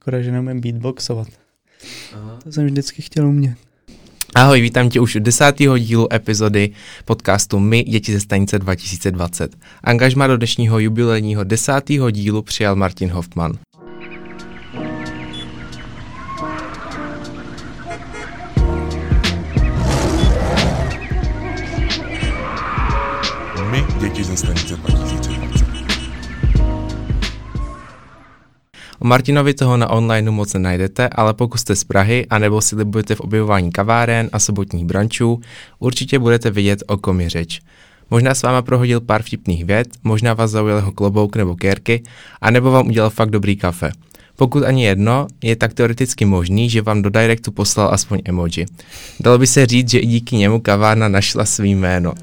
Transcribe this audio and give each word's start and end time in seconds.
Škoda, 0.00 0.22
že 0.22 0.32
neumím 0.32 0.60
beatboxovat. 0.60 1.28
Aha. 2.14 2.38
To 2.44 2.52
jsem 2.52 2.66
vždycky 2.66 3.02
chtěl 3.02 3.28
umět. 3.28 3.56
Ahoj, 4.34 4.60
vítám 4.60 4.90
tě 4.90 5.00
už 5.00 5.16
u 5.16 5.18
desátého 5.18 5.78
dílu 5.78 6.14
epizody 6.14 6.70
podcastu 7.04 7.58
My, 7.58 7.82
děti 7.82 8.12
ze 8.12 8.20
stanice 8.20 8.58
2020. 8.58 9.56
Angažma 9.84 10.26
do 10.26 10.36
dnešního 10.36 10.78
jubilejního 10.78 11.44
desátého 11.44 12.10
dílu 12.10 12.42
přijal 12.42 12.76
Martin 12.76 13.10
Hoffman. 13.10 13.58
Martinovi 29.10 29.54
toho 29.54 29.76
na 29.76 29.90
online 29.90 30.30
moc 30.30 30.54
nenajdete, 30.54 31.08
ale 31.08 31.34
pokud 31.34 31.58
jste 31.58 31.76
z 31.76 31.84
Prahy 31.84 32.26
anebo 32.30 32.60
si 32.60 32.76
libujete 32.76 33.14
v 33.14 33.20
objevování 33.20 33.72
kaváren 33.72 34.30
a 34.32 34.38
sobotních 34.38 34.84
brančů, 34.84 35.40
určitě 35.78 36.18
budete 36.18 36.50
vidět, 36.50 36.82
o 36.86 36.96
kom 36.96 37.20
je 37.20 37.30
řeč. 37.30 37.60
Možná 38.10 38.34
s 38.34 38.42
váma 38.42 38.62
prohodil 38.62 39.00
pár 39.00 39.22
vtipných 39.22 39.64
věd, 39.64 39.88
možná 40.04 40.34
vás 40.34 40.50
zaujal 40.50 40.78
jeho 40.78 40.92
klobouk 40.92 41.36
nebo 41.36 41.56
kérky, 41.56 42.02
anebo 42.40 42.70
vám 42.70 42.86
udělal 42.88 43.10
fakt 43.10 43.30
dobrý 43.30 43.56
kafe. 43.56 43.92
Pokud 44.36 44.62
ani 44.62 44.84
jedno, 44.84 45.26
je 45.42 45.56
tak 45.56 45.74
teoreticky 45.74 46.24
možný, 46.24 46.70
že 46.70 46.82
vám 46.82 47.02
do 47.02 47.10
directu 47.10 47.52
poslal 47.52 47.88
aspoň 47.92 48.18
emoji. 48.24 48.66
Dalo 49.20 49.38
by 49.38 49.46
se 49.46 49.66
říct, 49.66 49.90
že 49.90 49.98
i 49.98 50.06
díky 50.06 50.36
němu 50.36 50.60
kavárna 50.60 51.08
našla 51.08 51.44
svý 51.44 51.74
jméno. 51.74 52.14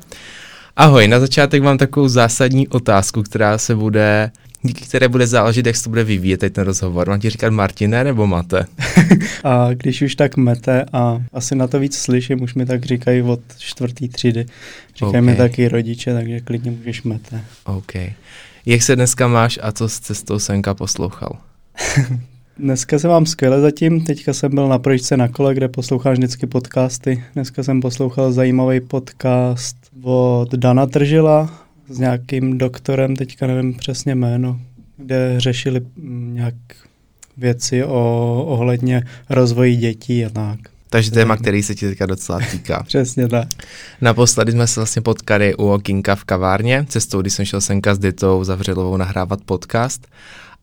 Ahoj, 0.76 1.07
na 1.07 1.20
začátek 1.20 1.63
mám 1.63 1.77
takovou 1.77 2.07
zásadní 2.07 2.67
otázku, 2.67 3.23
která 3.23 3.57
se 3.57 3.76
bude 3.76 4.31
díky 4.61 4.85
které 4.85 5.07
bude 5.07 5.27
záležet, 5.27 5.66
jak 5.66 5.75
se 5.75 5.84
to 5.84 5.89
bude 5.89 6.03
vyvíjet 6.03 6.39
teď 6.39 6.53
ten 6.53 6.63
rozhovor. 6.63 7.09
Mám 7.09 7.20
ti 7.20 7.29
říkat 7.29 7.53
Martine 7.53 8.03
nebo 8.03 8.27
Mate? 8.27 8.65
a 9.43 9.73
když 9.73 10.02
už 10.02 10.15
tak 10.15 10.37
mete 10.37 10.85
a 10.93 11.23
asi 11.34 11.55
na 11.55 11.68
to 11.68 11.79
víc 11.79 11.98
slyším, 11.98 12.41
už 12.41 12.54
mi 12.54 12.65
tak 12.65 12.85
říkají 12.85 13.21
od 13.21 13.40
čtvrtý 13.57 14.09
třídy. 14.09 14.45
Říkají 14.95 15.09
okay. 15.09 15.21
mi 15.21 15.35
taky 15.35 15.67
rodiče, 15.67 16.13
takže 16.13 16.40
klidně 16.40 16.71
můžeš 16.71 17.04
mete. 17.04 17.41
OK. 17.65 17.93
Jak 18.65 18.82
se 18.82 18.95
dneska 18.95 19.27
máš 19.27 19.59
a 19.62 19.71
co 19.71 19.90
s 19.90 19.99
cestou 19.99 20.40
Senka 20.40 20.73
poslouchal? 20.73 21.37
Dneska 22.60 22.99
se 22.99 23.07
mám 23.07 23.26
skvěle 23.26 23.62
zatím. 23.62 24.05
Teďka 24.05 24.34
jsem 24.34 24.55
byl 24.55 24.67
na 24.67 24.79
projížďce 24.79 25.17
na 25.17 25.27
kole, 25.27 25.54
kde 25.54 25.67
poslouchám 25.67 26.13
vždycky 26.13 26.48
podcasty. 26.48 27.23
Dneska 27.34 27.63
jsem 27.63 27.82
poslouchal 27.82 28.32
zajímavý 28.32 28.79
podcast 28.79 29.77
od 30.04 30.51
Dana 30.55 30.85
Tržila 30.85 31.66
s 31.90 31.99
nějakým 31.99 32.57
doktorem, 32.57 33.16
teďka 33.16 33.48
nevím 33.48 33.74
přesně 33.74 34.16
jméno, 34.16 34.60
kde 34.98 35.40
řešili 35.40 35.82
mm, 35.96 36.34
nějak 36.34 36.55
věci 37.38 37.84
o, 37.84 38.44
ohledně 38.48 39.04
rozvoji 39.29 39.76
dětí 39.76 40.26
a 40.26 40.29
tak. 40.29 40.60
Takže 40.90 41.12
téma, 41.12 41.38
který 41.38 41.63
se 41.63 41.76
ti 41.76 41.90
teďka 41.90 42.05
docela 42.05 42.40
týká. 42.52 42.84
Přesně 42.88 43.27
tak. 43.27 43.48
Naposledy 44.02 44.52
jsme 44.52 44.68
se 44.68 44.79
vlastně 44.79 45.02
potkali 45.02 45.55
u 45.55 45.68
Okinka 45.68 46.16
v 46.16 46.24
kavárně, 46.24 46.85
cestou, 46.90 47.21
když 47.21 47.34
jsem 47.34 47.46
šel 47.46 47.62
senka 47.62 47.96
s 47.96 47.99
Ditou 47.99 48.44
Zavřelovou 48.44 48.98
nahrávat 48.98 49.40
podcast 49.46 50.07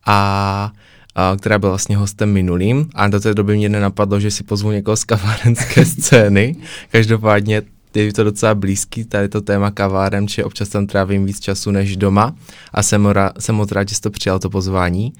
a 0.05 0.71
a, 1.15 1.35
která 1.39 1.59
byla 1.59 1.71
vlastně 1.71 1.97
hostem 1.97 2.33
minulým 2.33 2.89
a 2.95 3.07
do 3.07 3.19
té 3.19 3.33
doby 3.33 3.55
mě 3.55 3.69
nenapadlo, 3.69 4.19
že 4.19 4.31
si 4.31 4.43
pozvu 4.43 4.71
někoho 4.71 4.97
z 4.97 5.03
kavárenské 5.03 5.85
scény. 5.85 6.55
Každopádně 6.91 7.61
je 7.95 8.13
to 8.13 8.23
docela 8.23 8.55
blízký, 8.55 9.05
tady 9.05 9.29
to 9.29 9.41
téma 9.41 9.71
kaváren, 9.71 10.27
či 10.27 10.43
občas 10.43 10.69
tam 10.69 10.87
trávím 10.87 11.25
víc 11.25 11.39
času 11.39 11.71
než 11.71 11.97
doma 11.97 12.35
a 12.73 12.83
jsem, 12.83 13.05
ra, 13.05 13.31
jsem 13.39 13.55
moc 13.55 13.71
rád, 13.71 13.89
že 13.89 13.95
jsi 13.95 14.01
to 14.01 14.09
přijal 14.09 14.39
to 14.39 14.49
pozvání 14.49 15.13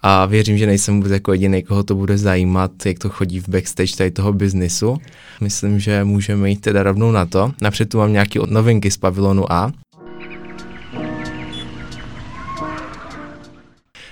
a 0.00 0.26
věřím, 0.26 0.58
že 0.58 0.66
nejsem 0.66 0.96
vůbec 0.96 1.12
jako 1.12 1.32
jediný, 1.32 1.62
koho 1.62 1.82
to 1.82 1.94
bude 1.94 2.18
zajímat, 2.18 2.70
jak 2.86 2.98
to 2.98 3.08
chodí 3.08 3.40
v 3.40 3.48
backstage 3.48 3.96
tady 3.96 4.10
toho 4.10 4.32
biznisu. 4.32 4.96
Myslím, 5.40 5.80
že 5.80 6.04
můžeme 6.04 6.50
jít 6.50 6.60
teda 6.60 6.82
rovnou 6.82 7.12
na 7.12 7.26
to. 7.26 7.52
Napřed 7.62 7.88
tu 7.88 7.98
mám 7.98 8.12
nějaké 8.12 8.40
novinky 8.46 8.90
z 8.90 8.96
pavilonu 8.96 9.52
A. 9.52 9.72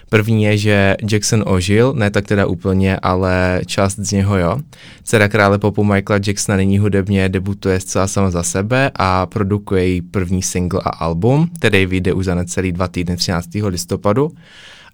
První 0.09 0.44
je, 0.44 0.59
že 0.59 0.97
Jackson 1.12 1.44
ožil, 1.47 1.93
ne 1.97 2.11
tak 2.11 2.27
teda 2.27 2.47
úplně, 2.47 2.97
ale 2.97 3.61
část 3.67 3.99
z 3.99 4.12
něho 4.12 4.39
jo. 4.39 4.59
Dcera 5.05 5.28
krále 5.28 5.59
popu 5.59 5.84
Michaela 5.84 6.21
Jacksona 6.27 6.56
nyní 6.56 6.78
hudebně 6.78 7.28
debutuje 7.28 7.81
zcela 7.81 8.06
sama 8.06 8.31
za 8.31 8.43
sebe 8.43 8.91
a 8.94 9.27
produkuje 9.27 9.89
její 9.89 10.03
první 10.03 10.43
single 10.43 10.81
a 10.84 10.89
album, 10.89 11.50
který 11.59 11.87
vyjde 11.87 12.12
už 12.12 12.25
za 12.25 12.34
necelý 12.34 12.72
dva 12.72 12.89
týdny 12.89 13.17
13. 13.17 13.49
listopadu. 13.67 14.33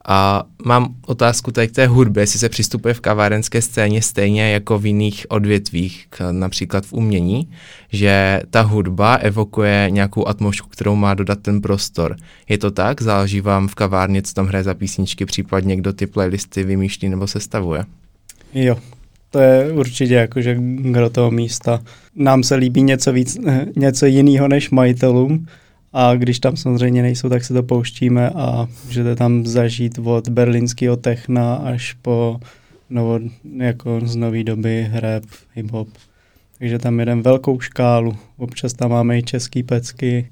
A 0.09 0.43
mám 0.65 0.95
otázku 1.07 1.53
tady 1.53 1.69
k 1.69 1.73
té 1.73 1.87
hudbě, 1.87 2.23
jestli 2.23 2.39
se 2.39 2.49
přistupuje 2.49 2.95
v 2.95 3.01
kavárenské 3.01 3.63
scéně 3.63 4.03
stejně 4.03 4.53
jako 4.53 4.79
v 4.79 4.87
jiných 4.87 5.27
odvětvích, 5.29 6.07
například 6.31 6.87
v 6.87 6.93
umění, 6.93 7.49
že 7.93 8.41
ta 8.51 8.61
hudba 8.61 9.15
evokuje 9.15 9.87
nějakou 9.91 10.29
atmosféru, 10.29 10.69
kterou 10.69 10.97
má 10.97 11.15
dodat 11.15 11.39
ten 11.43 11.61
prostor. 11.61 12.17
Je 12.49 12.59
to 12.59 12.71
tak? 12.71 13.03
Záleží 13.03 13.41
vám 13.41 13.69
v 13.69 13.75
kavárně, 13.75 14.23
co 14.23 14.35
tam 14.35 14.47
hraje 14.47 14.65
za 14.65 14.75
písničky, 14.75 15.27
případně 15.27 15.77
kdo 15.77 15.93
ty 15.93 16.07
playlisty 16.07 16.65
vymýšlí 16.65 17.09
nebo 17.09 17.27
sestavuje? 17.27 17.85
Jo, 18.55 18.79
to 19.31 19.39
je 19.39 19.73
určitě 19.73 20.15
jakože 20.15 20.57
kdo 20.77 21.11
toho 21.11 21.31
místa. 21.31 21.83
Nám 22.17 22.43
se 22.43 22.55
líbí 22.55 22.83
něco 22.83 23.13
víc, 23.13 23.39
něco 23.77 24.07
jiného 24.07 24.49
než 24.49 24.71
majitelům, 24.71 25.47
a 25.93 26.15
když 26.15 26.41
tam 26.41 26.57
samozřejmě 26.57 27.03
nejsou, 27.03 27.29
tak 27.29 27.45
se 27.45 27.55
to 27.55 27.63
pouštíme 27.63 28.31
a 28.31 28.69
můžete 28.85 29.17
tam 29.17 29.47
zažít 29.47 29.99
od 30.05 30.29
berlínského 30.29 30.97
techna 30.97 31.55
až 31.55 31.93
po 32.03 32.41
novo, 32.91 33.21
jako 33.57 34.01
z 34.05 34.17
nové 34.17 34.45
doby 34.45 34.89
rap, 34.93 35.25
hip-hop. 35.57 35.87
Takže 36.59 36.79
tam 36.79 37.01
jedem 37.01 37.23
velkou 37.23 37.61
škálu. 37.61 38.17
Občas 38.37 38.73
tam 38.73 38.91
máme 38.91 39.19
i 39.19 39.23
český 39.23 39.63
pecky, 39.63 40.29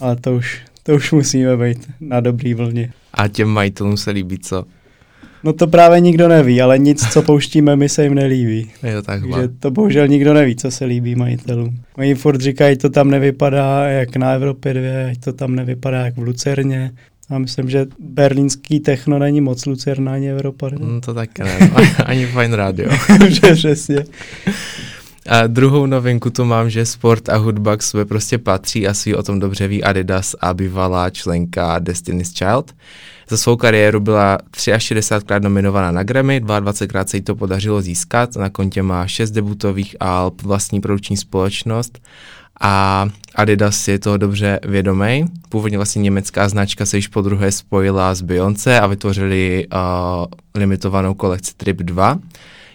ale 0.00 0.16
to 0.16 0.34
už, 0.34 0.62
to 0.82 0.94
už 0.94 1.12
musíme 1.12 1.56
být 1.56 1.90
na 2.00 2.20
dobrý 2.20 2.54
vlně. 2.54 2.92
A 3.14 3.28
těm 3.28 3.48
majitelům 3.48 3.96
se 3.96 4.10
líbí 4.10 4.38
co? 4.38 4.64
No 5.44 5.52
to 5.52 5.66
právě 5.66 6.00
nikdo 6.00 6.28
neví, 6.28 6.62
ale 6.62 6.78
nic, 6.78 7.08
co 7.08 7.22
pouštíme, 7.22 7.76
my 7.76 7.88
se 7.88 8.02
jim 8.02 8.14
nelíbí. 8.14 8.70
Je 8.82 9.02
tak 9.02 9.20
Takže 9.20 9.48
to 9.48 9.70
bohužel 9.70 10.08
nikdo 10.08 10.34
neví, 10.34 10.56
co 10.56 10.70
se 10.70 10.84
líbí 10.84 11.14
majitelům. 11.14 11.78
Oni 11.96 12.14
furt 12.14 12.40
říkají, 12.40 12.76
to 12.76 12.90
tam 12.90 13.10
nevypadá 13.10 13.88
jak 13.88 14.16
na 14.16 14.32
Evropě 14.32 14.74
2, 14.74 14.82
to 15.20 15.32
tam 15.32 15.54
nevypadá 15.54 16.04
jak 16.04 16.16
v 16.16 16.22
Lucerně. 16.22 16.92
A 17.30 17.38
myslím, 17.38 17.70
že 17.70 17.86
berlínský 17.98 18.80
techno 18.80 19.18
není 19.18 19.40
moc 19.40 19.66
Lucerna 19.66 20.12
ani 20.12 20.30
Evropa. 20.30 20.68
Ne? 20.68 20.76
Mm, 20.80 21.00
to 21.00 21.14
tak 21.14 21.38
ne, 21.38 21.70
ani 22.04 22.26
Fine 22.26 22.56
Radio. 22.56 22.90
Přesně. 23.54 24.04
A 25.28 25.46
druhou 25.46 25.86
novinku 25.86 26.30
tu 26.30 26.44
mám, 26.44 26.70
že 26.70 26.86
sport 26.86 27.28
a 27.28 27.36
hudba 27.36 27.76
k 27.76 27.82
sobě 27.82 28.04
prostě 28.04 28.38
patří 28.38 28.86
a 28.86 28.94
si 28.94 29.14
o 29.14 29.22
tom 29.22 29.40
dobře 29.40 29.68
ví 29.68 29.84
Adidas 29.84 30.34
a 30.40 30.54
bývalá 30.54 31.10
členka 31.10 31.78
Destiny's 31.78 32.32
Child. 32.32 32.74
Za 33.30 33.36
svou 33.36 33.56
kariéru 33.56 34.00
byla 34.00 34.38
63krát 34.52 35.42
nominovaná 35.42 35.90
na 35.90 36.02
Grammy, 36.02 36.40
22krát 36.40 37.04
se 37.06 37.16
jí 37.16 37.22
to 37.22 37.36
podařilo 37.36 37.82
získat, 37.82 38.36
na 38.36 38.50
kontě 38.50 38.82
má 38.82 39.06
6 39.06 39.30
debutových 39.30 39.96
alb, 40.00 40.42
vlastní 40.42 40.80
produkční 40.80 41.16
společnost 41.16 41.98
a 42.60 43.06
Adidas 43.34 43.88
je 43.88 43.98
toho 43.98 44.16
dobře 44.16 44.60
vědomý. 44.62 45.24
Původně 45.48 45.78
vlastně 45.78 46.02
německá 46.02 46.48
značka 46.48 46.86
se 46.86 46.96
již 46.96 47.08
po 47.08 47.22
druhé 47.22 47.52
spojila 47.52 48.14
s 48.14 48.22
Beyoncé 48.22 48.80
a 48.80 48.86
vytvořili 48.86 49.66
uh, 49.72 49.80
limitovanou 50.54 51.14
kolekci 51.14 51.54
Trip 51.56 51.76
2. 51.76 52.18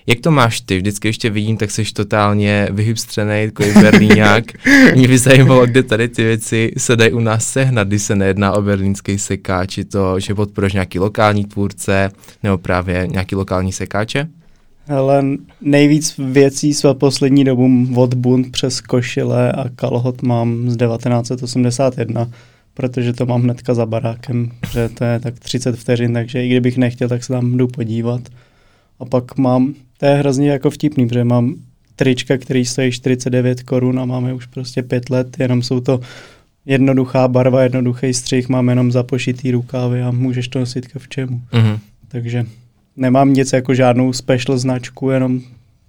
Jak 0.08 0.20
to 0.20 0.32
máš 0.32 0.62
ty? 0.62 0.78
Vždycky, 0.78 1.08
když 1.08 1.18
tě 1.18 1.30
vidím, 1.30 1.58
tak 1.58 1.72
jsi 1.72 1.84
totálně 1.94 2.68
vyhybstřený, 2.72 3.46
takový 3.46 3.74
berlíňák. 3.74 4.44
Mě 4.96 5.08
by 5.08 5.18
zajímalo, 5.18 5.66
kde 5.66 5.84
tady 5.84 6.08
ty 6.08 6.24
věci 6.24 6.72
se 6.78 6.96
dají 6.96 7.12
u 7.12 7.20
nás 7.20 7.46
sehnat, 7.46 7.88
když 7.88 8.02
se 8.02 8.16
nejedná 8.16 8.52
o 8.52 8.62
berlínský 8.62 9.20
sekáč, 9.20 9.70
či 9.70 9.86
to, 9.86 10.20
že 10.20 10.36
podporuješ 10.36 10.74
nějaký 10.74 11.00
lokální 11.00 11.46
tvůrce, 11.46 12.12
nebo 12.44 12.58
právě 12.58 13.08
nějaký 13.08 13.36
lokální 13.36 13.72
sekáče? 13.72 14.28
Ale 14.88 15.24
nejvíc 15.62 16.16
věcí 16.18 16.74
své 16.74 16.94
poslední 16.94 17.44
dobu 17.44 17.88
od 17.96 18.14
Bund 18.14 18.52
přes 18.52 18.82
košile 18.82 19.52
a 19.52 19.70
kalhot 19.76 20.22
mám 20.22 20.70
z 20.70 20.78
1981, 20.78 22.30
protože 22.74 23.14
to 23.14 23.26
mám 23.26 23.42
hnedka 23.42 23.74
za 23.74 23.86
barákem, 23.86 24.52
že 24.72 24.90
to 24.90 25.04
je 25.04 25.20
tak 25.20 25.40
30 25.40 25.76
vteřin, 25.76 26.14
takže 26.14 26.46
i 26.46 26.50
kdybych 26.50 26.78
nechtěl, 26.78 27.10
tak 27.10 27.24
se 27.24 27.34
tam 27.34 27.58
jdu 27.58 27.68
podívat. 27.68 28.22
A 29.00 29.06
pak 29.06 29.38
mám, 29.38 29.74
to 30.04 30.08
je 30.08 30.16
hrozně 30.16 30.52
jako 30.52 30.70
vtipný, 30.70 31.08
protože 31.08 31.24
mám 31.24 31.56
trička, 31.96 32.38
který 32.38 32.66
stojí 32.66 32.92
49 32.92 33.64
korun 33.64 34.00
a 34.00 34.06
máme 34.06 34.34
už 34.34 34.46
prostě 34.46 34.84
pět 34.84 35.10
let, 35.10 35.40
jenom 35.40 35.62
jsou 35.62 35.80
to 35.80 36.00
jednoduchá 36.66 37.28
barva, 37.28 37.64
jednoduchý 37.64 38.14
střih, 38.14 38.50
mám 38.50 38.70
jenom 38.70 38.92
zapošitý 38.92 39.52
rukávy 39.52 40.02
a 40.02 40.12
můžeš 40.12 40.48
to 40.48 40.60
nosit 40.60 40.88
v 40.98 41.10
čemu. 41.10 41.42
Mm-hmm. 41.52 41.80
Takže 42.08 42.46
nemám 42.96 43.34
nic 43.34 43.54
jako 43.54 43.74
žádnou 43.74 44.14
special 44.14 44.58
značku, 44.58 45.10
jenom 45.10 45.42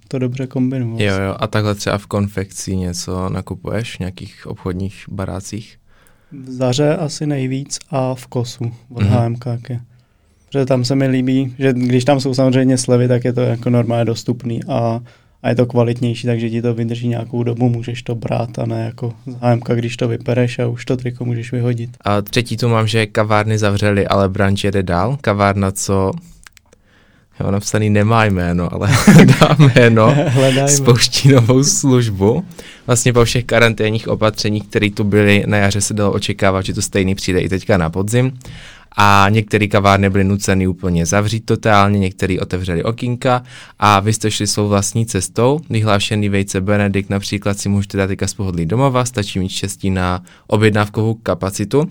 to 0.07 0.19
dobře 0.19 0.47
kombinuju. 0.47 0.97
Jo, 0.99 1.13
jo, 1.13 1.35
a 1.39 1.47
takhle 1.47 1.75
třeba 1.75 1.97
v 1.97 2.05
konfekci 2.05 2.75
něco 2.75 3.29
nakupuješ 3.29 3.95
v 3.95 3.99
nějakých 3.99 4.47
obchodních 4.47 5.05
barácích? 5.11 5.77
V 6.31 6.49
Zaře 6.49 6.95
asi 6.95 7.25
nejvíc 7.25 7.79
a 7.89 8.15
v 8.15 8.27
Kosu 8.27 8.71
od 8.89 9.03
mm-hmm. 9.03 9.25
HMK. 9.25 9.81
Protože 10.55 10.65
tam 10.65 10.85
se 10.85 10.95
mi 10.95 11.07
líbí, 11.07 11.55
že 11.59 11.73
když 11.73 12.05
tam 12.05 12.19
jsou 12.19 12.33
samozřejmě 12.33 12.77
slevy, 12.77 13.07
tak 13.07 13.25
je 13.25 13.33
to 13.33 13.41
jako 13.41 13.69
normálně 13.69 14.05
dostupný 14.05 14.63
a, 14.63 14.99
a 15.43 15.49
je 15.49 15.55
to 15.55 15.65
kvalitnější, 15.65 16.27
takže 16.27 16.49
ti 16.49 16.61
to 16.61 16.73
vydrží 16.73 17.07
nějakou 17.07 17.43
dobu, 17.43 17.69
můžeš 17.69 18.03
to 18.03 18.15
brát 18.15 18.59
a 18.59 18.65
ne 18.65 18.85
jako 18.85 19.13
zájemka, 19.41 19.75
když 19.75 19.97
to 19.97 20.07
vypereš 20.07 20.59
a 20.59 20.67
už 20.67 20.85
to 20.85 20.97
triko 20.97 21.25
můžeš 21.25 21.51
vyhodit. 21.51 21.89
A 22.01 22.21
třetí 22.21 22.57
tu 22.57 22.69
mám, 22.69 22.87
že 22.87 23.05
kavárny 23.05 23.57
zavřely, 23.57 24.07
ale 24.07 24.29
branč 24.29 24.63
jede 24.63 24.83
dál. 24.83 25.17
Kavárna, 25.21 25.71
co 25.71 26.11
Jo, 27.39 27.51
napsaný 27.51 27.89
nemá 27.89 28.25
jméno, 28.25 28.73
ale 28.73 28.89
dá 29.25 29.55
jméno, 29.59 30.15
spouští 30.67 31.29
novou 31.29 31.63
službu. 31.63 32.45
Vlastně 32.87 33.13
po 33.13 33.25
všech 33.25 33.45
karanténních 33.45 34.07
opatřeních, 34.07 34.67
které 34.67 34.89
tu 34.89 35.03
byly 35.03 35.43
na 35.47 35.57
jaře, 35.57 35.81
se 35.81 35.93
dalo 35.93 36.11
očekávat, 36.11 36.65
že 36.65 36.73
to 36.73 36.81
stejný 36.81 37.15
přijde 37.15 37.39
i 37.39 37.49
teďka 37.49 37.77
na 37.77 37.89
podzim. 37.89 38.39
A 38.91 39.25
některé 39.29 39.67
kavárny 39.67 40.09
byly 40.09 40.23
nuceny 40.23 40.67
úplně 40.67 41.05
zavřít 41.05 41.45
totálně, 41.45 41.99
některé 41.99 42.39
otevřeli 42.41 42.83
okýnka 42.83 43.43
a 43.79 43.99
vy 43.99 44.13
jste 44.13 44.31
šli 44.31 44.47
svou 44.47 44.67
vlastní 44.67 45.05
cestou. 45.05 45.59
Vyhlášený 45.69 46.29
vejce 46.29 46.61
Benedikt 46.61 47.09
například 47.09 47.59
si 47.59 47.69
můžete 47.69 47.97
dát 47.97 48.07
teďka 48.07 48.27
z 48.27 48.33
pohodlí 48.33 48.65
domova, 48.65 49.05
stačí 49.05 49.39
mít 49.39 49.49
štěstí 49.49 49.89
na 49.89 50.23
objednávkovou 50.47 51.13
kapacitu 51.13 51.87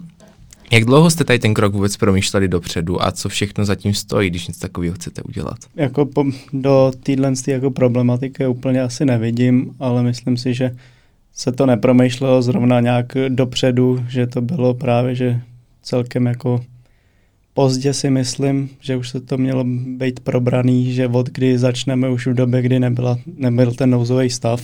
jak 0.72 0.84
dlouho 0.84 1.10
jste 1.10 1.24
tady 1.24 1.38
ten 1.38 1.54
krok 1.54 1.72
vůbec 1.72 1.96
promýšleli 1.96 2.48
dopředu 2.48 3.04
a 3.04 3.12
co 3.12 3.28
všechno 3.28 3.64
zatím 3.64 3.94
stojí, 3.94 4.30
když 4.30 4.48
něco 4.48 4.60
takového 4.60 4.94
chcete 4.94 5.22
udělat? 5.22 5.56
Jako 5.76 6.06
po, 6.06 6.24
do 6.52 6.92
téhle 7.02 7.32
jako 7.46 7.70
problematiky 7.70 8.46
úplně 8.46 8.82
asi 8.82 9.04
nevidím, 9.04 9.74
ale 9.80 10.02
myslím 10.02 10.36
si, 10.36 10.54
že 10.54 10.76
se 11.32 11.52
to 11.52 11.66
nepromýšlelo 11.66 12.42
zrovna 12.42 12.80
nějak 12.80 13.12
dopředu, 13.28 14.04
že 14.08 14.26
to 14.26 14.40
bylo 14.40 14.74
právě, 14.74 15.14
že 15.14 15.40
celkem 15.82 16.26
jako 16.26 16.60
pozdě 17.54 17.94
si 17.94 18.10
myslím, 18.10 18.70
že 18.80 18.96
už 18.96 19.08
se 19.08 19.20
to 19.20 19.38
mělo 19.38 19.64
být 19.96 20.20
probraný, 20.20 20.92
že 20.92 21.08
od 21.08 21.28
kdy 21.28 21.58
začneme 21.58 22.08
už 22.08 22.26
v 22.26 22.34
době, 22.34 22.62
kdy 22.62 22.80
nebyla, 22.80 23.18
nebyl 23.36 23.72
ten 23.72 23.90
nouzový 23.90 24.30
stav, 24.30 24.62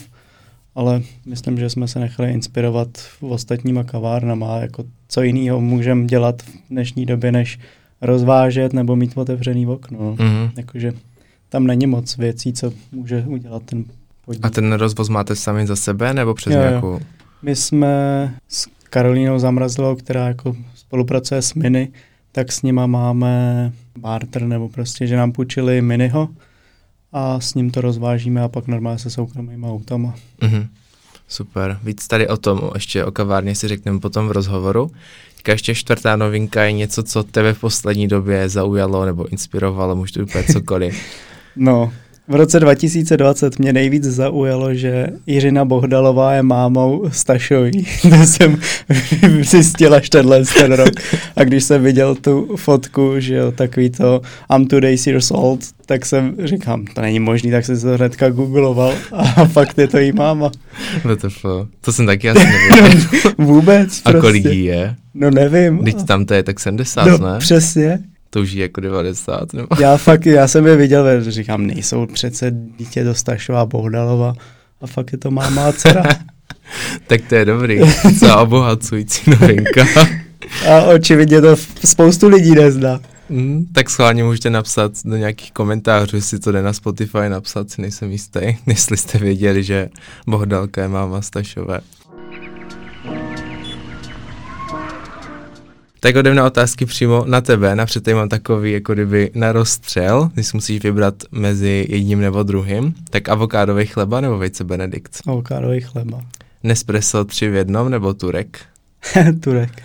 ale 0.75 1.03
myslím, 1.27 1.59
že 1.59 1.71
jsme 1.71 1.89
se 1.89 1.99
nechali 1.99 2.33
inspirovat 2.33 2.89
v 2.99 3.23
ostatníma 3.23 3.85
kavárnama, 3.85 4.59
jako 4.59 4.85
co 5.09 5.23
jiného 5.23 5.61
můžeme 5.61 6.07
dělat 6.07 6.43
v 6.43 6.51
dnešní 6.71 7.07
době, 7.07 7.33
než 7.33 7.59
rozvážet 8.01 8.73
nebo 8.73 8.97
mít 8.97 9.19
otevřený 9.19 9.67
okno. 9.67 9.99
Mm-hmm. 9.99 10.51
Jakože 10.57 10.93
tam 11.49 11.67
není 11.67 11.87
moc 11.87 12.17
věcí, 12.17 12.53
co 12.53 12.73
může 12.93 13.25
udělat 13.27 13.63
ten 13.63 13.85
podnik. 14.25 14.45
A 14.45 14.51
ten 14.51 14.73
rozvoz 14.73 15.09
máte 15.09 15.37
sami 15.37 15.67
za 15.67 15.77
sebe 15.77 16.15
nebo 16.15 16.35
přes 16.35 16.53
jo, 16.53 16.61
nějakou? 16.61 16.87
Jo. 16.87 17.01
My 17.43 17.57
jsme 17.57 18.35
s 18.49 18.67
Karolínou 18.91 19.39
Zamrazlovou, 19.39 19.97
která 19.97 20.29
jako 20.29 20.57
spolupracuje 20.75 21.43
s 21.43 21.55
Mini, 21.55 21.89
tak 22.32 22.53
s 22.53 22.62
nima 22.62 22.87
máme 22.87 23.73
barter, 23.99 24.43
nebo 24.43 24.69
prostě, 24.69 25.06
že 25.06 25.17
nám 25.17 25.32
půjčili 25.32 25.82
Miniho 25.82 26.29
a 27.12 27.41
s 27.41 27.55
ním 27.55 27.71
to 27.71 27.81
rozvážíme 27.81 28.43
a 28.43 28.49
pak 28.49 28.67
normálně 28.67 28.99
se 28.99 29.11
soukromými 29.11 29.67
autama. 29.67 30.15
Mm-hmm. 30.43 30.67
Super. 31.29 31.79
Víc 31.82 32.06
tady 32.06 32.29
o 32.29 32.37
tom, 32.37 32.71
ještě 32.75 33.05
o 33.05 33.11
kavárně 33.11 33.55
si 33.55 33.69
řekneme 33.69 34.00
potom 34.00 34.29
v 34.29 34.32
rozhovoru. 34.32 34.91
Teďka 35.37 35.53
ještě 35.53 35.75
čtvrtá 35.75 36.17
novinka 36.17 36.62
je 36.65 36.73
něco, 36.73 37.03
co 37.03 37.23
tebe 37.23 37.55
v 37.55 37.61
poslední 37.61 38.09
době 38.09 38.49
zaujalo 38.49 39.05
nebo 39.05 39.29
inspirovalo, 39.29 39.97
můžu 39.97 40.12
to 40.12 40.21
úplně 40.21 40.44
cokoliv. 40.44 41.03
No, 41.56 41.93
v 42.31 42.35
roce 42.35 42.61
2020 42.61 43.59
mě 43.59 43.73
nejvíc 43.73 44.05
zaujalo, 44.05 44.75
že 44.75 45.06
Jiřina 45.27 45.65
Bohdalová 45.65 46.32
je 46.32 46.43
mámou 46.43 47.05
Stašový. 47.12 47.87
To 48.03 48.27
jsem 48.27 48.59
zjistil 49.41 49.94
až 49.94 50.09
tenhle 50.09 50.44
ten 50.44 50.73
rok. 50.73 50.93
A 51.37 51.44
když 51.44 51.65
jsem 51.65 51.82
viděl 51.82 52.15
tu 52.15 52.56
fotku, 52.56 53.12
že 53.19 53.35
jo, 53.35 53.53
takový 53.53 53.91
to 53.91 54.21
I'm 54.56 54.67
two 54.67 54.81
days 54.81 55.06
years 55.06 55.31
old, 55.31 55.61
tak 55.87 56.06
jsem 56.06 56.37
říkám, 56.44 56.85
to 56.85 57.00
není 57.00 57.21
možný, 57.21 57.50
tak 57.50 57.65
jsem 57.65 57.81
to 57.81 57.97
hnedka 57.97 58.31
googloval 58.31 58.94
a 59.12 59.44
fakt 59.53 59.79
je 59.79 59.88
to 59.88 59.99
jí 59.99 60.12
máma. 60.12 60.50
WTF, 61.05 61.47
to 61.81 61.93
jsem 61.93 62.06
taky 62.06 62.31
asi 62.31 62.44
nevěděl. 62.44 63.00
Vůbec 63.38 64.00
A 64.05 64.11
prostě. 64.11 64.21
kolik 64.21 64.44
jí 64.44 64.65
je? 64.65 64.94
No 65.15 65.31
nevím. 65.31 65.85
Teď 65.85 66.03
tam 66.03 66.25
to 66.25 66.35
je 66.35 66.43
tak 66.43 66.61
70, 66.61 67.05
no, 67.06 67.19
ne? 67.19 67.38
přesně 67.38 67.99
touží 68.31 68.59
jako 68.59 68.81
90. 68.81 69.53
Nebo? 69.53 69.69
Já 69.81 69.97
fakt, 69.97 70.27
já 70.27 70.49
jsem 70.49 70.67
je 70.67 70.77
viděl, 70.77 71.31
říkám, 71.31 71.67
nejsou 71.67 72.06
přece 72.06 72.50
dítě 72.79 73.05
Dostašová 73.05 73.67
Bohdalova 73.67 74.35
a 74.81 74.87
fakt 74.87 75.12
je 75.12 75.19
to 75.19 75.31
má 75.31 75.50
má 75.50 75.73
dcera. 75.73 76.03
tak 77.06 77.21
to 77.29 77.35
je 77.35 77.44
dobrý, 77.44 77.81
co 78.19 78.38
obohacující 78.38 79.31
novinka. 79.31 79.87
a 80.69 80.82
očividně 80.82 81.41
to 81.41 81.56
spoustu 81.85 82.29
lidí 82.29 82.55
nezná. 82.55 83.00
Mm, 83.29 83.67
tak 83.73 83.91
schválně 83.91 84.25
můžete 84.25 84.50
napsat 84.50 84.93
do 85.05 85.17
nějakých 85.17 85.53
komentářů, 85.53 86.17
jestli 86.17 86.38
to 86.38 86.53
jde 86.53 86.62
na 86.62 86.73
Spotify 86.73 87.29
napsat, 87.29 87.71
si 87.71 87.82
nejsem 87.82 88.11
jistý, 88.11 88.41
jestli 88.67 88.97
jste 88.97 89.19
věděli, 89.19 89.62
že 89.62 89.88
Bohdalka 90.27 90.82
je 90.82 90.88
máma 90.88 91.23
Stašové. 91.23 91.81
Tak 96.00 96.17
jdem 96.17 96.35
na 96.35 96.47
otázky 96.47 96.87
přímo 96.87 97.25
na 97.26 97.41
tebe. 97.41 97.76
Napřed 97.76 98.05
tady 98.05 98.14
mám 98.14 98.29
takový, 98.29 98.73
jako 98.73 98.94
kdyby 98.94 99.31
na 99.35 99.52
rozstřel, 99.52 100.31
když 100.35 100.52
musíš 100.52 100.82
vybrat 100.82 101.14
mezi 101.31 101.87
jedním 101.88 102.20
nebo 102.20 102.43
druhým. 102.43 102.94
Tak 103.11 103.29
avokádový 103.29 103.87
chleba 103.87 104.20
nebo 104.20 104.38
vejce 104.38 104.64
Benedikt? 104.64 105.20
Avokádový 105.26 105.81
chleba. 105.81 106.20
Nespresso 106.62 107.25
tři 107.25 107.49
v 107.49 107.55
jednom 107.55 107.91
nebo 107.91 108.14
turek? 108.14 108.61
turek. 109.41 109.82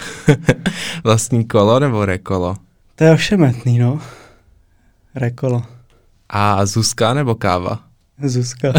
Vlastní 1.03 1.45
kolo 1.45 1.79
nebo 1.79 2.05
rekolo? 2.05 2.55
To 2.95 3.03
je 3.03 3.11
ošemetný, 3.11 3.79
no. 3.79 4.01
Rekolo. 5.15 5.63
A 6.29 6.65
Zuzka 6.65 7.13
nebo 7.13 7.35
káva? 7.35 7.79
Zuzka. 8.23 8.73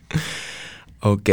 OK. 1.00 1.28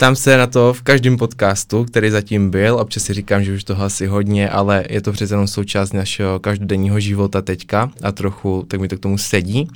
Tam 0.00 0.16
se 0.16 0.36
na 0.36 0.46
to 0.46 0.72
v 0.72 0.82
každém 0.82 1.16
podcastu, 1.16 1.84
který 1.84 2.10
zatím 2.10 2.50
byl, 2.50 2.74
občas 2.74 3.02
si 3.02 3.14
říkám, 3.14 3.44
že 3.44 3.54
už 3.54 3.64
toho 3.64 3.84
asi 3.84 4.06
hodně, 4.06 4.50
ale 4.50 4.84
je 4.90 5.00
to 5.00 5.12
přece 5.12 5.34
jenom 5.34 5.46
součást 5.46 5.92
našeho 5.92 6.38
každodenního 6.38 7.00
života 7.00 7.42
teďka 7.42 7.90
a 8.02 8.12
trochu, 8.12 8.64
tak 8.68 8.80
mi 8.80 8.88
to 8.88 8.96
k 8.96 9.00
tomu 9.00 9.18
sedí. 9.18 9.68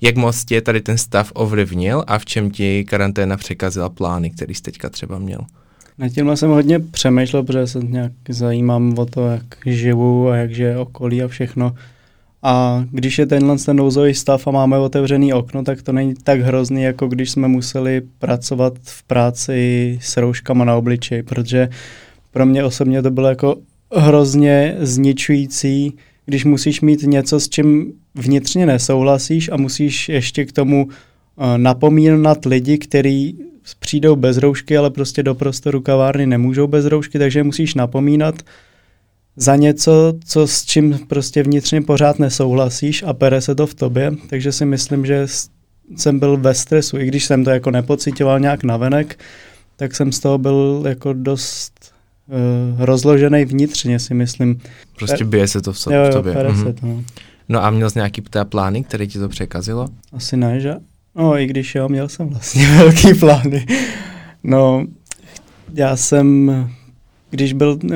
Jak 0.00 0.16
moc 0.16 0.44
tě 0.44 0.60
tady 0.60 0.80
ten 0.80 0.98
stav 0.98 1.32
ovlivnil 1.34 2.04
a 2.06 2.18
v 2.18 2.24
čem 2.24 2.50
ti 2.50 2.84
karanténa 2.84 3.36
překazila 3.36 3.88
plány, 3.88 4.30
který 4.30 4.54
jsi 4.54 4.62
teďka 4.62 4.88
třeba 4.88 5.18
měl? 5.18 5.40
Na 5.98 6.08
tímhle 6.08 6.36
jsem 6.36 6.50
hodně 6.50 6.80
přemýšlel, 6.80 7.42
protože 7.42 7.66
se 7.66 7.78
nějak 7.78 8.12
zajímám 8.28 8.98
o 8.98 9.06
to, 9.06 9.26
jak 9.26 9.44
živu 9.66 10.28
a 10.28 10.36
jak 10.36 10.54
žije 10.54 10.78
okolí 10.78 11.22
a 11.22 11.28
všechno. 11.28 11.74
A 12.42 12.84
když 12.90 13.18
je 13.18 13.26
tenhle 13.26 13.58
ten 13.58 13.76
nouzový 13.76 14.14
stav 14.14 14.46
a 14.46 14.50
máme 14.50 14.78
otevřený 14.78 15.32
okno, 15.32 15.62
tak 15.64 15.82
to 15.82 15.92
není 15.92 16.14
tak 16.22 16.40
hrozný, 16.40 16.82
jako 16.82 17.06
když 17.08 17.30
jsme 17.30 17.48
museli 17.48 18.02
pracovat 18.18 18.72
v 18.82 19.02
práci 19.02 19.98
s 20.02 20.16
rouškama 20.16 20.64
na 20.64 20.76
obličeji, 20.76 21.22
protože 21.22 21.68
pro 22.32 22.46
mě 22.46 22.64
osobně 22.64 23.02
to 23.02 23.10
bylo 23.10 23.28
jako 23.28 23.56
hrozně 23.94 24.76
zničující, 24.80 25.94
když 26.26 26.44
musíš 26.44 26.80
mít 26.80 27.02
něco, 27.02 27.40
s 27.40 27.48
čím 27.48 27.92
vnitřně 28.14 28.66
nesouhlasíš 28.66 29.48
a 29.52 29.56
musíš 29.56 30.08
ještě 30.08 30.44
k 30.44 30.52
tomu 30.52 30.84
uh, 30.84 30.92
napomínat 31.56 32.44
lidi, 32.44 32.78
kteří 32.78 33.38
přijdou 33.78 34.16
bez 34.16 34.36
roušky, 34.36 34.76
ale 34.76 34.90
prostě 34.90 35.22
do 35.22 35.34
prostoru 35.34 35.80
kavárny 35.80 36.26
nemůžou 36.26 36.66
bez 36.66 36.84
roušky, 36.84 37.18
takže 37.18 37.42
musíš 37.42 37.74
napomínat 37.74 38.34
za 39.38 39.56
něco, 39.56 40.12
co 40.24 40.46
s 40.46 40.64
čím 40.64 40.98
prostě 41.06 41.42
vnitřně 41.42 41.82
pořád 41.82 42.18
nesouhlasíš 42.18 43.02
a 43.02 43.12
pere 43.12 43.40
se 43.40 43.54
to 43.54 43.66
v 43.66 43.74
tobě, 43.74 44.12
takže 44.30 44.52
si 44.52 44.64
myslím, 44.64 45.06
že 45.06 45.26
jsem 45.96 46.18
byl 46.18 46.36
ve 46.36 46.54
stresu, 46.54 46.98
i 46.98 47.06
když 47.06 47.24
jsem 47.24 47.44
to 47.44 47.50
jako 47.50 47.70
nepocitoval 47.70 48.40
nějak 48.40 48.64
navenek, 48.64 49.18
tak 49.76 49.96
jsem 49.96 50.12
z 50.12 50.20
toho 50.20 50.38
byl 50.38 50.84
jako 50.88 51.12
dost 51.12 51.92
uh, 52.28 52.84
rozložený 52.84 53.44
vnitřně, 53.44 53.98
si 53.98 54.14
myslím. 54.14 54.60
Prostě 54.98 55.24
bije 55.24 55.48
se 55.48 55.62
to 55.62 55.72
v, 55.72 55.78
so, 55.78 55.98
jo, 55.98 56.10
v 56.10 56.12
tobě. 56.12 56.34
Jo, 56.34 56.40
mm-hmm. 56.40 56.64
se 56.64 56.72
to, 56.72 56.86
no. 56.86 57.04
no 57.48 57.64
a 57.64 57.70
měl 57.70 57.90
jsi 57.90 57.98
nějaký 57.98 58.20
pté 58.20 58.44
plány, 58.44 58.84
které 58.84 59.06
ti 59.06 59.18
to 59.18 59.28
překazilo? 59.28 59.88
Asi 60.12 60.36
ne, 60.36 60.60
že? 60.60 60.74
No, 61.14 61.38
i 61.38 61.46
když 61.46 61.74
jo, 61.74 61.88
měl 61.88 62.08
jsem 62.08 62.28
vlastně 62.28 62.66
velký 62.76 63.14
plány. 63.14 63.66
No, 64.44 64.86
já 65.74 65.96
jsem 65.96 66.50
když 67.30 67.52
byl, 67.52 67.78
uh, 67.84 67.90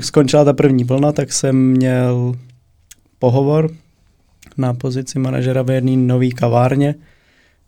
skončila 0.00 0.44
ta 0.44 0.52
první 0.52 0.84
vlna, 0.84 1.12
tak 1.12 1.32
jsem 1.32 1.56
měl 1.56 2.34
pohovor 3.18 3.70
na 4.56 4.74
pozici 4.74 5.18
manažera 5.18 5.62
v 5.62 5.70
jedné 5.70 5.96
nové 5.96 6.28
kavárně, 6.28 6.94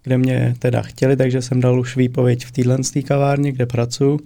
kde 0.03 0.19
mě 0.19 0.55
teda 0.59 0.83
chtěli, 0.83 1.17
takže 1.17 1.43
jsem 1.43 1.61
dal 1.61 1.81
už 1.81 1.97
výpověď 1.97 2.45
v 2.45 2.53
téhle 2.53 2.79
kavárně, 3.07 3.53
kde 3.53 3.67
pracuji. 3.67 4.19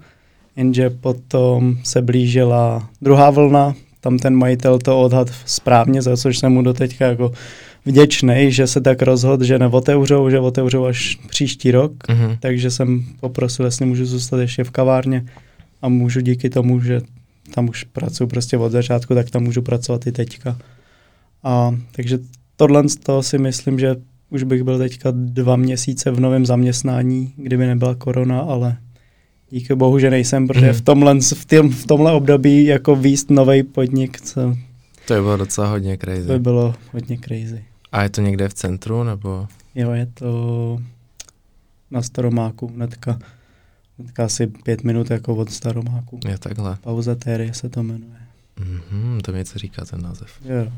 Jenže 0.56 0.90
potom 0.90 1.76
se 1.84 2.02
blížila 2.02 2.88
druhá 3.02 3.30
vlna, 3.30 3.74
tam 4.00 4.18
ten 4.18 4.34
majitel 4.34 4.78
to 4.78 5.00
odhad 5.00 5.28
správně, 5.44 6.02
za 6.02 6.16
což 6.16 6.38
jsem 6.38 6.52
mu 6.52 6.62
doteďka 6.62 7.06
jako 7.06 7.32
vděčný, 7.84 8.52
že 8.52 8.66
se 8.66 8.80
tak 8.80 9.02
rozhodl, 9.02 9.44
že 9.44 9.58
neotevřou, 9.58 10.30
že 10.30 10.40
otevřou 10.40 10.84
až 10.84 11.18
příští 11.28 11.70
rok, 11.70 11.92
mm-hmm. 12.08 12.38
takže 12.40 12.70
jsem 12.70 13.04
poprosil, 13.20 13.64
jestli 13.64 13.86
můžu 13.86 14.06
zůstat 14.06 14.38
ještě 14.38 14.64
v 14.64 14.70
kavárně 14.70 15.24
a 15.86 15.88
můžu 15.88 16.20
díky 16.20 16.50
tomu, 16.50 16.80
že 16.80 17.00
tam 17.54 17.68
už 17.68 17.84
pracuji 17.84 18.26
prostě 18.26 18.58
od 18.58 18.72
začátku, 18.72 19.14
tak 19.14 19.30
tam 19.30 19.42
můžu 19.42 19.62
pracovat 19.62 20.06
i 20.06 20.12
teďka. 20.12 20.58
A 21.44 21.76
takže 21.92 22.18
tohle 22.56 22.88
z 22.88 22.96
toho 22.96 23.22
si 23.22 23.38
myslím, 23.38 23.78
že 23.78 23.96
už 24.30 24.42
bych 24.42 24.62
byl 24.62 24.78
teďka 24.78 25.08
dva 25.14 25.56
měsíce 25.56 26.10
v 26.10 26.20
novém 26.20 26.46
zaměstnání, 26.46 27.32
kdyby 27.36 27.66
nebyla 27.66 27.94
korona, 27.94 28.40
ale 28.40 28.76
díky 29.50 29.74
bohu, 29.74 29.98
že 29.98 30.10
nejsem, 30.10 30.48
protože 30.48 30.72
v 30.72 30.80
tomhle, 30.80 31.20
v, 31.20 31.44
tým, 31.44 31.70
v 31.70 31.86
tomhle 31.86 32.12
období 32.12 32.64
jako 32.64 32.96
výst 32.96 33.30
nový 33.30 33.62
podnik, 33.62 34.20
co, 34.20 34.56
To 35.06 35.14
by 35.14 35.20
bylo 35.20 35.36
docela 35.36 35.66
hodně 35.70 35.98
crazy. 35.98 36.26
to 36.26 36.32
by 36.32 36.38
bylo 36.38 36.74
hodně 36.92 37.18
crazy. 37.18 37.64
A 37.92 38.02
je 38.02 38.08
to 38.10 38.20
někde 38.20 38.48
v 38.48 38.54
centru, 38.54 39.04
nebo? 39.04 39.46
Jo, 39.74 39.90
je 39.92 40.06
to 40.14 40.78
na 41.90 42.02
Staromáku, 42.02 42.66
hnedka, 42.66 43.18
hnedka 43.98 44.24
asi 44.24 44.46
pět 44.46 44.84
minut 44.84 45.10
jako 45.10 45.34
od 45.34 45.50
Staromáku. 45.50 46.20
Je 46.28 46.38
takhle. 46.38 46.76
Pauzatérie 46.80 47.54
se 47.54 47.68
to 47.68 47.82
jmenuje. 47.82 48.16
Mhm, 48.60 49.20
to 49.20 49.32
mi 49.32 49.38
něco 49.38 49.58
říká 49.58 49.84
ten 49.84 50.02
název. 50.02 50.30
Jo. 50.44 50.72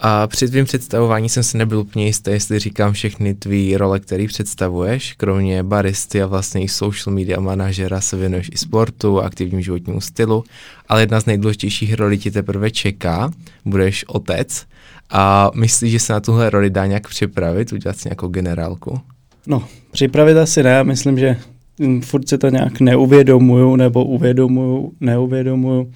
A 0.00 0.26
při 0.26 0.48
tvým 0.48 0.64
představování 0.64 1.28
jsem 1.28 1.42
si 1.42 1.58
nebyl 1.58 1.78
úplně 1.78 2.06
jistý, 2.06 2.30
jestli 2.30 2.58
říkám 2.58 2.92
všechny 2.92 3.34
tvý 3.34 3.76
role, 3.76 4.00
které 4.00 4.26
představuješ, 4.26 5.12
kromě 5.12 5.62
baristy 5.62 6.22
a 6.22 6.26
vlastně 6.26 6.62
i 6.62 6.68
social 6.68 7.14
media 7.14 7.40
manažera 7.40 8.00
se 8.00 8.16
věnuješ 8.16 8.50
i 8.52 8.58
sportu, 8.58 9.20
aktivnímu 9.20 9.62
životnímu 9.62 10.00
stylu, 10.00 10.44
ale 10.88 11.02
jedna 11.02 11.20
z 11.20 11.26
nejdůležitějších 11.26 11.94
rolí 11.94 12.18
ti 12.18 12.30
teprve 12.30 12.70
čeká, 12.70 13.30
budeš 13.64 14.04
otec 14.04 14.66
a 15.10 15.50
myslíš, 15.54 15.92
že 15.92 15.98
se 15.98 16.12
na 16.12 16.20
tuhle 16.20 16.50
roli 16.50 16.70
dá 16.70 16.86
nějak 16.86 17.08
připravit, 17.08 17.72
udělat 17.72 17.96
si 17.96 18.08
nějakou 18.08 18.28
generálku? 18.28 19.00
No, 19.46 19.68
připravit 19.90 20.36
asi 20.36 20.62
ne, 20.62 20.70
já 20.70 20.82
myslím, 20.82 21.18
že 21.18 21.36
furt 22.00 22.28
si 22.28 22.38
to 22.38 22.48
nějak 22.48 22.80
neuvědomuju, 22.80 23.76
nebo 23.76 24.04
uvědomuju, 24.04 24.92
neuvědomuju. 25.00 25.92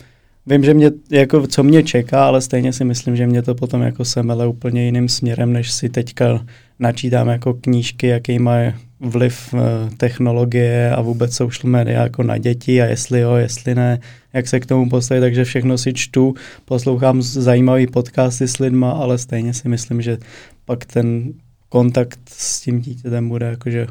Vím, 0.46 0.64
že 0.64 0.74
mě, 0.74 0.90
jako 1.10 1.46
co 1.46 1.62
mě 1.62 1.82
čeká, 1.82 2.26
ale 2.26 2.40
stejně 2.40 2.72
si 2.72 2.84
myslím, 2.84 3.16
že 3.16 3.26
mě 3.26 3.42
to 3.42 3.54
potom 3.54 3.82
jako 3.82 4.04
semele 4.04 4.46
úplně 4.46 4.84
jiným 4.84 5.08
směrem, 5.08 5.52
než 5.52 5.72
si 5.72 5.88
teďka 5.88 6.46
načítám 6.78 7.28
jako 7.28 7.54
knížky, 7.54 8.06
jaký 8.06 8.38
má 8.38 8.56
vliv 9.00 9.54
eh, 9.54 9.90
technologie 9.96 10.90
a 10.90 11.00
vůbec 11.00 11.34
social 11.34 11.70
media 11.70 12.02
jako 12.02 12.22
na 12.22 12.38
děti 12.38 12.82
a 12.82 12.86
jestli 12.86 13.20
jo, 13.20 13.34
jestli 13.34 13.74
ne, 13.74 13.98
jak 14.32 14.48
se 14.48 14.60
k 14.60 14.66
tomu 14.66 14.88
postavit, 14.88 15.20
takže 15.20 15.44
všechno 15.44 15.78
si 15.78 15.92
čtu, 15.92 16.34
poslouchám 16.64 17.22
zajímavý 17.22 17.86
podcasty 17.86 18.48
s 18.48 18.58
lidma, 18.58 18.90
ale 18.90 19.18
stejně 19.18 19.54
si 19.54 19.68
myslím, 19.68 20.02
že 20.02 20.18
pak 20.64 20.84
ten 20.84 21.32
kontakt 21.68 22.20
s 22.28 22.60
tím 22.60 22.80
dítětem 22.80 23.28
bude 23.28 23.46
jakože 23.46 23.86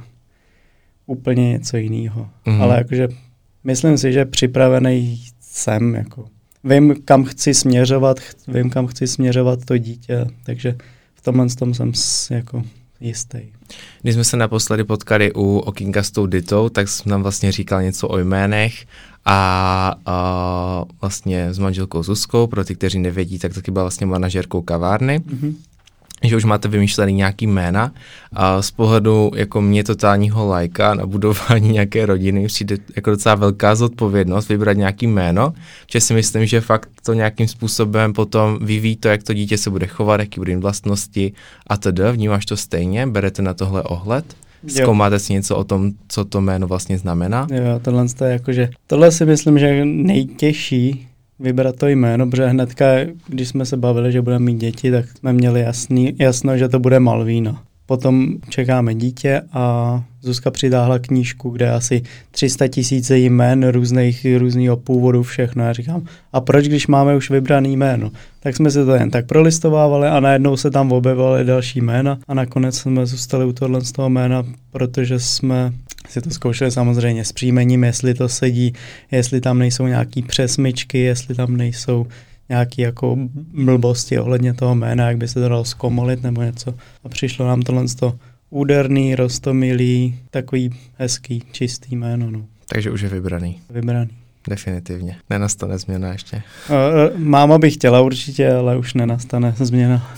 úplně 1.11 1.49
něco 1.49 1.77
jiného. 1.77 2.29
Mm. 2.45 2.61
Ale 2.61 2.77
jakože 2.77 3.07
myslím 3.63 3.97
si, 3.97 4.13
že 4.13 4.25
připravený 4.25 5.23
jsem, 5.41 5.95
jako 5.95 6.25
vím, 6.63 6.95
kam 7.05 7.23
chci 7.23 7.53
směřovat, 7.53 8.19
ch- 8.19 8.33
vím, 8.47 8.69
kam 8.69 8.87
chci 8.87 9.07
směřovat 9.07 9.65
to 9.65 9.77
dítě, 9.77 10.27
takže 10.43 10.75
v 11.15 11.21
tomhle 11.21 11.47
tom 11.47 11.73
jsem 11.73 11.93
s, 11.93 12.31
jako 12.31 12.63
jistý. 12.99 13.39
Když 14.01 14.13
jsme 14.15 14.23
se 14.23 14.37
naposledy 14.37 14.83
potkali 14.83 15.33
u 15.33 15.57
Okinka 15.57 16.03
s 16.03 16.11
tou 16.11 16.25
Ditou, 16.25 16.69
tak 16.69 16.87
jsem 16.89 17.09
nám 17.11 17.21
vlastně 17.23 17.51
říkal 17.51 17.81
něco 17.81 18.07
o 18.07 18.17
jménech 18.17 18.85
a, 19.25 19.95
a 20.05 20.83
vlastně 21.01 21.53
s 21.53 21.59
manželkou 21.59 22.03
Zuzkou, 22.03 22.47
pro 22.47 22.65
ty, 22.65 22.75
kteří 22.75 22.99
nevědí, 22.99 23.39
tak 23.39 23.53
taky 23.53 23.71
byla 23.71 23.83
vlastně 23.83 24.05
manažerkou 24.07 24.61
kavárny, 24.61 25.19
Mm-hmm. 25.19 25.53
Že 26.23 26.37
už 26.37 26.45
máte 26.45 26.67
vymýšlený 26.67 27.13
nějaký 27.13 27.47
jména 27.47 27.91
a 28.33 28.61
z 28.61 28.71
pohledu 28.71 29.31
jako 29.35 29.61
mě 29.61 29.83
totálního 29.83 30.47
lajka 30.47 30.93
na 30.93 31.05
budování 31.05 31.69
nějaké 31.69 32.05
rodiny 32.05 32.47
přijde 32.47 32.77
jako 32.95 33.09
docela 33.09 33.35
velká 33.35 33.75
zodpovědnost 33.75 34.49
vybrat 34.49 34.77
nějaký 34.77 35.07
jméno, 35.07 35.53
že 35.91 36.01
si 36.01 36.13
myslím, 36.13 36.45
že 36.45 36.61
fakt 36.61 36.89
to 37.03 37.13
nějakým 37.13 37.47
způsobem 37.47 38.13
potom 38.13 38.59
vyvíjí 38.61 38.95
to, 38.95 39.07
jak 39.07 39.23
to 39.23 39.33
dítě 39.33 39.57
se 39.57 39.69
bude 39.69 39.87
chovat, 39.87 40.19
jaký 40.19 40.39
bude 40.39 40.55
mít 40.55 40.61
vlastnosti 40.61 41.33
a 41.67 41.77
tedy. 41.77 42.03
Vnímáš 42.11 42.45
to 42.45 42.57
stejně? 42.57 43.07
Berete 43.07 43.41
na 43.41 43.53
tohle 43.53 43.83
ohled? 43.83 44.25
Zkoumáte 44.67 45.19
si 45.19 45.33
něco 45.33 45.57
o 45.57 45.63
tom, 45.63 45.91
co 46.07 46.25
to 46.25 46.41
jméno 46.41 46.67
vlastně 46.67 46.97
znamená? 46.97 47.47
Jo, 47.53 47.79
tohle 47.81 48.05
to 48.17 48.25
je 48.25 48.31
jakože, 48.31 48.69
tohle 48.87 49.11
si 49.11 49.25
myslím, 49.25 49.59
že 49.59 49.65
je 49.65 49.85
nejtěžší 49.85 51.07
vybrat 51.41 51.75
to 51.75 51.87
jméno, 51.87 52.27
protože 52.27 52.47
hnedka, 52.47 52.85
když 53.27 53.47
jsme 53.47 53.65
se 53.65 53.77
bavili, 53.77 54.11
že 54.11 54.21
budeme 54.21 54.45
mít 54.45 54.57
děti, 54.57 54.91
tak 54.91 55.05
jsme 55.17 55.33
měli 55.33 55.61
jasný, 55.61 56.15
jasno, 56.19 56.57
že 56.57 56.69
to 56.69 56.79
bude 56.79 56.99
Malvína. 56.99 57.63
Potom 57.85 58.27
čekáme 58.49 58.95
dítě 58.95 59.41
a 59.53 60.03
Zuzka 60.21 60.51
přitáhla 60.51 60.99
knížku, 60.99 61.49
kde 61.49 61.71
asi 61.71 62.01
300 62.31 62.67
tisíce 62.67 63.17
jmén 63.17 63.67
různých, 63.67 64.25
různého 64.37 64.77
původu, 64.77 65.23
všechno. 65.23 65.63
Já 65.63 65.73
říkám, 65.73 66.01
a 66.33 66.41
proč, 66.41 66.67
když 66.67 66.87
máme 66.87 67.15
už 67.15 67.29
vybraný 67.29 67.77
jméno? 67.77 68.11
Tak 68.39 68.55
jsme 68.55 68.71
si 68.71 68.85
to 68.85 68.91
jen 68.91 69.11
tak 69.11 69.25
prolistovávali 69.25 70.07
a 70.07 70.19
najednou 70.19 70.57
se 70.57 70.71
tam 70.71 70.91
objevovaly 70.91 71.45
další 71.45 71.81
jména 71.81 72.17
a 72.27 72.33
nakonec 72.33 72.77
jsme 72.77 73.05
zůstali 73.05 73.45
u 73.45 73.53
tohle 73.53 73.81
z 73.81 73.91
toho 73.91 74.09
jména, 74.09 74.43
protože 74.71 75.19
jsme 75.19 75.73
si 76.09 76.21
to 76.21 76.29
zkoušeli 76.29 76.71
samozřejmě 76.71 77.25
s 77.25 77.31
příjmením, 77.31 77.83
jestli 77.83 78.13
to 78.13 78.29
sedí, 78.29 78.73
jestli 79.11 79.41
tam 79.41 79.59
nejsou 79.59 79.87
nějaký 79.87 80.21
přesmyčky, 80.21 80.99
jestli 80.99 81.35
tam 81.35 81.57
nejsou 81.57 82.07
nějaký 82.49 82.81
jako 82.81 83.17
blbosti 83.63 84.19
ohledně 84.19 84.53
toho 84.53 84.75
jména, 84.75 85.07
jak 85.07 85.17
by 85.17 85.27
se 85.27 85.33
to 85.33 85.49
dalo 85.49 85.65
zkomolit 85.65 86.23
nebo 86.23 86.41
něco. 86.41 86.73
A 87.03 87.09
přišlo 87.09 87.47
nám 87.47 87.61
tohle 87.61 87.87
z 87.87 87.95
toho 87.95 88.19
úderný, 88.49 89.15
rostomilý, 89.15 90.19
takový 90.29 90.69
hezký, 90.97 91.43
čistý 91.51 91.95
jméno, 91.95 92.31
no. 92.31 92.45
Takže 92.69 92.91
už 92.91 93.01
je 93.01 93.09
vybraný. 93.09 93.59
Vybraný. 93.69 94.09
Definitivně. 94.49 95.15
Nenastane 95.29 95.77
změna 95.77 96.11
ještě. 96.11 96.35
E, 96.37 96.41
e, 96.69 97.17
Máma 97.17 97.57
by 97.57 97.71
chtěla 97.71 98.01
určitě, 98.01 98.53
ale 98.53 98.77
už 98.77 98.93
nenastane 98.93 99.55
změna. 99.57 100.15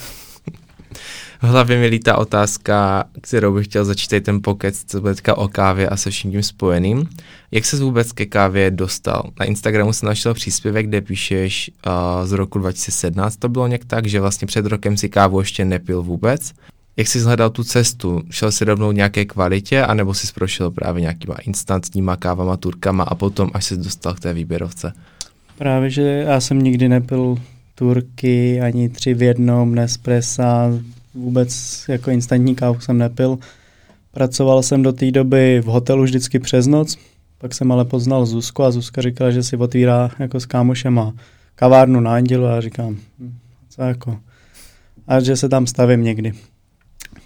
V 1.44 1.46
hlavě 1.46 1.80
mi 1.80 1.88
lítá 1.88 2.18
otázka, 2.18 3.04
kterou 3.22 3.54
bych 3.54 3.66
chtěl 3.66 3.86
začít 3.86 4.24
ten 4.24 4.42
pokec, 4.42 4.84
co 4.88 5.02
bude 5.02 5.16
teďka 5.16 5.38
o 5.38 5.48
kávě 5.48 5.90
a 5.90 5.98
se 5.98 6.10
vším 6.10 6.32
tím 6.32 6.44
spojeným. 6.44 7.10
Jak 7.52 7.66
se 7.66 7.78
vůbec 7.78 8.12
ke 8.12 8.26
kávě 8.26 8.72
dostal? 8.72 9.24
Na 9.40 9.46
Instagramu 9.46 9.94
jsem 9.94 10.08
našel 10.08 10.34
příspěvek, 10.34 10.88
kde 10.88 11.02
píšeš 11.02 11.72
uh, 11.88 11.94
z 12.28 12.32
roku 12.32 12.60
2017, 12.60 13.38
to 13.38 13.50
bylo 13.50 13.68
nějak 13.68 13.86
tak, 13.86 14.08
že 14.08 14.20
vlastně 14.20 14.48
před 14.48 14.66
rokem 14.66 14.98
si 14.98 15.10
kávu 15.10 15.40
ještě 15.40 15.66
nepil 15.66 16.04
vůbec. 16.04 16.52
Jak 16.98 17.08
jsi 17.08 17.20
zhledal 17.20 17.50
tu 17.50 17.64
cestu? 17.64 18.22
Šel 18.30 18.52
si 18.52 18.66
rovnou 18.66 18.92
nějaké 18.92 19.26
kvalitě, 19.26 19.82
anebo 19.82 20.14
jsi 20.14 20.34
prošel 20.34 20.72
právě 20.72 21.02
nějakýma 21.02 21.36
instantníma 21.36 22.16
kávama, 22.16 22.58
turkama 22.58 23.04
a 23.04 23.16
potom 23.16 23.52
až 23.54 23.66
se 23.66 23.78
dostal 23.78 24.14
k 24.14 24.20
té 24.20 24.34
výběrovce? 24.34 24.94
Právě, 25.58 25.90
že 25.90 26.02
já 26.02 26.40
jsem 26.40 26.62
nikdy 26.62 26.90
nepil 26.90 27.38
turky, 27.76 28.62
ani 28.62 28.90
tři 28.90 29.14
v 29.14 29.22
jednom, 29.22 29.76
Nespressa, 29.76 30.72
vůbec 31.16 31.84
jako 31.88 32.12
instantní 32.12 32.56
kávu 32.56 32.80
jsem 32.80 32.98
nepil. 32.98 33.38
Pracoval 34.12 34.64
jsem 34.64 34.82
do 34.82 34.94
té 34.94 35.12
doby 35.12 35.62
v 35.62 35.66
hotelu 35.66 36.04
vždycky 36.04 36.40
přes 36.40 36.68
noc, 36.68 36.98
pak 37.38 37.54
jsem 37.54 37.72
ale 37.72 37.86
poznal 37.86 38.26
Zuzku 38.26 38.64
a 38.64 38.72
Zuzka 38.72 39.02
říkala, 39.02 39.32
že 39.32 39.44
si 39.44 39.58
otvírá 39.58 40.10
jako 40.20 40.40
s 40.40 40.46
kámošema 40.46 41.14
kavárnu 41.56 42.00
na 42.00 42.14
Andělu 42.14 42.46
a 42.46 42.62
říkám, 42.62 42.98
hm, 43.20 43.34
co 43.70 43.82
jako, 43.82 44.20
a 45.08 45.20
že 45.20 45.36
se 45.36 45.50
tam 45.50 45.68
stavím 45.68 46.04
někdy. 46.04 46.34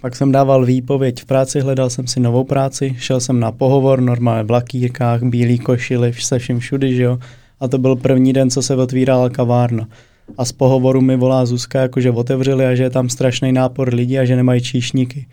Pak 0.00 0.16
jsem 0.16 0.32
dával 0.32 0.64
výpověď 0.64 1.22
v 1.22 1.26
práci, 1.26 1.60
hledal 1.60 1.90
jsem 1.90 2.06
si 2.06 2.20
novou 2.20 2.44
práci, 2.44 2.94
šel 2.98 3.20
jsem 3.20 3.40
na 3.40 3.52
pohovor, 3.52 4.00
normálně 4.00 4.42
v 4.42 4.50
lakýrkách, 4.50 5.22
bílý 5.22 5.58
košily, 5.58 6.12
se 6.12 6.38
vším 6.38 6.58
všudy, 6.58 6.94
že 6.94 7.02
jo. 7.02 7.18
A 7.60 7.68
to 7.68 7.78
byl 7.78 7.96
první 7.96 8.32
den, 8.32 8.50
co 8.50 8.62
se 8.62 8.76
otvírala 8.76 9.30
kavárna. 9.30 9.88
A 10.36 10.44
z 10.44 10.52
pohovoru 10.52 11.00
mi 11.00 11.16
volá 11.16 11.46
Zuzka, 11.46 11.80
jako 11.80 12.00
že 12.00 12.10
otevřeli 12.10 12.66
a 12.66 12.74
že 12.74 12.82
je 12.82 12.90
tam 12.90 13.08
strašný 13.08 13.52
nápor 13.52 13.94
lidí 13.94 14.18
a 14.18 14.24
že 14.24 14.36
nemají 14.36 14.60
číšníky. 14.60 15.26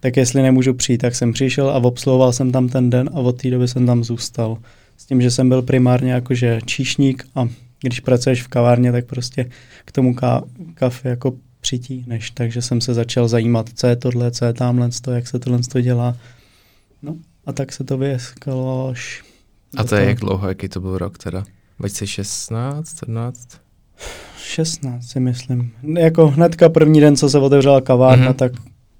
Tak 0.00 0.16
jestli 0.16 0.42
nemůžu 0.42 0.74
přijít, 0.74 0.98
tak 0.98 1.14
jsem 1.14 1.32
přišel 1.32 1.70
a 1.70 1.74
obsluhoval 1.74 2.32
jsem 2.32 2.52
tam 2.52 2.68
ten 2.68 2.90
den 2.90 3.10
a 3.14 3.16
od 3.16 3.42
té 3.42 3.50
doby 3.50 3.68
jsem 3.68 3.86
tam 3.86 4.04
zůstal. 4.04 4.58
S 4.96 5.06
tím, 5.06 5.22
že 5.22 5.30
jsem 5.30 5.48
byl 5.48 5.62
primárně 5.62 6.12
jakože 6.12 6.60
číšník 6.66 7.24
a 7.34 7.48
když 7.82 8.00
pracuješ 8.00 8.42
v 8.42 8.48
kavárně, 8.48 8.92
tak 8.92 9.06
prostě 9.06 9.50
k 9.84 9.92
tomu 9.92 10.14
ka- 10.14 10.44
kafe 10.74 11.08
jako 11.08 11.32
přitíhneš. 11.60 12.30
Takže 12.30 12.62
jsem 12.62 12.80
se 12.80 12.94
začal 12.94 13.28
zajímat, 13.28 13.70
co 13.74 13.86
je 13.86 13.96
tohle, 13.96 14.30
co 14.30 14.44
je 14.44 14.52
tamhle, 14.52 14.88
jak 15.14 15.28
se 15.28 15.38
tohle 15.38 15.58
to 15.58 15.80
dělá. 15.80 16.16
No 17.02 17.16
a 17.46 17.52
tak 17.52 17.72
se 17.72 17.84
to 17.84 17.98
vyeskalo 17.98 18.88
až... 18.88 19.22
A 19.76 19.84
to 19.84 19.94
je 19.94 20.04
jak 20.04 20.18
dlouho, 20.18 20.48
jaký 20.48 20.68
to 20.68 20.80
byl 20.80 20.98
rok 20.98 21.18
teda? 21.18 21.44
2016, 21.78 22.98
17? 22.98 23.48
16 24.52 25.06
si 25.06 25.20
myslím. 25.20 25.70
Jako 25.98 26.28
hnedka 26.28 26.68
první 26.68 27.00
den, 27.00 27.16
co 27.16 27.30
se 27.30 27.38
otevřela 27.38 27.80
kavárna, 27.80 28.24
Mhm. 28.24 28.32
mm-hmm. 28.32 28.36
tak 28.38 28.52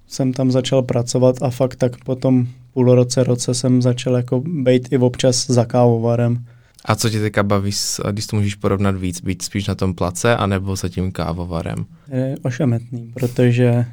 jsem 0.08 0.32
tam 0.32 0.50
začal 0.50 0.82
pracovat 0.82 1.36
a 1.42 1.50
fakt 1.50 1.76
tak 1.76 2.04
potom 2.04 2.46
půl 2.74 2.94
roce, 2.94 3.24
roce 3.24 3.54
jsem 3.54 3.82
začal 3.82 4.14
jako 4.16 4.40
být 4.46 4.88
i 4.92 4.98
občas 4.98 5.46
za 5.46 5.64
kávovarem. 5.64 6.44
A 6.84 6.94
co 6.94 7.10
tě 7.10 7.20
teďka 7.20 7.42
baví, 7.42 7.70
když 8.10 8.26
to 8.26 8.36
můžeš 8.36 8.54
porovnat 8.54 8.96
víc, 8.96 9.20
být 9.20 9.42
spíš 9.42 9.66
na 9.66 9.74
tom 9.74 9.94
place, 9.94 10.36
anebo 10.36 10.76
za 10.76 10.88
tím 10.88 11.12
kávovarem? 11.12 11.84
Je 12.12 12.34
ošemetný, 12.42 13.10
protože 13.14 13.84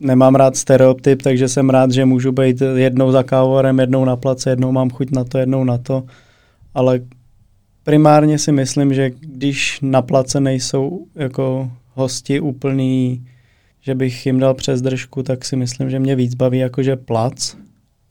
nemám 0.00 0.34
rád 0.34 0.56
stereotyp, 0.56 1.22
takže 1.22 1.48
jsem 1.48 1.70
rád, 1.70 1.90
že 1.92 2.04
můžu 2.04 2.32
být 2.32 2.62
jednou 2.76 3.12
za 3.12 3.22
kávovarem, 3.22 3.78
jednou 3.80 4.04
na 4.04 4.16
place, 4.16 4.50
jednou 4.50 4.72
mám 4.72 4.90
chuť 4.90 5.10
na 5.10 5.24
to, 5.24 5.38
jednou 5.38 5.64
na 5.64 5.78
to, 5.78 6.02
ale 6.74 7.00
primárně 7.84 8.38
si 8.38 8.52
myslím, 8.52 8.94
že 8.94 9.10
když 9.20 9.78
na 9.82 10.02
place 10.02 10.40
nejsou 10.40 11.06
jako 11.14 11.70
hosti 11.94 12.40
úplný, 12.40 13.26
že 13.80 13.94
bych 13.94 14.26
jim 14.26 14.38
dal 14.38 14.54
přes 14.54 14.82
držku, 14.82 15.22
tak 15.22 15.44
si 15.44 15.56
myslím, 15.56 15.90
že 15.90 15.98
mě 15.98 16.16
víc 16.16 16.34
baví 16.34 16.58
jakože 16.58 16.96
plac, 16.96 17.56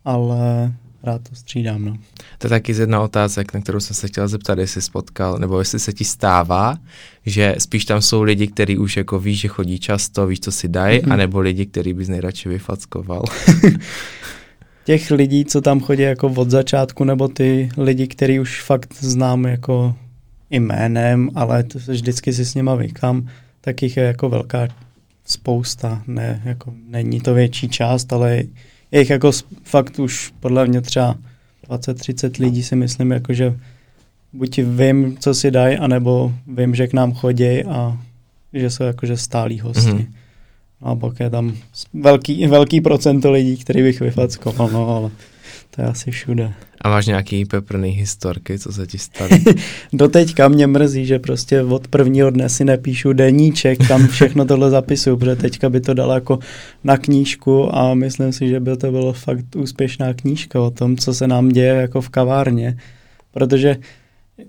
ale 0.06 0.74
rád 1.04 1.30
to 1.30 1.36
střídám. 1.36 1.86
No. 1.86 1.98
To 2.38 2.48
je 2.48 2.50
taky 2.50 2.74
z 2.74 2.80
jedna 2.80 3.02
otázek, 3.02 3.54
na 3.54 3.62
kterou 3.62 3.80
jsem 3.80 3.96
se 3.96 4.08
chtěl 4.08 4.28
zeptat, 4.28 4.60
jestli 4.60 4.82
spotkal, 4.82 5.38
nebo 5.38 5.60
jestli 5.60 5.80
se 5.80 5.94
ti 5.94 6.06
stává, 6.06 6.78
že 7.26 7.56
spíš 7.58 7.86
tam 7.86 8.02
jsou 8.02 8.22
lidi, 8.22 8.48
kteří 8.48 8.78
už 8.78 8.98
jako 8.98 9.20
víš, 9.20 9.40
že 9.40 9.48
chodí 9.48 9.80
často, 9.80 10.28
víš, 10.28 10.40
co 10.40 10.52
si 10.52 10.68
dají, 10.68 11.00
mm-hmm. 11.00 11.14
anebo 11.14 11.40
lidi, 11.40 11.66
který 11.66 11.94
bys 11.94 12.08
nejradši 12.08 12.50
vyfackoval. 12.50 13.24
Těch 14.90 15.12
lidí, 15.12 15.46
co 15.46 15.62
tam 15.62 15.80
chodí 15.80 16.02
jako 16.02 16.28
od 16.28 16.50
začátku, 16.50 17.04
nebo 17.04 17.28
ty 17.28 17.70
lidi, 17.78 18.08
který 18.08 18.40
už 18.40 18.62
fakt 18.62 18.94
znám 19.00 19.46
jako 19.46 19.96
jménem, 20.50 21.30
ale 21.36 21.64
to 21.64 21.80
vždycky 21.88 22.34
si 22.34 22.46
s 22.46 22.56
nima 22.56 22.76
vykám, 22.76 23.30
tak 23.62 23.82
jich 23.82 23.98
je 23.98 24.04
jako 24.04 24.30
velká 24.30 24.68
spousta. 25.26 26.04
Ne, 26.08 26.42
jako 26.46 26.74
není 26.88 27.22
to 27.22 27.34
větší 27.34 27.70
část, 27.70 28.14
ale 28.14 28.36
je 28.92 29.00
jich 29.00 29.10
jako 29.10 29.32
fakt 29.64 30.00
už 30.00 30.34
podle 30.40 30.68
mě 30.68 30.82
třeba 30.82 31.16
20-30 31.70 32.42
lidí 32.42 32.64
si 32.64 32.76
myslím, 32.76 33.12
jako 33.12 33.34
že 33.34 33.60
buď 34.34 34.60
vím, 34.60 35.18
co 35.18 35.34
si 35.34 35.52
dají, 35.52 35.78
anebo 35.78 36.34
vím, 36.48 36.76
že 36.76 36.88
k 36.88 36.94
nám 36.94 37.14
chodí 37.14 37.64
a 37.64 37.98
že 38.54 38.70
jsou 38.70 38.84
jakože 38.84 39.18
stálí 39.18 39.60
hosti. 39.60 39.92
Mm-hmm. 39.92 40.14
A 40.82 40.96
pak 40.96 41.20
je 41.20 41.30
tam 41.30 41.54
velký, 41.94 42.48
velký 42.48 42.82
procento 42.82 43.32
lidí, 43.32 43.58
který 43.58 43.82
bych 43.82 44.00
vyfackoval, 44.00 44.70
no 44.74 44.90
ale 44.90 45.12
to 45.76 45.82
je 45.82 45.88
asi 45.88 46.12
všude. 46.12 46.54
A 46.82 46.90
máš 46.90 47.06
nějaký 47.06 47.46
peprný 47.46 47.90
historky, 47.90 48.60
co 48.60 48.74
se 48.74 48.88
ti 48.88 48.98
stalo? 48.98 49.30
Doteďka 49.94 50.48
mě 50.48 50.68
mrzí, 50.68 51.06
že 51.06 51.20
prostě 51.20 51.64
od 51.64 51.88
prvního 51.88 52.30
dne 52.30 52.50
si 52.50 52.66
nepíšu 52.66 53.14
deníček, 53.14 53.88
kam 53.88 54.08
všechno 54.08 54.46
tohle 54.46 54.70
zapisuju, 54.70 55.18
protože 55.18 55.36
teďka 55.36 55.70
by 55.70 55.82
to 55.82 55.94
dalo 55.94 56.14
jako 56.14 56.40
na 56.84 56.98
knížku 56.98 57.76
a 57.76 57.94
myslím 57.94 58.34
si, 58.34 58.50
že 58.50 58.60
by 58.60 58.78
to 58.78 58.92
bylo 58.92 59.14
fakt 59.14 59.56
úspěšná 59.56 60.14
knížka 60.14 60.62
o 60.62 60.72
tom, 60.72 60.98
co 60.98 61.14
se 61.14 61.28
nám 61.28 61.50
děje 61.50 61.74
jako 61.74 62.02
v 62.02 62.10
kavárně, 62.10 62.78
protože 63.32 63.78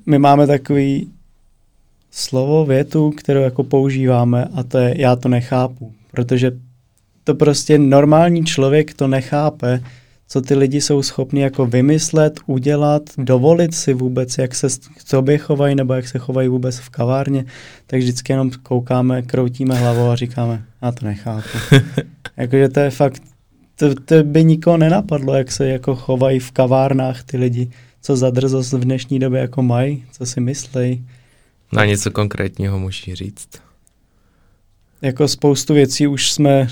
my 0.06 0.18
máme 0.18 0.46
takový 0.46 1.10
slovo, 2.10 2.66
větu, 2.66 3.10
kterou 3.10 3.40
jako 3.40 3.64
používáme 3.64 4.44
a 4.54 4.62
to 4.62 4.78
je 4.78 5.00
já 5.00 5.16
to 5.16 5.28
nechápu, 5.28 5.92
protože 6.12 6.52
to 7.24 7.34
prostě 7.34 7.78
normální 7.78 8.44
člověk 8.44 8.94
to 8.94 9.08
nechápe, 9.08 9.82
co 10.28 10.40
ty 10.40 10.54
lidi 10.54 10.80
jsou 10.80 11.02
schopni 11.02 11.40
jako 11.40 11.66
vymyslet, 11.66 12.40
udělat, 12.46 13.02
dovolit 13.18 13.74
si 13.74 13.94
vůbec, 13.94 14.38
jak 14.38 14.54
se 14.54 14.68
k 14.68 15.08
sobě 15.08 15.38
chovají 15.38 15.74
nebo 15.74 15.94
jak 15.94 16.08
se 16.08 16.18
chovají 16.18 16.48
vůbec 16.48 16.78
v 16.78 16.88
kavárně, 16.88 17.44
tak 17.86 18.00
vždycky 18.00 18.32
jenom 18.32 18.50
koukáme, 18.62 19.22
kroutíme 19.22 19.74
hlavou 19.74 20.08
a 20.08 20.16
říkáme, 20.16 20.64
já 20.82 20.92
to 20.92 21.06
nechápu. 21.06 21.48
Jakože 22.36 22.68
to 22.68 22.80
je 22.80 22.90
fakt, 22.90 23.22
to, 23.76 23.94
to 23.94 24.22
by 24.22 24.44
nikoho 24.44 24.76
nenapadlo, 24.76 25.34
jak 25.34 25.52
se 25.52 25.68
jako 25.68 25.96
chovají 25.96 26.38
v 26.38 26.50
kavárnách 26.50 27.24
ty 27.24 27.36
lidi, 27.36 27.70
co 28.02 28.16
za 28.16 28.30
drzost 28.30 28.72
v 28.72 28.80
dnešní 28.80 29.18
době 29.18 29.40
jako 29.40 29.62
mají, 29.62 30.04
co 30.12 30.26
si 30.26 30.40
myslejí. 30.40 31.06
Na 31.72 31.84
něco 31.84 32.10
konkrétního 32.10 32.78
musí 32.78 33.14
říct. 33.14 33.48
Jako 35.02 35.28
spoustu 35.28 35.74
věcí 35.74 36.06
už 36.06 36.32
jsme 36.32 36.68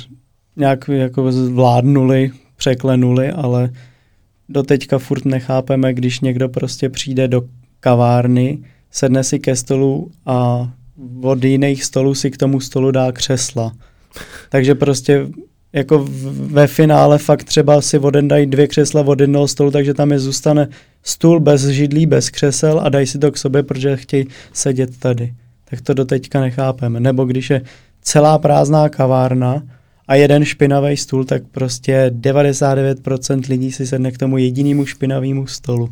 nějak 0.56 0.88
jako 0.88 1.32
zvládnuli, 1.32 2.30
překlenuli, 2.56 3.30
ale 3.30 3.70
doteďka 4.49 4.99
furt 4.99 5.25
nechápeme, 5.25 5.94
když 5.94 6.20
někdo 6.20 6.49
prostě 6.49 6.88
přijde 6.88 7.28
do 7.28 7.42
kavárny, 7.80 8.58
sedne 8.90 9.25
si 9.25 9.38
ke 9.38 9.56
stolu 9.56 10.11
a 10.26 10.70
od 11.23 11.44
jiných 11.44 11.85
stolů 11.85 12.14
si 12.14 12.30
k 12.30 12.37
tomu 12.37 12.61
stolu 12.61 12.90
dá 12.90 13.12
křesla. 13.12 13.73
Takže 14.49 14.75
prostě 14.75 15.26
jako 15.73 16.08
ve 16.32 16.66
finále 16.66 17.18
fakt 17.18 17.44
třeba 17.44 17.80
si 17.80 17.99
voden 17.99 18.28
dají 18.28 18.47
dvě 18.47 18.66
křesla 18.66 19.00
od 19.00 19.20
jednoho 19.20 19.48
stolu, 19.48 19.70
takže 19.70 19.94
tam 19.94 20.12
je 20.12 20.18
zůstane 20.18 20.68
stůl 21.03 21.40
bez 21.40 21.66
židlí, 21.66 22.07
bez 22.07 22.31
křesel 22.31 22.81
a 22.81 22.88
dají 22.88 23.07
si 23.07 23.18
to 23.18 23.33
k 23.33 23.38
sobě, 23.38 23.62
protože 23.62 23.96
chtějí 23.96 24.26
sedět 24.53 24.98
tady. 24.98 25.35
Tak 25.70 25.81
to 25.81 25.94
doteďka 25.94 26.40
nechápeme. 26.40 27.00
Nebo 27.00 27.24
když 27.24 27.50
je 27.50 27.62
celá 28.09 28.38
prázdná 28.38 28.88
kavárna 28.88 29.62
a 30.09 30.14
jeden 30.14 30.44
špinavý 30.44 30.97
stůl, 30.97 31.25
tak 31.25 31.42
prostě 31.51 32.11
99% 32.21 33.40
lidí 33.49 33.73
si 33.73 33.87
sedne 33.87 34.12
k 34.12 34.18
tomu 34.18 34.38
jedinému 34.38 34.87
špinavému 34.87 35.47
stolu. 35.47 35.88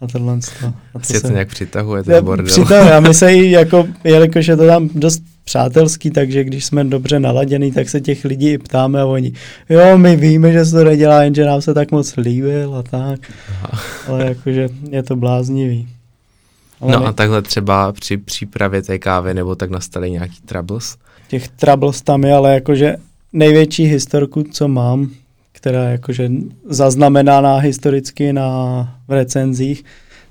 A 0.00 0.06
tohle 0.06 0.38
to. 0.60 0.72
Asi 0.94 1.20
se 1.20 1.32
nějak 1.32 1.48
přitahuje 1.48 2.02
ten 2.02 2.24
bordel. 2.24 2.46
Přitahuje 2.46 2.94
a 2.94 3.00
my 3.00 3.14
se 3.14 3.32
jí 3.32 3.50
jako, 3.50 3.88
jelikož 4.04 4.46
je 4.46 4.56
to 4.56 4.66
tam 4.66 4.88
dost 4.94 5.22
přátelský, 5.44 6.10
takže 6.10 6.44
když 6.44 6.64
jsme 6.64 6.84
dobře 6.84 7.20
naladěný, 7.20 7.72
tak 7.72 7.88
se 7.88 8.00
těch 8.00 8.24
lidí 8.24 8.58
ptáme 8.58 9.00
a 9.00 9.06
oni, 9.06 9.32
jo, 9.68 9.98
my 9.98 10.16
víme, 10.16 10.52
že 10.52 10.64
se 10.64 10.70
to 10.70 10.84
nedělá, 10.84 11.22
jenže 11.22 11.44
nám 11.44 11.62
se 11.62 11.74
tak 11.74 11.90
moc 11.90 12.16
líbil 12.16 12.74
a 12.74 12.82
tak. 12.82 13.20
Aha. 13.48 13.82
Ale 14.08 14.24
jakože 14.24 14.68
je 14.90 15.02
to 15.02 15.16
bláznivý. 15.16 15.88
Ale 16.80 16.92
no 16.92 17.00
my... 17.00 17.06
a 17.06 17.12
takhle 17.12 17.42
třeba 17.42 17.92
při 17.92 18.16
přípravě 18.16 18.82
té 18.82 18.98
kávy 18.98 19.34
nebo 19.34 19.54
tak 19.54 19.70
nastaly 19.70 20.10
nějaký 20.10 20.40
troubles? 20.44 20.96
Těch 21.30 21.48
troubles 21.48 22.02
tam 22.02 22.24
je, 22.24 22.34
ale 22.34 22.54
jakože 22.54 22.96
největší 23.32 23.84
historku, 23.84 24.42
co 24.42 24.68
mám, 24.68 25.10
která 25.52 25.84
je 25.84 25.90
jakože 25.92 26.30
zaznamenaná 26.64 27.56
historicky 27.56 28.32
na 28.32 28.98
v 29.08 29.12
recenzích, 29.12 29.84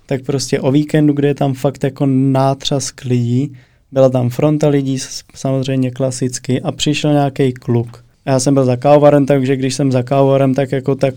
tak 0.05 0.23
prostě 0.23 0.59
o 0.59 0.71
víkendu, 0.71 1.13
kde 1.13 1.27
je 1.27 1.35
tam 1.35 1.53
fakt 1.53 1.83
jako 1.83 2.05
nátřask 2.05 3.05
lidí, 3.05 3.55
byla 3.91 4.09
tam 4.09 4.29
fronta 4.29 4.67
lidí, 4.67 4.97
samozřejmě 5.35 5.91
klasicky, 5.91 6.61
a 6.61 6.71
přišel 6.71 7.13
nějaký 7.13 7.53
kluk. 7.53 8.05
Já 8.25 8.39
jsem 8.39 8.53
byl 8.53 8.65
za 8.65 8.75
kávovarem, 8.75 9.25
takže 9.25 9.55
když 9.55 9.75
jsem 9.75 9.91
za 9.91 10.03
kávovarem, 10.03 10.53
tak 10.53 10.71
jako 10.71 10.95
tak 10.95 11.13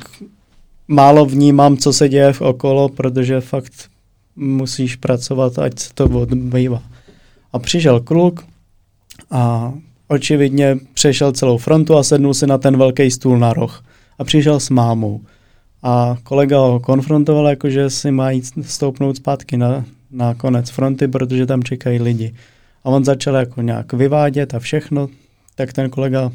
málo 0.88 1.26
vnímám, 1.26 1.76
co 1.76 1.92
se 1.92 2.08
děje 2.08 2.32
v 2.32 2.40
okolo, 2.40 2.88
protože 2.88 3.40
fakt 3.40 3.72
musíš 4.36 4.96
pracovat, 4.96 5.58
ať 5.58 5.78
se 5.78 5.90
to 5.94 6.04
odbývá. 6.04 6.82
A 7.52 7.58
přišel 7.58 8.00
kluk 8.00 8.51
a 9.30 9.72
očividně 10.08 10.78
přešel 10.94 11.32
celou 11.32 11.58
frontu 11.58 11.96
a 11.96 12.02
sednul 12.02 12.34
si 12.34 12.46
na 12.46 12.58
ten 12.58 12.76
velký 12.76 13.10
stůl 13.10 13.38
na 13.38 13.52
roh. 13.52 13.84
A 14.18 14.24
přišel 14.24 14.60
s 14.60 14.70
mámou. 14.70 15.20
A 15.82 16.16
kolega 16.22 16.58
ho 16.58 16.80
konfrontoval, 16.80 17.48
jakože 17.48 17.90
si 17.90 18.10
má 18.10 18.30
jít 18.30 18.44
stoupnout 18.62 19.16
zpátky 19.16 19.56
na, 19.56 19.84
na 20.10 20.34
konec 20.34 20.70
fronty, 20.70 21.08
protože 21.08 21.46
tam 21.46 21.62
čekají 21.62 22.00
lidi. 22.00 22.34
A 22.84 22.88
on 22.88 23.04
začal 23.04 23.34
jako 23.34 23.62
nějak 23.62 23.92
vyvádět 23.92 24.54
a 24.54 24.58
všechno, 24.58 25.08
tak 25.54 25.72
ten 25.72 25.90
kolega 25.90 26.30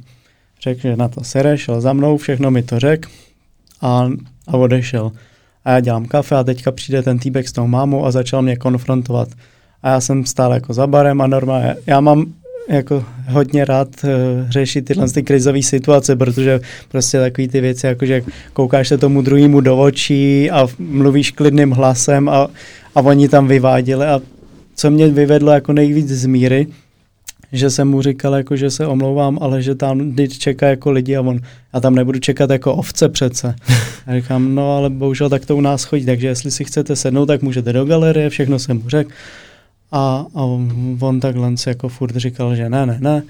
řekl, 0.61 0.81
že 0.81 0.95
na 0.95 1.07
to 1.07 1.23
sere, 1.23 1.57
šel 1.57 1.81
za 1.81 1.93
mnou, 1.93 2.17
všechno 2.17 2.51
mi 2.51 2.63
to 2.63 2.79
řekl 2.79 3.09
a, 3.81 4.09
a 4.47 4.57
odešel. 4.57 5.11
A 5.65 5.71
já 5.71 5.79
dělám 5.79 6.05
kafe 6.05 6.35
a 6.35 6.43
teďka 6.43 6.71
přijde 6.71 7.03
ten 7.03 7.19
týpek 7.19 7.47
s 7.47 7.51
tou 7.51 7.67
mámou 7.67 8.05
a 8.05 8.11
začal 8.11 8.41
mě 8.41 8.55
konfrontovat. 8.55 9.29
A 9.83 9.89
já 9.89 10.01
jsem 10.01 10.25
stál 10.25 10.53
jako 10.53 10.73
za 10.73 10.87
barem 10.87 11.21
a 11.21 11.27
normálně, 11.27 11.75
já 11.85 11.99
mám 11.99 12.25
jako 12.67 13.05
hodně 13.27 13.65
rád 13.65 13.87
uh, 14.03 14.09
řešit 14.49 14.85
tyhle 14.85 15.09
ty 15.09 15.23
krizové 15.23 15.63
situace, 15.63 16.15
protože 16.15 16.59
prostě 16.89 17.19
takový 17.19 17.47
ty 17.47 17.61
věci, 17.61 17.87
jako 17.87 18.05
že 18.05 18.21
koukáš 18.53 18.87
se 18.87 18.97
tomu 18.97 19.21
druhému 19.21 19.61
do 19.61 19.77
očí 19.77 20.51
a 20.51 20.67
mluvíš 20.79 21.31
klidným 21.31 21.71
hlasem 21.71 22.29
a, 22.29 22.47
a 22.95 23.01
oni 23.01 23.29
tam 23.29 23.47
vyváděli 23.47 24.05
a 24.05 24.21
co 24.75 24.91
mě 24.91 25.07
vyvedlo 25.07 25.51
jako 25.51 25.73
nejvíc 25.73 26.07
z 26.07 26.25
míry, 26.25 26.67
že 27.51 27.69
jsem 27.69 27.87
mu 27.87 28.01
říkal, 28.01 28.35
jako, 28.35 28.55
že 28.55 28.71
se 28.71 28.87
omlouvám, 28.87 29.37
ale 29.41 29.61
že 29.61 29.75
tam 29.75 30.15
čeká 30.39 30.67
jako 30.67 30.91
lidi 30.91 31.15
a 31.15 31.21
on, 31.21 31.39
já 31.73 31.79
tam 31.79 31.95
nebudu 31.95 32.19
čekat 32.19 32.49
jako 32.49 32.73
ovce 32.73 33.09
přece. 33.09 33.55
A 34.07 34.13
říkám, 34.13 34.55
no 34.55 34.77
ale 34.77 34.89
bohužel 34.89 35.29
tak 35.29 35.45
to 35.45 35.55
u 35.55 35.61
nás 35.61 35.83
chodí, 35.83 36.05
takže 36.05 36.27
jestli 36.27 36.51
si 36.51 36.65
chcete 36.65 36.95
sednout, 36.95 37.25
tak 37.25 37.41
můžete 37.41 37.73
do 37.73 37.85
galerie, 37.85 38.29
všechno 38.29 38.59
jsem 38.59 38.77
mu 38.77 38.89
řekl. 38.89 39.11
A, 39.91 40.25
a 40.35 40.41
on 40.99 41.19
takhle 41.19 41.53
jako 41.67 41.89
furt 41.89 42.15
říkal, 42.15 42.55
že 42.55 42.69
ne, 42.69 42.85
ne, 42.85 42.97
ne. 43.01 43.23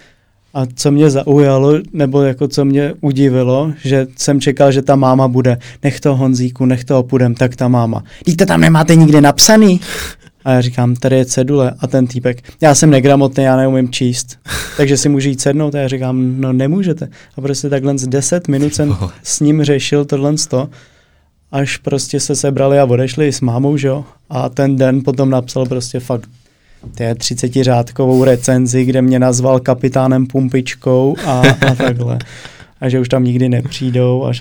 A 0.54 0.66
co 0.76 0.92
mě 0.92 1.10
zaujalo, 1.10 1.74
nebo 1.94 2.22
jako 2.22 2.48
co 2.48 2.66
mě 2.66 2.94
udivilo, 3.02 3.74
že 3.84 4.08
jsem 4.16 4.42
čekal, 4.42 4.72
že 4.72 4.82
ta 4.82 4.96
máma 4.96 5.28
bude, 5.28 5.58
nech 5.84 6.00
to 6.00 6.16
Honzíku, 6.16 6.66
nech 6.66 6.86
toho 6.86 7.04
půjdem, 7.04 7.36
tak 7.36 7.56
ta 7.56 7.68
máma. 7.68 8.04
To 8.38 8.46
tam 8.46 8.62
nemáte 8.62 8.96
nikde 8.96 9.22
napsaný? 9.22 9.82
A 10.46 10.52
já 10.52 10.62
říkám, 10.62 10.96
tady 10.96 11.16
je 11.16 11.26
cedule 11.26 11.74
a 11.80 11.88
ten 11.88 12.08
týpek, 12.08 12.44
já 12.62 12.76
jsem 12.76 12.90
negramotný, 12.90 13.44
já 13.44 13.56
neumím 13.56 13.90
číst, 13.90 14.40
takže 14.78 14.98
si 14.98 15.10
můžu 15.10 15.30
jít 15.30 15.42
sednout 15.42 15.76
a 15.76 15.80
já 15.80 15.88
říkám, 15.88 16.42
no 16.42 16.54
nemůžete. 16.54 17.10
A 17.38 17.42
prostě 17.42 17.70
takhle 17.70 17.98
z 17.98 18.08
10 18.08 18.48
minut 18.48 18.76
jsem 18.76 18.98
s 19.24 19.40
ním 19.40 19.64
řešil 19.64 20.06
tohle 20.06 20.34
to, 20.50 20.70
až 21.52 21.78
prostě 21.78 22.20
se 22.20 22.36
sebrali 22.36 22.80
a 22.80 22.86
odešli 22.86 23.32
s 23.34 23.42
mámou, 23.42 23.78
že 23.78 23.88
jo. 23.88 24.06
A 24.30 24.50
ten 24.50 24.76
den 24.76 25.04
potom 25.04 25.30
napsal 25.30 25.66
prostě 25.66 26.00
fakt 26.00 26.30
té 26.88 27.16
30 27.16 27.54
řádkovou 27.54 28.24
recenzi, 28.24 28.86
kde 28.86 29.02
mě 29.02 29.20
nazval 29.20 29.60
kapitánem 29.60 30.28
Pumpičkou 30.28 31.16
a, 31.26 31.42
a 31.42 31.76
takhle. 31.76 32.20
A 32.82 32.90
že 32.90 33.00
už 33.00 33.10
tam 33.10 33.24
nikdy 33.24 33.50
nepřijdou 33.50 34.26
a, 34.26 34.32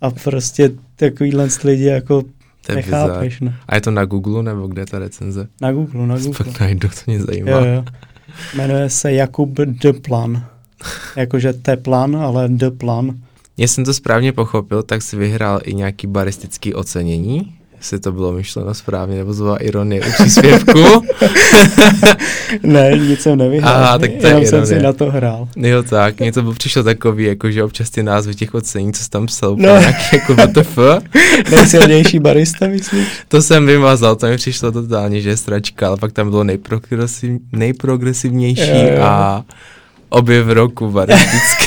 a 0.00 0.10
prostě 0.10 0.70
takovýhle 0.96 1.48
lidi 1.64 1.84
jako 1.84 2.22
nechápeš. 2.74 3.40
Ne? 3.40 3.56
A 3.68 3.74
je 3.74 3.80
to 3.80 3.90
na 3.90 4.04
Google 4.04 4.42
nebo 4.42 4.66
kde 4.66 4.86
ta 4.86 4.98
recenze? 4.98 5.48
Na 5.60 5.72
Google, 5.72 6.06
na 6.06 6.16
Google. 6.16 6.44
Pak 6.44 6.60
najdu, 6.60 6.88
to 6.88 6.94
mě 7.06 7.22
zajímá. 7.22 7.50
Jo, 7.50 7.64
jo. 7.64 7.84
Jmenuje 8.56 8.90
se 8.90 9.12
Jakub 9.12 9.50
Deplan. 9.58 10.44
Jakože 11.16 11.52
Teplan, 11.52 12.16
ale 12.16 12.48
Deplan. 12.48 13.14
Jestli 13.56 13.74
jsem 13.74 13.84
to 13.84 13.94
správně 13.94 14.32
pochopil, 14.32 14.82
tak 14.82 15.02
si 15.02 15.16
vyhrál 15.16 15.60
i 15.64 15.74
nějaký 15.74 16.06
baristický 16.06 16.74
ocenění, 16.74 17.54
jestli 17.84 18.00
to 18.00 18.12
bylo 18.12 18.32
myšleno 18.32 18.74
správně, 18.74 19.16
nebo 19.16 19.32
zvala 19.32 19.56
ironie 19.56 20.00
u 20.02 20.12
příspěvku. 20.22 20.80
ne, 22.62 22.90
nic 22.98 23.20
jsem 23.20 23.38
nevyhrál. 23.38 23.74
Aha, 23.74 23.98
tak 23.98 24.10
to 24.20 24.26
je 24.26 24.30
Jenom 24.32 24.46
jsem 24.46 24.66
si 24.66 24.78
na 24.82 24.92
to 24.92 25.10
hrál. 25.10 25.48
jo 25.56 25.82
tak, 25.82 26.20
něco 26.20 26.42
by 26.42 26.54
přišlo 26.54 26.82
takový, 26.82 27.24
jako 27.24 27.50
že 27.50 27.64
občas 27.64 27.90
ty 27.90 28.02
názvy 28.02 28.34
těch 28.34 28.54
ocení, 28.54 28.92
co 28.92 29.02
jsi 29.04 29.10
tam 29.10 29.26
psal, 29.26 29.56
No. 29.56 29.78
nějaký 29.78 30.02
jako 30.16 30.34
WTF. 30.34 30.78
Nejsilnější 31.50 32.18
barista, 32.18 32.66
myslíš? 32.66 33.06
To 33.28 33.42
jsem 33.42 33.66
vymazal, 33.66 34.16
to 34.16 34.26
mi 34.26 34.36
přišlo 34.36 34.72
totálně, 34.72 35.20
že 35.20 35.28
je 35.28 35.36
sračka, 35.36 35.86
ale 35.88 35.96
pak 35.96 36.12
tam 36.12 36.30
bylo 36.30 36.44
nejprogresiv, 36.44 37.30
nejprogresivnější 37.52 38.70
Jo, 38.70 38.88
jo. 38.96 39.02
a 39.02 39.44
objev 40.08 40.46
roku 40.46 40.90
baristický. 40.90 41.64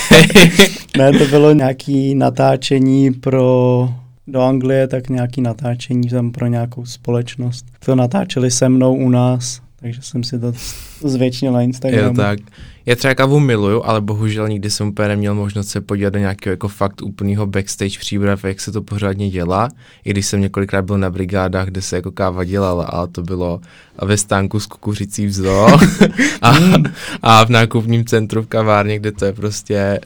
Ne, 0.97 1.12
to 1.13 1.25
bylo 1.25 1.53
nějaký 1.53 2.15
natáčení 2.15 3.13
pro 3.13 3.89
do 4.27 4.41
Anglie, 4.41 4.87
tak 4.87 5.09
nějaký 5.09 5.41
natáčení 5.41 6.09
tam 6.09 6.31
pro 6.31 6.47
nějakou 6.47 6.85
společnost. 6.85 7.65
To 7.85 7.95
natáčeli 7.95 8.51
se 8.51 8.69
mnou 8.69 8.95
u 8.95 9.09
nás, 9.09 9.61
takže 9.79 10.01
jsem 10.01 10.23
si 10.23 10.39
to 10.39 10.53
zvětšnil 11.03 11.51
na 11.51 11.61
Instagramu. 11.61 12.07
Jo, 12.07 12.13
tak. 12.13 12.39
Já 12.85 12.95
třeba 12.95 13.15
kávu 13.15 13.39
miluju, 13.39 13.83
ale 13.83 14.01
bohužel 14.01 14.49
nikdy 14.49 14.69
jsem 14.69 14.87
úplně 14.87 15.07
neměl 15.07 15.35
možnost 15.35 15.67
se 15.67 15.81
podívat 15.81 16.13
do 16.13 16.19
nějakého 16.19 16.51
jako 16.51 16.67
fakt 16.67 17.01
úplného 17.01 17.45
backstage 17.45 17.99
příprav, 17.99 18.43
jak 18.43 18.61
se 18.61 18.71
to 18.71 18.81
pořádně 18.81 19.29
dělá. 19.29 19.69
I 20.05 20.09
když 20.09 20.25
jsem 20.25 20.41
několikrát 20.41 20.85
byl 20.85 20.97
na 20.97 21.09
brigádách, 21.09 21.67
kde 21.67 21.81
se 21.81 21.95
jako 21.95 22.11
káva 22.11 22.43
dělala, 22.43 22.85
ale 22.85 23.07
to 23.07 23.21
bylo 23.21 23.61
ve 24.01 24.17
stánku 24.17 24.59
s 24.59 24.65
kukuřicí 24.65 25.25
v 25.25 25.31
zoo 25.31 25.67
a, 26.41 26.53
a 27.21 27.45
v 27.45 27.49
nákupním 27.49 28.05
centru 28.05 28.41
v 28.41 28.47
kavárně, 28.47 28.99
kde 28.99 29.11
to 29.11 29.25
je 29.25 29.33
prostě 29.33 29.99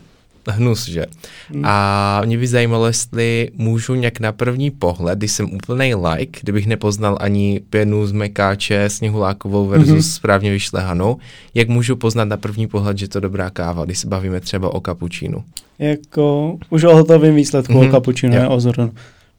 hnus, 0.47 0.87
že? 0.87 1.05
Hmm. 1.53 1.61
A 1.65 2.21
mě 2.25 2.37
by 2.37 2.47
zajímalo, 2.47 2.85
jestli 2.87 3.49
můžu 3.57 3.95
nějak 3.95 4.19
na 4.19 4.31
první 4.31 4.71
pohled, 4.71 5.17
když 5.19 5.31
jsem 5.31 5.53
úplný 5.53 5.95
like, 5.95 6.39
kdybych 6.43 6.67
nepoznal 6.67 7.17
ani 7.21 7.61
pěnu 7.69 8.05
z 8.07 8.11
mekáče 8.11 8.89
sněhulákovou 8.89 9.67
versus 9.67 9.87
Mhm. 9.89 9.97
mm-hmm. 9.97 10.15
správně 10.15 10.51
vyšlehanou, 10.51 11.17
jak 11.53 11.69
můžu 11.69 11.95
poznat 11.95 12.25
na 12.25 12.37
první 12.37 12.67
pohled, 12.67 12.97
že 12.97 13.07
to 13.07 13.19
dobrá 13.19 13.49
káva, 13.49 13.85
když 13.85 13.99
se 13.99 14.07
bavíme 14.07 14.39
třeba 14.39 14.73
o 14.73 14.79
kapučínu. 14.81 15.43
Jako 15.79 16.57
už 16.69 16.83
o 16.83 16.95
hotovém 16.95 17.35
výsledku, 17.35 17.73
Mhm, 17.73 17.81
mm-hmm. 17.81 17.87
o 17.89 17.91
kapučínu, 17.91 18.35
jo. 18.35 18.41
ne 18.41 18.47
o. 18.47 18.59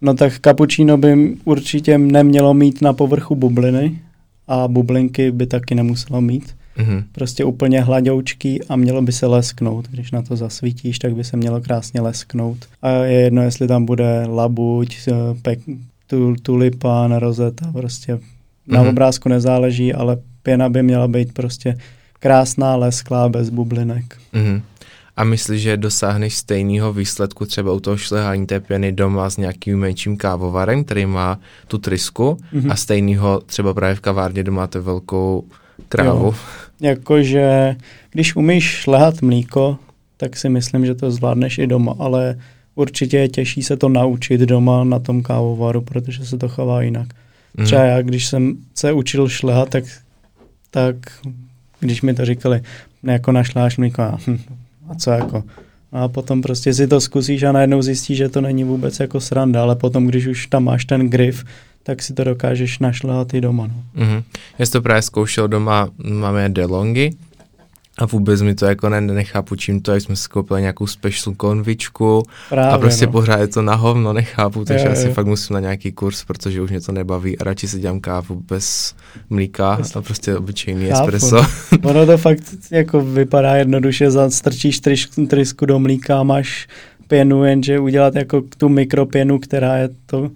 No 0.01 0.15
tak 0.15 0.39
kapučíno 0.39 0.97
by 0.97 1.35
určitě 1.45 1.99
nemělo 1.99 2.55
mít 2.55 2.83
na 2.83 2.93
povrchu 2.93 3.35
bubliny 3.35 3.99
a 4.49 4.69
bublinky 4.69 5.31
by 5.31 5.47
taky 5.47 5.75
nemuselo 5.75 6.21
mít. 6.21 6.55
Mhm. 6.79 7.05
Prostě 7.13 7.45
úplně 7.45 7.81
hladoučký 7.81 8.65
a 8.65 8.77
mělo 8.77 9.03
by 9.03 9.13
se 9.13 9.27
lesknout. 9.27 9.89
Když 9.89 10.11
na 10.11 10.23
to 10.23 10.37
zasvítíš, 10.37 10.99
tak 10.99 11.15
by 11.15 11.25
se 11.25 11.37
mělo 11.37 11.61
krásně 11.61 12.01
lesknout. 12.01 12.59
A 12.83 12.91
je 12.91 13.21
jedno, 13.21 13.43
jestli 13.43 13.69
tam 13.69 13.85
bude 13.85 14.27
labuť, 14.27 14.97
eh, 15.09 15.13
pek, 15.43 15.59
tu, 16.07 16.35
tulipán, 16.43 17.13
rozeta, 17.15 17.73
prostě 17.73 18.19
na 18.67 18.81
Mhm. 18.81 18.89
obrázku 18.89 19.29
nezáleží, 19.29 19.95
ale 19.95 20.17
pěna 20.43 20.69
by 20.69 20.83
měla 20.83 21.09
být 21.09 21.33
prostě 21.33 21.79
krásná, 22.21 22.77
lesklá, 22.77 23.29
bez 23.29 23.51
bublinek. 23.51 24.17
Mhm. 24.33 24.63
A 25.17 25.25
myslíš, 25.25 25.63
že 25.63 25.77
dosáhneš 25.77 26.37
stejného 26.37 26.93
výsledku 26.93 27.47
třeba 27.47 27.73
u 27.73 27.81
toho 27.81 27.97
šlehání 27.97 28.47
té 28.47 28.61
pěny 28.61 28.93
doma 28.93 29.31
s 29.31 29.37
nějakým 29.37 29.79
menším 29.79 30.17
kávovarem, 30.17 30.85
který 30.85 31.07
má 31.07 31.39
tu 31.69 31.79
trysku 31.79 32.37
Mhm. 32.53 32.71
a 32.71 32.77
stejného 32.77 33.41
třeba 33.47 33.75
právě 33.75 33.95
v 33.95 34.01
kavárně, 34.01 34.41
kde 34.43 34.51
máte 34.51 34.81
velkou 34.81 35.45
krávu. 35.97 36.25
Jo. 36.25 36.35
Jakože, 36.81 37.77
když 38.11 38.37
umíš 38.37 38.65
šlehat 38.65 39.23
mlíko, 39.23 39.79
tak 40.17 40.37
si 40.37 40.49
myslím, 40.49 40.87
že 40.87 40.95
to 40.95 41.11
zvládneš 41.11 41.59
i 41.59 41.67
doma, 41.67 41.95
ale 41.99 42.39
určitě 42.75 43.19
je 43.19 43.29
těžší 43.29 43.63
se 43.63 43.77
to 43.77 43.89
naučit 43.89 44.41
doma 44.41 44.85
na 44.85 44.99
tom 44.99 45.23
kávovaru, 45.23 45.81
protože 45.81 46.27
se 46.27 46.39
to 46.39 46.49
chová 46.49 46.83
jinak. 46.83 47.09
Mhm. 47.57 47.67
Třeba 47.67 47.83
já, 47.83 48.03
když 48.03 48.27
jsem 48.27 48.57
se 48.75 48.93
učil 48.93 49.29
šlehat, 49.29 49.69
tak, 49.69 49.85
tak 50.71 50.97
když 51.81 52.03
mi 52.03 52.15
to 52.15 52.25
říkali, 52.25 52.63
jako 53.03 53.33
našláš 53.33 53.77
mlíko, 53.77 54.03
a, 54.03 54.19
hm, 54.27 54.39
a 54.89 54.95
co 54.95 55.11
jako. 55.11 55.45
A 55.93 56.09
potom 56.09 56.43
prostě 56.43 56.75
si 56.75 56.87
to 56.87 57.01
zkusíš 57.01 57.43
a 57.43 57.53
najednou 57.53 57.83
zjistíš, 57.83 58.17
že 58.19 58.29
to 58.29 58.41
není 58.41 58.65
vůbec 58.65 59.01
jako 59.01 59.21
sranda, 59.21 59.63
ale 59.63 59.77
potom, 59.77 60.07
když 60.07 60.27
už 60.27 60.47
tam 60.47 60.65
máš 60.65 60.85
ten 60.85 61.11
grif, 61.11 61.45
tak 61.83 62.03
si 62.03 62.15
to 62.15 62.25
dokážeš 62.25 62.79
našlehat 62.79 63.35
i 63.35 63.41
doma. 63.41 63.67
No. 63.67 64.05
Mhm. 64.05 64.23
Já 64.59 64.67
jsem 64.67 64.73
to 64.73 64.83
právě 64.83 65.03
zkoušel 65.03 65.49
doma, 65.49 65.89
máme 66.05 66.49
DeLongy 66.49 67.11
a 67.99 68.07
vůbec 68.07 68.43
mi 68.43 68.55
to 68.55 68.67
jako 68.67 68.89
ne, 68.89 69.01
nechápu, 69.01 69.57
čím 69.57 69.81
to 69.81 69.93
je, 69.93 70.01
jsme 70.01 70.17
si 70.17 70.29
koupili 70.29 70.61
nějakou 70.61 70.87
special 70.87 71.35
konvičku 71.35 72.23
Právě, 72.49 72.73
a 72.73 72.79
prostě 72.79 73.07
no. 73.07 73.13
pořád 73.13 73.41
je 73.41 73.47
to 73.47 73.63
na 73.63 73.75
hovno, 73.75 74.13
nechápu, 74.13 74.65
takže 74.65 74.89
asi 74.89 75.07
jo. 75.09 75.15
fakt 75.15 75.27
musím 75.27 75.55
na 75.55 75.61
nějaký 75.61 75.93
kurz, 75.93 76.25
protože 76.25 76.61
už 76.63 76.71
mě 76.71 76.81
to 76.81 76.93
nebaví 76.93 77.39
a 77.39 77.45
radši 77.45 77.69
si 77.69 77.79
dělám 77.81 78.01
kávu 78.01 78.43
bez 78.49 78.95
mlíka 79.31 79.77
Bez- 79.81 79.97
a 79.99 80.03
prostě 80.03 80.37
obyčejný 80.37 80.89
Chápu. 80.89 81.03
espresso. 81.11 81.47
Ono 81.83 82.07
to 82.07 82.19
fakt 82.19 82.43
jako 82.71 83.01
vypadá 83.01 83.57
jednoduše, 83.57 84.09
strčíš 84.29 84.81
trys- 84.83 85.27
trysku 85.27 85.67
do 85.67 85.79
mlíka 85.79 86.21
a 86.21 86.23
máš 86.23 86.69
pěnu, 87.09 87.45
jenže 87.45 87.79
udělat 87.79 88.15
jako 88.15 88.43
tu 88.59 88.69
mikropěnu, 88.69 89.39
která 89.39 89.77
je 89.77 89.89
to 90.07 90.31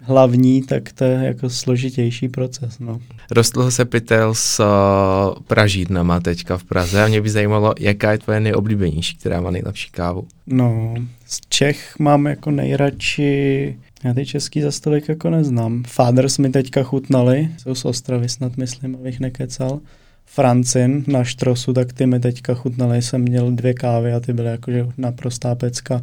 hlavní, 0.00 0.62
tak 0.62 0.92
to 0.92 1.04
je 1.04 1.26
jako 1.26 1.50
složitější 1.50 2.28
proces. 2.28 2.78
No. 2.78 3.00
Rostl 3.30 3.70
se 3.70 3.84
pytel 3.84 4.34
s 4.34 4.60
uh, 4.60 5.42
pražírnama 5.46 6.20
teďka 6.20 6.56
v 6.58 6.64
Praze 6.64 7.04
a 7.04 7.08
mě 7.08 7.20
by 7.20 7.30
zajímalo, 7.30 7.74
jaká 7.80 8.12
je 8.12 8.18
tvoje 8.18 8.40
nejoblíbenější, 8.40 9.16
která 9.16 9.40
má 9.40 9.50
nejlepší 9.50 9.90
kávu. 9.90 10.26
no, 10.46 10.94
z 11.26 11.40
Čech 11.48 11.98
mám 11.98 12.26
jako 12.26 12.50
nejradši, 12.50 13.76
já 14.04 14.14
ty 14.14 14.26
český 14.26 14.62
za 14.62 14.70
stolik 14.70 15.08
jako 15.08 15.30
neznám. 15.30 15.84
Fathers 15.86 16.38
mi 16.38 16.50
teďka 16.50 16.82
chutnali, 16.82 17.48
jsou 17.58 17.74
z 17.74 17.84
Ostravy 17.84 18.28
snad 18.28 18.56
myslím, 18.56 18.94
abych 18.94 19.20
nekecal. 19.20 19.80
Francin 20.26 21.04
na 21.06 21.24
štrosu, 21.24 21.72
tak 21.72 21.92
ty 21.92 22.06
mi 22.06 22.20
teďka 22.20 22.54
chutnali, 22.54 23.02
jsem 23.02 23.20
měl 23.20 23.50
dvě 23.50 23.74
kávy 23.74 24.12
a 24.12 24.20
ty 24.20 24.32
byly 24.32 24.48
jakože 24.48 24.86
naprostá 24.98 25.54
pecka. 25.54 26.02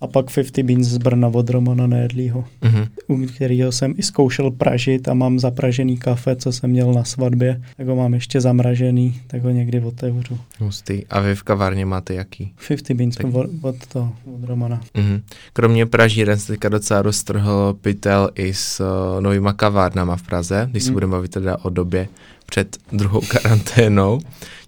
A 0.00 0.06
pak 0.06 0.26
50 0.34 0.62
Beans 0.62 0.86
z 0.86 0.98
Brna 0.98 1.28
od 1.28 1.50
Romana 1.50 1.86
Nejedlýho, 1.86 2.44
Mhm. 2.62 2.86
u 3.08 3.26
kterého 3.26 3.72
jsem 3.72 3.94
i 3.96 4.02
zkoušel 4.02 4.50
pražit 4.50 5.08
a 5.08 5.14
mám 5.14 5.38
zapražený 5.38 5.96
kafe, 5.98 6.36
co 6.36 6.52
jsem 6.52 6.70
měl 6.70 6.92
na 6.92 7.04
svatbě, 7.04 7.62
tak 7.76 7.86
ho 7.86 7.96
mám 7.96 8.14
ještě 8.14 8.40
zamražený, 8.40 9.20
tak 9.26 9.42
ho 9.42 9.50
někdy 9.50 9.80
otevřu. 9.80 10.38
Hustý. 10.58 11.06
A 11.06 11.20
vy 11.20 11.34
v 11.34 11.42
kavárně 11.42 11.86
máte 11.86 12.14
jaký? 12.14 12.52
50 12.68 12.94
Beans 12.94 13.16
Tak- 13.16 13.34
od, 13.34 13.46
od, 13.62 13.76
to, 13.86 14.12
od 14.34 14.44
Romana. 14.48 14.80
Mhm. 14.96 15.22
Kromě 15.52 15.86
pražíren 15.86 16.38
se 16.38 16.46
teďka 16.52 16.68
docela 16.68 17.02
roztrhl 17.02 17.76
pytel 17.80 18.30
i 18.34 18.54
s 18.54 18.80
uh, 18.80 19.20
novýma 19.22 19.52
kavárnama 19.52 20.16
v 20.16 20.22
Praze, 20.22 20.68
když 20.70 20.82
se 20.82 20.88
Mhm. 20.90 20.94
budeme 20.94 21.10
bavit 21.10 21.30
teda 21.30 21.56
o 21.62 21.70
době 21.70 22.08
před 22.46 22.76
druhou 22.92 23.20
karanténou. 23.28 24.20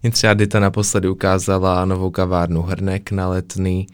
Mě 0.03 0.11
třeba 0.11 0.35
Dita 0.35 0.61
naposledy 0.61 1.09
ukázala 1.09 1.85
novou 1.85 2.11
kavárnu 2.11 2.63
Hrnek 2.63 3.11
na 3.13 3.29
Letný 3.29 3.87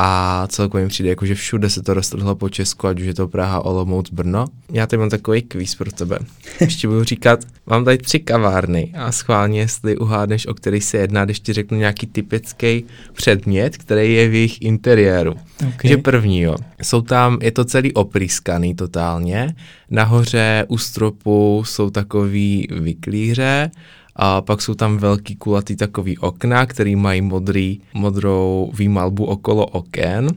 a 0.00 0.46
celkově 0.50 0.84
mi 0.84 0.88
přijde, 0.88 1.08
jako, 1.08 1.26
že 1.26 1.34
všude 1.34 1.70
se 1.70 1.82
to 1.82 1.94
roztrhlo 1.94 2.34
po 2.34 2.48
Česku, 2.48 2.86
ať 2.86 3.00
už 3.00 3.06
je 3.06 3.14
to 3.14 3.28
Praha, 3.28 3.64
Olomouc, 3.64 4.10
Brno. 4.10 4.46
Já 4.72 4.86
tady 4.86 4.98
mám 5.00 5.10
takový 5.10 5.42
kvíz 5.42 5.74
pro 5.74 5.92
tebe. 5.92 6.18
Ještě 6.60 6.88
budu 6.88 7.04
říkat, 7.04 7.40
mám 7.66 7.84
tady 7.84 7.98
tři 7.98 8.18
kavárny 8.18 8.92
a 8.96 9.12
schválně, 9.12 9.60
jestli 9.60 9.96
uhádneš, 9.96 10.46
o 10.46 10.54
který 10.54 10.80
se 10.80 10.96
jedná, 10.96 11.24
když 11.24 11.40
ti 11.40 11.52
řeknu 11.52 11.78
nějaký 11.78 12.06
typický 12.06 12.84
předmět, 13.12 13.76
který 13.76 14.14
je 14.14 14.28
v 14.28 14.34
jejich 14.34 14.62
interiéru. 14.62 15.32
Okay. 15.32 15.72
Takže 15.82 15.96
první, 15.96 16.40
jo. 16.40 16.56
Jsou 16.82 17.00
tam, 17.00 17.38
je 17.42 17.52
to 17.52 17.64
celý 17.64 17.92
oprýskaný 17.92 18.74
totálně. 18.74 19.54
Nahoře 19.90 20.64
u 20.68 20.78
stropu 20.78 21.62
jsou 21.66 21.90
takový 21.90 22.68
vyklíře, 22.70 23.70
a 24.18 24.40
pak 24.40 24.62
jsou 24.62 24.74
tam 24.74 24.96
velký 24.98 25.36
kulatý 25.36 25.76
takový 25.76 26.18
okna, 26.18 26.66
který 26.66 26.96
mají 26.96 27.20
modrý, 27.22 27.80
modrou 27.94 28.70
výmalbu 28.74 29.24
okolo 29.24 29.66
oken. 29.66 30.28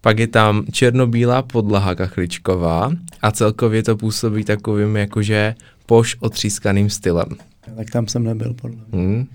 Pak 0.00 0.18
je 0.18 0.26
tam 0.26 0.64
černobílá 0.72 1.42
podlaha 1.42 1.94
kachličková 1.94 2.90
a 3.22 3.30
celkově 3.30 3.82
to 3.82 3.96
působí 3.96 4.44
takovým 4.44 4.96
jakože 4.96 5.54
poš 5.86 6.16
otřískaným 6.20 6.90
stylem. 6.90 7.28
Tak 7.76 7.90
tam 7.90 8.08
jsem 8.08 8.24
nebyl, 8.24 8.54
podle 8.54 8.76
mě. 8.92 9.02
Hm? 9.02 9.26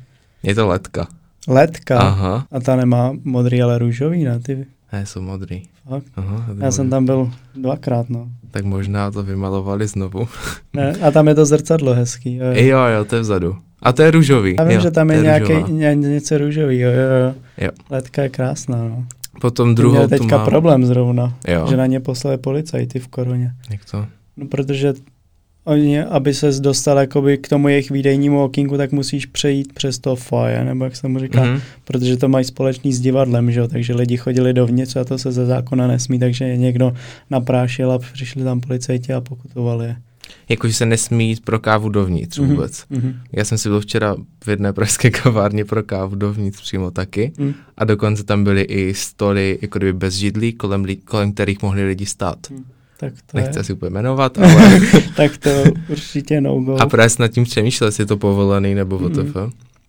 Je 0.44 0.56
to 0.56 0.68
letka. 0.68 1.08
Letka. 1.48 2.00
Aha, 2.00 2.48
A 2.52 2.60
ta 2.60 2.76
nemá 2.76 3.14
modrý, 3.24 3.62
ale 3.62 3.78
růžový, 3.80 4.24
ne? 4.24 4.40
Ty, 4.40 4.66
ne, 4.94 5.06
jsou 5.06 5.22
modrý. 5.22 5.64
fakt. 5.90 6.04
Aha, 6.16 6.46
Já 6.60 6.72
jsem 6.72 6.86
modrý. 6.86 6.92
tam 6.92 7.06
byl 7.06 7.32
dvakrát, 7.56 8.10
no. 8.10 8.28
Tak 8.52 8.66
možná 8.66 9.12
to 9.12 9.24
vymalovali 9.24 9.88
znovu. 9.88 10.28
Ne, 10.74 10.94
a 11.08 11.12
tam 11.12 11.28
je 11.28 11.36
to 11.36 11.46
zrcadlo 11.46 11.94
hezký. 11.94 12.36
Jo, 12.42 12.46
jo. 12.46 12.54
Jo, 12.68 12.78
jo, 12.98 13.06
to 13.06 13.16
je 13.16 13.22
vzadu. 13.22 13.58
A 13.82 13.94
to 13.94 14.02
je 14.02 14.12
růžový. 14.12 14.56
Já 14.60 14.64
vím, 14.64 14.76
jo, 14.76 14.82
že 14.82 14.92
tam 14.92 15.08
to 15.08 15.14
je 15.14 15.22
nějaký, 15.22 15.54
ně, 15.72 15.96
něco 15.96 16.38
růžový, 16.38 16.80
jo, 16.80 16.90
jo, 16.92 17.34
jo. 17.58 17.70
Letka 17.90 18.24
je 18.24 18.30
krásná, 18.30 18.78
no. 18.78 19.06
Potom 19.42 19.76
Druhou 19.76 19.96
měl 19.96 20.04
tu 20.04 20.10
teďka 20.10 20.38
mám. 20.38 20.46
problém 20.46 20.86
zrovna, 20.86 21.38
Jo, 21.48 21.68
že 21.70 21.78
na 21.78 21.86
ně 21.86 22.00
poslali 22.00 22.38
policajty 22.38 23.00
v 23.00 23.08
koroně. 23.08 23.52
jak 23.72 23.82
to? 23.92 24.06
No, 24.38 24.48
protože 24.48 24.94
oni, 25.64 26.04
aby 26.04 26.34
se 26.34 26.52
dostal 26.60 26.98
jakoby 26.98 27.38
k 27.38 27.50
tomu 27.50 27.68
jejich 27.68 27.92
výdejnímu 27.92 28.44
okýnku, 28.44 28.78
tak 28.78 28.92
musíš 28.92 29.26
přejít 29.26 29.74
přes 29.74 30.00
to 30.00 30.16
foje, 30.16 30.64
nebo 30.64 30.84
jak 30.84 30.96
se 30.96 31.02
tomu 31.02 31.20
říká, 31.20 31.44
Mhm. 31.44 31.56
mm-hmm. 31.56 31.62
protože 31.84 32.18
to 32.18 32.28
mají 32.30 32.46
společný 32.46 32.94
s 32.94 33.00
divadlem, 33.00 33.52
že 33.52 33.60
jo, 33.60 33.68
takže 33.68 33.94
lidi 33.96 34.18
chodili 34.18 34.54
dovnitř 34.54 34.96
a 34.96 35.04
to 35.04 35.18
se 35.18 35.32
ze 35.32 35.46
zákona 35.46 35.88
nesmí, 35.88 36.20
takže 36.20 36.46
je 36.46 36.58
někdo 36.58 36.94
naprášil 37.30 37.92
a 37.92 38.00
přišli 38.00 38.44
tam 38.44 38.62
policajti 38.62 39.14
a 39.14 39.22
pokutovali 39.22 39.86
je. 39.86 39.96
Jakože 40.50 40.74
se 40.74 40.86
nesmí 40.86 41.30
jít 41.30 41.46
pro 41.46 41.60
kávu 41.60 41.90
dovnitř 41.90 42.40
Mhm. 42.40 42.50
vůbec. 42.50 42.80
Mm-hmm. 42.92 43.14
Já 43.34 43.46
jsem 43.46 43.58
si 43.58 43.70
byl 43.70 43.80
včera 43.82 44.16
v 44.44 44.48
jedné 44.48 44.74
pražské 44.74 45.10
kavárně 45.24 45.66
pro 45.66 45.84
kávu 45.84 46.16
dovnitř 46.16 46.62
přímo 46.62 46.92
taky 46.92 47.32
Mm. 47.38 47.54
a 47.78 47.86
dokonce 47.86 48.24
tam 48.24 48.44
byly 48.44 48.62
i 48.62 48.94
stoly 48.94 49.60
jako 49.62 49.80
kdyby 49.80 49.94
bez 49.94 50.14
židlí, 50.14 50.54
kolem, 50.54 50.84
li- 50.84 50.96
kolem 51.06 51.34
kterých 51.34 51.62
mohli 51.62 51.86
lidi 51.88 52.06
stát. 52.06 52.38
Tak 53.00 53.14
to 53.32 53.38
Nechci 53.38 53.60
je, 53.60 53.64
si 53.64 53.74
úplně 53.74 53.90
jmenovat, 53.90 54.38
ale 54.42 54.80
tak 55.16 55.38
to 55.38 55.50
určitě 55.90 56.42
no 56.42 56.60
go. 56.62 56.76
a 56.82 56.86
právě 56.86 57.10
jsem 57.10 57.24
nad 57.24 57.28
tím 57.28 57.44
přemýšlel, 57.44 57.88
jestli 57.88 58.02
je 58.02 58.06
to 58.08 58.18
povolený 58.18 58.76
nebo 58.76 59.00
Mhm. 59.00 59.10
WTF. 59.12 59.36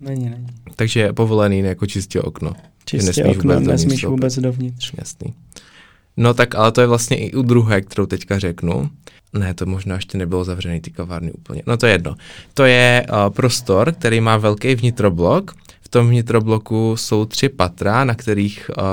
Není, 0.00 0.24
není. 0.24 0.46
Takže 0.76 1.00
je 1.00 1.12
povolený 1.12 1.58
jako 1.58 1.86
čistě 1.86 2.20
okno. 2.22 2.52
Čistě 2.84 3.06
nesmíš 3.06 3.36
okno, 3.36 3.54
vůbec 3.54 3.66
dovnitř 3.66 3.84
nesmíš 3.84 4.04
vůbec 4.04 4.38
dovnitř. 4.38 4.92
Jasný. 4.98 5.34
No 6.16 6.34
tak 6.34 6.54
ale 6.54 6.72
to 6.72 6.80
je 6.80 6.86
vlastně 6.86 7.16
i 7.16 7.34
u 7.34 7.42
druhé, 7.42 7.80
kterou 7.80 8.06
teďka 8.06 8.38
řeknu. 8.38 8.90
Ne, 9.32 9.54
to 9.54 9.66
možná 9.66 9.94
ještě 9.94 10.18
nebylo 10.18 10.44
zavřený 10.44 10.80
ty 10.80 10.90
kavárny 10.90 11.32
úplně. 11.32 11.62
No 11.66 11.76
to 11.76 11.86
je 11.86 11.92
jedno. 11.92 12.14
To 12.54 12.64
je 12.64 13.06
uh, 13.10 13.34
prostor, 13.34 13.92
který 13.92 14.20
má 14.20 14.36
velký 14.36 14.74
vnitroblok. 14.74 15.54
V 15.80 15.88
tom 15.90 16.08
vnitrobloku 16.08 16.96
jsou 16.96 17.24
tři 17.24 17.48
patra, 17.48 18.04
na 18.04 18.14
kterých 18.14 18.70
uh, 18.78 18.84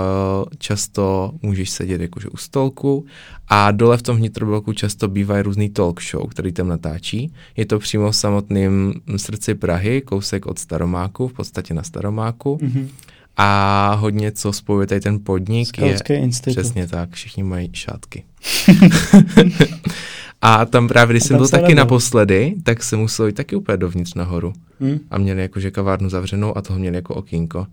často 0.58 1.32
můžeš 1.42 1.70
sedět 1.70 2.02
jakože 2.02 2.30
u 2.30 2.38
stolku 2.38 3.06
a 3.48 3.72
dole 3.72 3.98
v 3.98 4.02
tom 4.02 4.18
vnitrobloku 4.18 4.74
často 4.74 5.08
bývají 5.08 5.44
různý 5.44 5.70
talk 5.70 6.02
show, 6.02 6.30
který 6.30 6.52
tam 6.52 6.68
natáčí. 6.68 7.34
Je 7.58 7.66
to 7.66 7.80
přímo 7.80 8.12
v 8.12 8.16
samotném 8.16 8.94
srdci 9.18 9.56
Prahy, 9.56 10.02
kousek 10.02 10.46
od 10.46 10.60
Staromáku, 10.60 11.28
v 11.28 11.34
podstatě 11.34 11.74
na 11.74 11.84
Staromáku. 11.84 12.60
Mhm. 12.62 12.90
A 13.38 13.94
hodně, 14.00 14.32
co 14.32 14.54
spojuje 14.54 14.88
tady 14.88 15.02
ten 15.02 15.20
podnik, 15.24 15.78
je 15.78 15.98
institut. 16.20 16.60
přesně 16.60 16.88
tak, 16.88 17.12
všichni 17.12 17.44
mají 17.44 17.70
šátky. 17.74 18.24
a 20.48 20.66
tam 20.66 20.88
právě, 20.88 21.14
když 21.14 21.24
jsem 21.24 21.38
byl 21.38 21.48
taky 21.48 21.64
vedou. 21.64 21.76
naposledy, 21.76 22.54
tak 22.64 22.84
se 22.84 22.98
musel 22.98 23.28
jít 23.28 23.34
taky 23.36 23.56
úplně 23.56 23.78
dovnitř 23.78 24.14
nahoru. 24.14 24.54
Hm? 24.80 25.00
A 25.12 25.18
měli 25.18 25.42
jakože 25.42 25.72
kavárnu 25.72 26.10
zavřenou 26.10 26.58
a 26.58 26.62
toho 26.62 26.80
měli 26.80 26.96
jako 26.96 27.16
okýnko. 27.16 27.68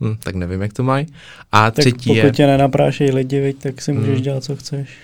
Hm, 0.00 0.14
tak 0.22 0.34
nevím, 0.34 0.62
jak 0.62 0.72
to 0.72 0.82
mají. 0.82 1.06
A 1.52 1.70
Tak 1.70 1.80
třetí 1.80 2.10
pokud 2.10 2.16
je, 2.16 2.30
tě 2.30 2.46
nenaprášejí 2.46 3.10
lidi, 3.12 3.40
viď, 3.40 3.58
tak 3.62 3.82
si 3.82 3.92
můžeš 3.92 4.14
Hmm. 4.14 4.22
dělat, 4.22 4.44
co 4.44 4.56
chceš. 4.56 4.96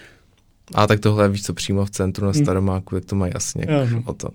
a 0.74 0.86
tak 0.86 1.00
tohle 1.00 1.28
víš 1.28 1.42
co, 1.42 1.54
přímo 1.54 1.84
v 1.84 1.90
centru 1.90 2.26
na 2.26 2.32
Hm. 2.32 2.34
Staromáku, 2.34 2.94
tak 2.94 3.04
to 3.04 3.16
mají 3.16 3.32
asi 3.32 3.58
nějak 3.58 3.90
no. 3.90 4.02
o 4.06 4.12
to. 4.14 4.28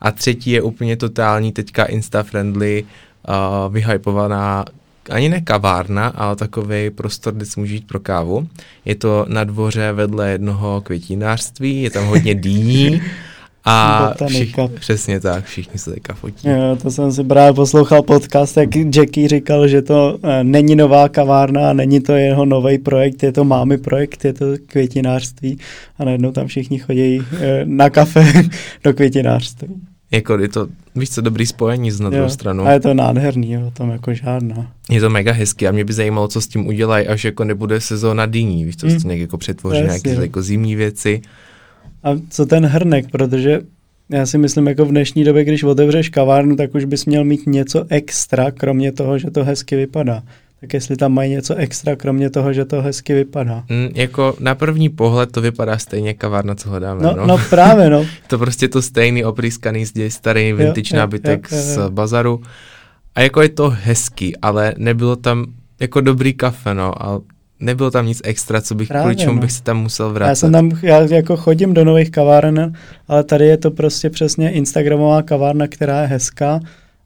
A 0.00 0.12
třetí 0.12 0.50
je 0.50 0.62
úplně 0.62 0.96
totální, 0.96 1.52
teďka 1.52 1.84
insta-friendly, 1.84 2.84
uh, 3.28 3.72
vyhypovaná 3.74 4.64
ani 5.10 5.28
ne 5.28 5.40
kavárna, 5.40 6.06
ale 6.06 6.36
takový 6.36 6.90
prostor, 6.90 7.34
kde 7.34 7.44
si 7.44 7.60
můžeš 7.60 7.74
jít 7.74 7.86
pro 7.86 8.00
kávu. 8.00 8.48
Je 8.84 8.94
to 8.94 9.26
na 9.28 9.44
dvoře 9.44 9.92
vedle 9.92 10.30
jednoho 10.30 10.80
květinářství, 10.80 11.82
je 11.82 11.90
tam 11.90 12.06
hodně 12.06 12.34
dýní 12.44 13.02
a 13.68 14.08
Botanika. 14.08 14.66
všich, 14.66 14.80
přesně 14.80 15.20
tak, 15.20 15.44
všichni 15.44 15.78
se 15.78 15.90
teďka 15.90 16.14
fotí. 16.14 16.48
Jo, 16.48 16.76
to 16.82 16.90
jsem 16.90 17.12
si 17.12 17.24
právě 17.24 17.52
poslouchal 17.52 18.02
podcast, 18.02 18.56
jak 18.56 18.76
Jackie 18.76 19.28
říkal, 19.28 19.68
že 19.68 19.82
to 19.82 20.18
eh, 20.22 20.44
není 20.44 20.76
nová 20.76 21.08
kavárna, 21.08 21.72
není 21.72 22.00
to 22.00 22.12
jeho 22.12 22.44
nový 22.44 22.78
projekt, 22.78 23.22
je 23.22 23.32
to 23.32 23.44
mámy 23.44 23.78
projekt, 23.78 24.24
je 24.24 24.32
to 24.32 24.46
květinářství 24.66 25.58
a 25.98 26.04
najednou 26.04 26.32
tam 26.32 26.46
všichni 26.46 26.78
chodí 26.78 27.22
eh, 27.40 27.62
na 27.64 27.90
kafe 27.90 28.24
do 28.84 28.94
květinářství. 28.94 29.68
Jako 30.10 30.38
je 30.38 30.48
to, 30.48 30.68
víš 30.94 31.10
co, 31.10 31.20
dobrý 31.20 31.46
spojení 31.46 31.90
z 31.90 32.00
na 32.00 32.10
druhou 32.10 32.28
stranu. 32.28 32.66
A 32.66 32.72
je 32.72 32.80
to 32.80 32.94
nádherný, 32.94 33.52
jo, 33.52 33.70
tam 33.74 33.90
jako 33.90 34.14
žádná. 34.14 34.72
Je 34.90 35.00
to 35.00 35.10
mega 35.10 35.32
hezky 35.32 35.68
a 35.68 35.72
mě 35.72 35.84
by 35.84 35.92
zajímalo, 35.92 36.28
co 36.28 36.40
s 36.40 36.46
tím 36.46 36.66
udělají, 36.66 37.06
až 37.06 37.24
jako 37.24 37.44
nebude 37.44 37.80
sezóna 37.80 38.26
dýní, 38.26 38.64
víš, 38.64 38.76
co 38.76 38.90
s 38.90 38.96
tím 38.96 39.08
nějak 39.08 39.20
jako 39.20 39.38
přetvoří 39.38 39.82
nějaké 39.82 40.10
jako 40.10 40.42
zimní 40.42 40.74
věci. 40.74 41.22
A 42.04 42.10
co 42.30 42.46
ten 42.46 42.66
hrnek, 42.66 43.10
protože 43.10 43.60
já 44.08 44.26
si 44.26 44.38
myslím, 44.38 44.66
jako 44.66 44.84
v 44.84 44.90
dnešní 44.90 45.24
době, 45.24 45.44
když 45.44 45.62
otevřeš 45.62 46.08
kavárnu, 46.08 46.56
tak 46.56 46.74
už 46.74 46.84
bys 46.84 47.06
měl 47.06 47.24
mít 47.24 47.46
něco 47.46 47.84
extra, 47.88 48.50
kromě 48.50 48.92
toho, 48.92 49.18
že 49.18 49.30
to 49.30 49.44
hezky 49.44 49.76
vypadá. 49.76 50.22
Tak 50.60 50.74
jestli 50.74 50.96
tam 50.96 51.12
mají 51.12 51.30
něco 51.30 51.54
extra, 51.54 51.96
kromě 51.96 52.30
toho, 52.30 52.52
že 52.52 52.64
to 52.64 52.82
hezky 52.82 53.14
vypadá. 53.14 53.64
Mm, 53.68 53.88
jako 53.94 54.34
na 54.40 54.54
první 54.54 54.88
pohled 54.88 55.32
to 55.32 55.40
vypadá 55.40 55.78
stejně 55.78 56.14
kavárna, 56.14 56.54
co 56.54 56.70
hledáme, 56.70 57.02
No, 57.02 57.16
no. 57.16 57.26
no 57.26 57.38
právě, 57.50 57.90
no. 57.90 58.06
To 58.26 58.38
prostě 58.38 58.68
to 58.68 58.82
stejný 58.82 59.24
oprýskaný 59.24 59.84
zdi, 59.84 60.10
starý 60.10 60.52
vintage 60.52 60.96
jo, 60.96 60.98
nábytek 60.98 61.48
jo, 61.52 61.58
jo, 61.58 61.64
z 61.64 61.76
jo. 61.76 61.90
bazaru. 61.90 62.40
A 63.14 63.20
jako 63.20 63.42
je 63.42 63.48
to 63.48 63.74
hezký, 63.82 64.36
ale 64.36 64.74
nebylo 64.78 65.16
tam 65.16 65.44
jako 65.80 66.00
dobrý 66.00 66.34
kafe, 66.34 66.74
no, 66.74 67.02
a 67.06 67.20
nebylo 67.60 67.90
tam 67.90 68.06
nic 68.06 68.20
extra, 68.24 68.60
co 68.60 68.74
bych, 68.74 68.88
Právě, 68.88 69.02
kvůli 69.02 69.16
čemu 69.16 69.34
no. 69.34 69.40
bych 69.40 69.52
se 69.52 69.62
tam 69.62 69.78
musel 69.82 70.12
vracet. 70.12 70.28
Já 70.30 70.34
jsem 70.34 70.52
tam, 70.52 70.70
já 70.82 71.00
jako 71.00 71.36
chodím 71.36 71.74
do 71.74 71.84
nových 71.84 72.10
kaváren, 72.10 72.72
ale 73.08 73.24
tady 73.24 73.46
je 73.46 73.56
to 73.56 73.70
prostě 73.70 74.10
přesně 74.10 74.50
Instagramová 74.50 75.22
kavárna, 75.22 75.68
která 75.68 76.00
je 76.00 76.06
hezká, 76.06 76.60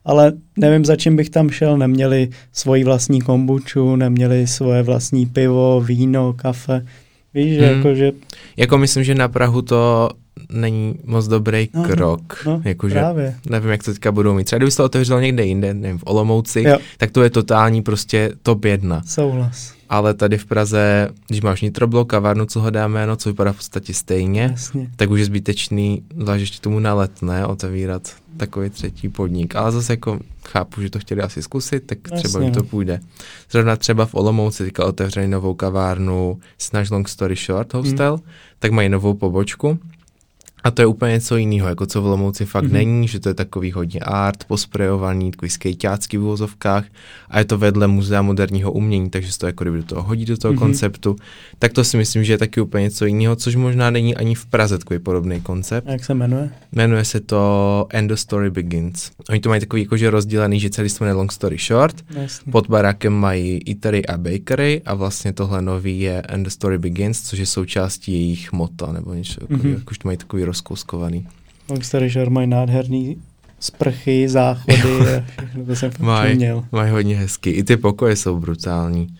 ale 0.05 0.33
nevím, 0.59 0.85
za 0.85 0.97
čím 0.97 1.17
bych 1.17 1.31
tam 1.31 1.51
šel. 1.51 1.79
Neměli 1.79 2.29
svoji 2.53 2.85
vlastní 2.85 3.21
kombuču, 3.21 3.97
neměli 3.97 4.47
svoje 4.47 4.83
vlastní 4.83 5.27
pivo, 5.27 5.81
víno, 5.81 6.33
kafe. 6.33 6.87
Víš, 7.35 7.59
Hmm. 7.59 7.65
jako, 7.77 7.95
že 7.95 8.13
Jako 8.57 8.79
myslím, 8.79 9.05
že 9.05 9.15
na 9.15 9.29
Prahu 9.29 9.63
to 9.63 10.11
není 10.53 10.95
moc 11.05 11.29
dobrý 11.29 11.69
No, 11.75 11.83
no, 11.83 11.89
krok. 11.89 12.43
no, 12.47 12.63
Jakože 12.65 12.95
právě. 12.95 13.37
nevím, 13.51 13.71
jak 13.71 13.83
to 13.83 13.93
teďka 13.93 14.13
budou 14.13 14.35
mít. 14.35 14.45
Třeba 14.45 14.59
kdyby 14.59 14.71
se 14.71 14.77
to 14.77 14.85
otevřelo 14.85 15.21
někde 15.21 15.45
jinde, 15.45 15.75
nevím, 15.75 15.99
v 15.99 16.03
Olomouci, 16.07 16.63
Jo. 16.63 16.79
tak 16.99 17.11
to 17.11 17.23
je 17.23 17.31
totální 17.31 17.83
prostě 17.83 18.33
top 18.43 18.65
jedna. 18.65 19.03
Souhlas. 19.07 19.73
Ale 19.89 20.15
tady 20.15 20.39
v 20.39 20.45
Praze, 20.47 21.09
když 21.29 21.41
máš 21.41 21.61
nitroblok, 21.63 22.11
kavárnu, 22.11 22.47
co 22.47 22.61
hledáme, 22.61 23.07
no, 23.07 23.17
co 23.17 23.29
vypadá 23.29 23.53
v 23.53 23.57
podstatě 23.57 23.95
stejně, 23.95 24.43
Jasně. 24.43 24.91
tak 24.97 25.11
už 25.11 25.19
je 25.19 25.25
zbytečný, 25.27 26.03
zvlášť 26.17 26.41
ještě 26.41 26.61
tomu 26.61 26.79
na 26.79 26.95
let, 26.95 27.23
ne, 27.23 27.47
otevírat 27.47 28.11
takový 28.37 28.71
třetí 28.71 29.09
podnik. 29.09 29.57
Ale 29.57 29.73
zase 29.73 29.93
jako 29.93 30.19
chápu, 30.49 30.83
že 30.83 30.91
to 30.91 30.99
chtěli 30.99 31.23
asi 31.23 31.43
zkusit, 31.43 31.81
tak 31.87 31.99
Jasně, 32.11 32.19
třeba 32.29 32.45
jim 32.45 32.53
to 32.53 32.63
půjde. 32.63 33.01
Zrovna 33.51 33.77
třeba 33.77 34.07
v 34.07 34.15
Olomouci 34.15 34.65
teďka 34.65 34.85
otevřeli 34.85 35.29
novou 35.29 35.55
kavárnu 35.55 36.39
Snaž 36.59 36.91
Long 36.91 37.09
Story 37.09 37.37
Short 37.37 37.75
Hostel, 37.75 38.13
Hmm. 38.17 38.25
tak 38.59 38.71
mají 38.71 38.89
novou 38.89 39.15
pobočku. 39.15 39.79
A 40.65 40.71
to 40.71 40.83
je 40.83 40.87
úplně 40.87 41.13
něco 41.13 41.37
jiného, 41.37 41.69
jako 41.69 41.87
co 41.87 42.03
v 42.03 42.05
Olomouci 42.07 42.45
fakt 42.47 42.65
Mhm. 42.65 42.73
není, 42.73 43.09
že 43.09 43.21
to 43.21 43.29
je 43.29 43.35
takový 43.35 43.73
hodně 43.73 44.01
art, 44.01 44.45
posprejovaný, 44.45 45.31
takový 45.31 45.51
skejťácký 45.51 46.17
v 46.17 46.23
úvozovkách 46.23 46.85
a 47.31 47.39
je 47.39 47.45
to 47.45 47.59
vedle 47.59 47.87
muzea 47.87 48.23
moderního 48.23 48.73
umění, 48.73 49.11
takže 49.11 49.33
se 49.33 49.39
to 49.39 49.47
jako 49.47 49.65
kdyby 49.65 49.77
do 49.77 49.85
toho 49.85 50.03
hodí 50.03 50.25
do 50.25 50.37
toho 50.37 50.53
Mhm. 50.53 50.59
konceptu. 50.59 51.17
Tak 51.59 51.73
to 51.73 51.85
si 51.85 51.97
myslím, 51.97 52.25
že 52.25 52.33
je 52.33 52.39
taky 52.39 52.61
úplně 52.61 52.83
něco 52.85 53.07
jiného, 53.07 53.37
což 53.37 53.55
možná 53.57 53.91
není 53.91 54.17
ani 54.17 54.35
v 54.35 54.47
Praze 54.47 54.79
takový 54.79 54.99
podobný 55.01 55.41
koncept. 55.41 55.89
A 55.89 55.93
jak 55.93 56.05
se 56.05 56.15
jmenuje? 56.15 56.51
Jmenuje 56.73 57.05
se 57.05 57.21
to 57.21 57.87
End 57.91 58.09
the 58.09 58.15
Story 58.17 58.51
Begins. 58.51 59.11
Oni 59.31 59.41
to 59.41 59.49
mají 59.49 59.61
takový 59.61 59.83
jakože 59.83 60.11
rozdělený, 60.11 60.61
že 60.61 60.71
celý 60.71 60.89
se 60.89 61.05
jmenuje 61.05 61.15
Long 61.15 61.33
Story 61.33 61.57
Short. 61.59 61.97
Jasně. 62.11 62.53
Pod 62.53 62.67
barákem 62.69 63.13
mají 63.13 63.61
Eatery 63.71 64.07
a 64.07 64.19
Bakery 64.19 64.83
a 64.87 64.95
vlastně 64.95 65.33
tohle 65.33 65.63
nový 65.63 66.01
je 66.01 66.23
End 66.29 66.45
the 66.45 66.51
Story 66.51 66.79
Begins, 66.79 67.23
což 67.23 67.39
je 67.39 67.47
součástí 67.47 68.13
jejich 68.13 68.53
mota 68.53 68.93
nebo 68.93 69.15
něco 69.15 69.41
Mhm. 69.41 69.49
takového, 69.59 69.79
jak 69.79 69.91
už 69.91 69.99
to 69.99 70.09
mají 70.09 70.19
takový 70.19 70.45
rozkouskovaný. 70.51 71.27
Short 72.09 72.31
mají 72.31 72.47
nádherný 72.47 73.17
sprchy, 73.61 74.29
záchody 74.29 74.77
a 75.17 75.25
všechno, 75.39 75.65
to 75.65 75.77
jsem 75.77 75.91
Mají, 75.99 76.37
měl. 76.37 76.65
mají 76.73 76.91
hodně 76.91 77.17
hezky. 77.17 77.51
I 77.51 77.63
ty 77.63 77.77
pokoje 77.77 78.17
jsou 78.17 78.39
brutální. 78.39 79.17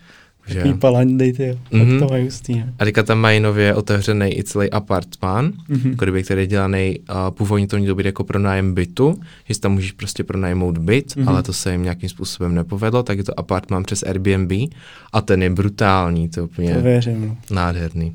Že? 0.47 0.55
Takový 0.55 0.75
palandy, 0.75 1.33
ty. 1.33 1.59
Mhm. 1.71 1.91
Tak 2.01 2.09
to 2.09 2.13
mají 2.15 2.25
hustý, 2.25 2.55
ne? 2.55 2.75
A 2.79 2.85
teďka 2.85 3.03
tam 3.03 3.19
mají 3.19 3.41
nově 3.41 3.75
otevřený 3.75 4.39
i 4.39 4.45
celý 4.45 4.71
apartmán, 4.71 5.53
Mhm. 5.69 5.91
jako 5.91 6.05
kdyby, 6.05 6.23
který 6.23 6.41
je 6.43 6.47
dělaný, 6.47 6.99
uh, 6.99 7.17
původně 7.31 7.67
to 7.67 7.79
mělo 7.79 7.95
být 7.95 8.07
jako 8.07 8.25
pronájem 8.25 8.75
bytu, 8.75 9.21
že 9.49 9.61
tam 9.61 9.73
můžeš 9.73 9.93
prostě 9.93 10.25
pronajmout 10.25 10.79
byt, 10.79 11.17
Mhm. 11.17 11.29
ale 11.29 11.43
to 11.43 11.53
se 11.53 11.73
jim 11.73 11.83
nějakým 11.83 12.09
způsobem 12.09 12.55
nepovedlo, 12.55 13.03
tak 13.03 13.19
je 13.19 13.25
to 13.25 13.39
apartmán 13.41 13.83
přes 13.83 14.03
Airbnb 14.03 14.53
a 15.13 15.21
ten 15.21 15.43
je 15.43 15.51
brutální, 15.51 16.29
to 16.29 16.41
je 16.41 16.45
úplně 16.45 16.75
To 16.75 16.81
věřím, 16.81 17.27
no. 17.27 17.37
nádherný. 17.55 18.13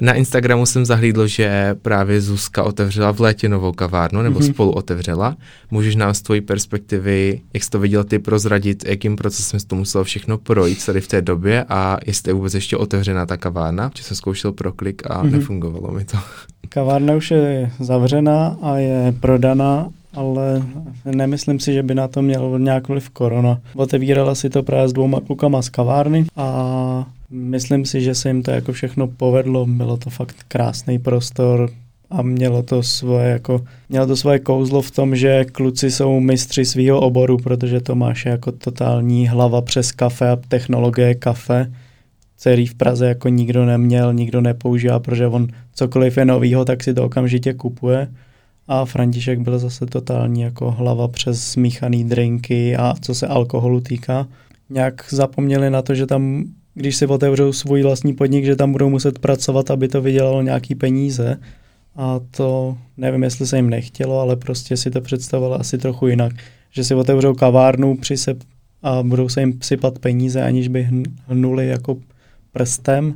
Na 0.00 0.14
Instagramu 0.14 0.66
jsem 0.66 0.84
zahlídl, 0.86 1.26
že 1.26 1.74
právě 1.82 2.20
Zuzka 2.20 2.62
otevřela 2.62 3.10
v 3.12 3.20
létě 3.20 3.48
novou 3.48 3.72
kavárnu, 3.72 4.22
nebo 4.22 4.38
Mhm. 4.40 4.48
spolu 4.48 4.70
otevřela. 4.72 5.36
Můžeš 5.70 5.94
nám 5.96 6.14
z 6.14 6.22
tvojí 6.22 6.40
perspektivy, 6.40 7.40
jak 7.54 7.64
jsi 7.64 7.70
to 7.70 7.78
viděl 7.78 8.04
ty, 8.04 8.18
prozradit, 8.18 8.84
jakým 8.88 9.16
procesem 9.16 9.60
jsi 9.60 9.66
to 9.66 9.76
musel 9.76 10.04
všechno 10.04 10.38
projít 10.38 10.86
tady 10.86 11.00
v 11.00 11.08
té 11.08 11.22
době 11.22 11.64
a 11.68 11.98
jestli 12.06 12.30
je 12.30 12.34
vůbec 12.34 12.54
ještě 12.54 12.76
otevřená 12.76 13.26
ta 13.26 13.36
kavárna, 13.36 13.90
že 13.96 14.02
jsem 14.02 14.16
zkoušel 14.16 14.52
proklik 14.52 15.02
a 15.10 15.22
Mhm. 15.22 15.32
nefungovalo 15.32 15.92
mi 15.94 16.04
to. 16.04 16.18
Kavárna 16.68 17.14
už 17.14 17.30
je 17.30 17.70
zavřená 17.80 18.56
a 18.62 18.76
je 18.76 19.14
prodaná, 19.20 19.88
ale 20.14 20.62
nemyslím 21.04 21.60
si, 21.60 21.72
že 21.72 21.82
by 21.82 21.94
na 21.94 22.08
to 22.08 22.22
měl 22.22 22.58
nějak 22.58 22.88
vliv 22.88 23.10
korona. 23.10 23.58
Otevírala 23.74 24.34
si 24.34 24.50
to 24.50 24.62
právě 24.62 24.88
s 24.88 24.92
dvouma 24.92 25.20
klukama 25.20 25.62
z 25.62 25.68
kavárny 25.68 26.24
a 26.36 27.06
myslím 27.30 27.84
si, 27.84 28.00
že 28.00 28.14
se 28.14 28.28
jim 28.28 28.42
to 28.42 28.50
jako 28.50 28.72
všechno 28.72 29.06
povedlo. 29.06 29.66
Bylo 29.66 29.96
to 29.96 30.10
fakt 30.10 30.36
krásný 30.48 30.98
prostor, 30.98 31.70
a 32.10 32.22
mělo 32.22 32.62
to 32.62 32.82
svoje 32.82 33.28
jako, 33.28 33.64
mělo 33.88 34.06
to 34.06 34.16
svoje 34.16 34.38
kouzlo 34.38 34.82
v 34.82 34.90
tom, 34.90 35.16
že 35.16 35.44
kluci 35.44 35.90
jsou 35.90 36.20
mistři 36.20 36.64
svého 36.64 37.00
oboru, 37.00 37.36
protože 37.36 37.80
to 37.80 37.94
máš 37.94 38.26
jako 38.26 38.52
totální 38.52 39.28
hlava 39.28 39.62
přes 39.62 39.92
kafe 39.92 40.30
a 40.30 40.36
technologie 40.48 41.14
kafe, 41.14 41.72
který 42.40 42.66
v 42.66 42.74
Praze 42.74 43.06
jako 43.06 43.28
nikdo 43.28 43.66
neměl, 43.66 44.14
nikdo 44.14 44.40
nepoužívá, 44.40 44.98
protože 45.00 45.26
on 45.26 45.46
cokoliv 45.74 46.16
je 46.16 46.24
novýho, 46.24 46.64
tak 46.64 46.84
si 46.84 46.94
to 46.94 47.04
okamžitě 47.04 47.54
kupuje. 47.54 48.08
A 48.68 48.84
František 48.84 49.40
byl 49.40 49.58
zase 49.58 49.86
totální 49.86 50.40
jako 50.40 50.70
hlava 50.70 51.08
přes 51.08 51.44
smíchaný 51.44 52.04
drinky 52.04 52.76
a 52.76 52.94
co 53.00 53.14
se 53.14 53.26
alkoholu 53.26 53.80
týká. 53.80 54.26
Nějak 54.70 55.04
zapomněli 55.10 55.70
na 55.70 55.82
to, 55.82 55.94
že 55.94 56.06
tam, 56.06 56.44
když 56.78 56.96
si 56.96 57.06
otevřou 57.06 57.52
svůj 57.52 57.82
vlastní 57.82 58.14
podnik, 58.14 58.44
že 58.44 58.56
tam 58.56 58.72
budou 58.72 58.88
muset 58.88 59.18
pracovat, 59.18 59.70
aby 59.70 59.88
to 59.88 60.02
vydělalo 60.02 60.42
nějaký 60.42 60.74
peníze. 60.74 61.36
A 61.96 62.20
to 62.30 62.78
nevím, 62.96 63.22
jestli 63.22 63.46
se 63.46 63.56
jim 63.56 63.70
nechtělo, 63.70 64.20
ale 64.20 64.36
prostě 64.36 64.76
si 64.76 64.90
to 64.90 65.00
představilo 65.00 65.60
asi 65.60 65.78
trochu 65.78 66.06
jinak. 66.06 66.32
Že 66.70 66.84
si 66.84 66.94
otevřou 66.94 67.34
kavárnu 67.34 67.96
přisep 67.96 68.38
a 68.82 69.02
budou 69.02 69.28
se 69.28 69.40
jim 69.40 69.58
sypat 69.62 69.98
peníze, 69.98 70.42
aniž 70.42 70.68
by 70.68 70.88
hnuli 71.26 71.66
jako 71.66 71.96
prstem 72.52 73.14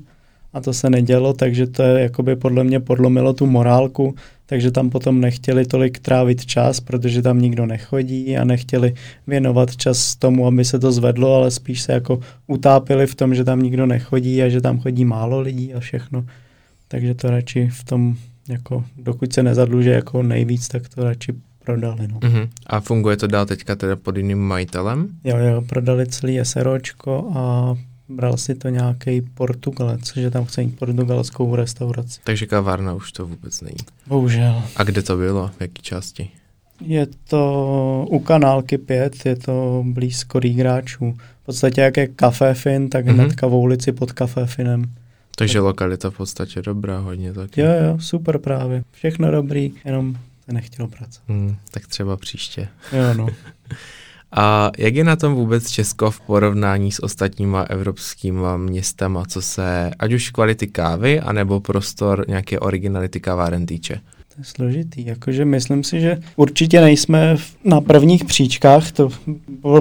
a 0.52 0.60
to 0.60 0.72
se 0.72 0.90
nedělo, 0.90 1.32
takže 1.32 1.66
to 1.66 1.82
je 1.82 2.02
jakoby 2.02 2.36
podle 2.36 2.64
mě 2.64 2.80
podlomilo 2.80 3.32
tu 3.32 3.46
morálku, 3.46 4.14
takže 4.46 4.70
tam 4.70 4.90
potom 4.90 5.20
nechtěli 5.20 5.66
tolik 5.66 5.98
trávit 5.98 6.46
čas, 6.46 6.80
protože 6.80 7.22
tam 7.22 7.40
nikdo 7.40 7.66
nechodí 7.66 8.36
a 8.36 8.44
nechtěli 8.44 8.94
věnovat 9.26 9.76
čas 9.76 10.16
tomu, 10.16 10.46
aby 10.46 10.64
se 10.64 10.78
to 10.78 10.92
zvedlo, 10.92 11.34
ale 11.34 11.50
spíš 11.50 11.82
se 11.82 11.92
jako 11.92 12.20
utápili 12.46 13.06
v 13.06 13.14
tom, 13.14 13.34
že 13.34 13.44
tam 13.44 13.62
nikdo 13.62 13.86
nechodí 13.86 14.42
a 14.42 14.48
že 14.48 14.60
tam 14.60 14.80
chodí 14.80 15.04
málo 15.04 15.40
lidí 15.40 15.74
a 15.74 15.80
všechno. 15.80 16.24
Takže 16.88 17.14
to 17.14 17.30
radši 17.30 17.68
v 17.72 17.84
tom, 17.84 18.16
jako 18.48 18.84
dokud 18.96 19.32
se 19.32 19.42
nezadluží 19.42 19.88
jako 19.88 20.22
nejvíc, 20.22 20.68
tak 20.68 20.88
to 20.88 21.04
radši 21.04 21.32
prodali. 21.64 22.08
No. 22.08 22.18
Uh-huh. 22.18 22.48
A 22.66 22.80
funguje 22.80 23.16
to 23.16 23.26
dál 23.26 23.46
teďka 23.46 23.76
teda 23.76 23.96
pod 23.96 24.16
jiným 24.16 24.38
majitelem? 24.38 25.08
Jo, 25.24 25.38
jo, 25.38 25.62
prodali 25.62 26.06
celý 26.06 26.40
SROčko 26.42 27.30
a 27.34 27.74
bral 28.16 28.36
si 28.36 28.54
to 28.54 28.68
nějaký 28.68 29.20
Portugalec, 29.20 30.12
že 30.16 30.30
tam 30.30 30.44
chce 30.44 30.62
mít 30.62 30.78
portugalskou 30.78 31.56
restauraci. 31.56 32.20
Takže 32.24 32.46
kavárna 32.46 32.94
už 32.94 33.12
to 33.12 33.26
vůbec 33.26 33.60
není. 33.60 33.76
Bohužel. 34.06 34.62
A 34.76 34.84
kde 34.84 35.02
to 35.02 35.16
bylo? 35.16 35.48
V 35.48 35.60
jaký 35.60 35.82
části? 35.82 36.30
Je 36.80 37.06
to 37.28 38.06
u 38.10 38.18
kanálky 38.18 38.78
5, 38.78 39.26
je 39.26 39.36
to 39.36 39.84
blízko 39.86 40.38
Rýgráčů. 40.38 41.16
V 41.42 41.46
podstatě 41.46 41.80
jak 41.80 41.96
je 41.96 42.08
Café 42.08 42.54
Fin, 42.54 42.90
tak 42.90 43.06
mm-hmm. 43.06 43.14
hnedka 43.14 43.46
v 43.46 43.54
ulici 43.54 43.92
pod 43.92 44.12
Café 44.12 44.46
Finem. 44.46 44.84
Takže 45.36 45.58
tak. 45.58 45.62
lokalita 45.62 46.10
v 46.10 46.16
podstatě 46.16 46.62
dobrá, 46.62 46.98
hodně 46.98 47.32
taky. 47.32 47.60
Jo, 47.60 47.66
jo, 47.66 47.98
super 48.00 48.38
právě. 48.38 48.84
Všechno 48.92 49.30
dobrý, 49.30 49.72
jenom 49.84 50.16
se 50.44 50.52
nechtělo 50.52 50.88
pracovat. 50.88 51.28
Hmm, 51.28 51.56
tak 51.70 51.86
třeba 51.86 52.16
příště. 52.16 52.68
Jo, 52.92 53.14
no. 53.14 53.26
A 54.36 54.70
jak 54.78 54.94
je 54.94 55.04
na 55.04 55.16
tom 55.16 55.34
vůbec 55.34 55.70
Česko 55.70 56.10
v 56.10 56.20
porovnání 56.20 56.92
s 56.92 57.02
ostatníma 57.02 57.62
evropskýma 57.62 58.56
městama, 58.56 59.24
co 59.24 59.42
se 59.42 59.90
ať 59.98 60.12
už 60.12 60.30
kvality 60.30 60.66
kávy, 60.66 61.20
anebo 61.20 61.60
prostor 61.60 62.24
nějaké 62.28 62.58
originality 62.60 63.20
kaváren 63.20 63.66
týče? 63.66 64.00
Složitý, 64.42 65.06
jakože 65.06 65.44
myslím 65.44 65.84
si, 65.84 66.00
že 66.00 66.18
určitě 66.36 66.80
nejsme 66.80 67.36
na 67.64 67.80
prvních 67.80 68.24
příčkách, 68.24 68.92
to 68.92 69.08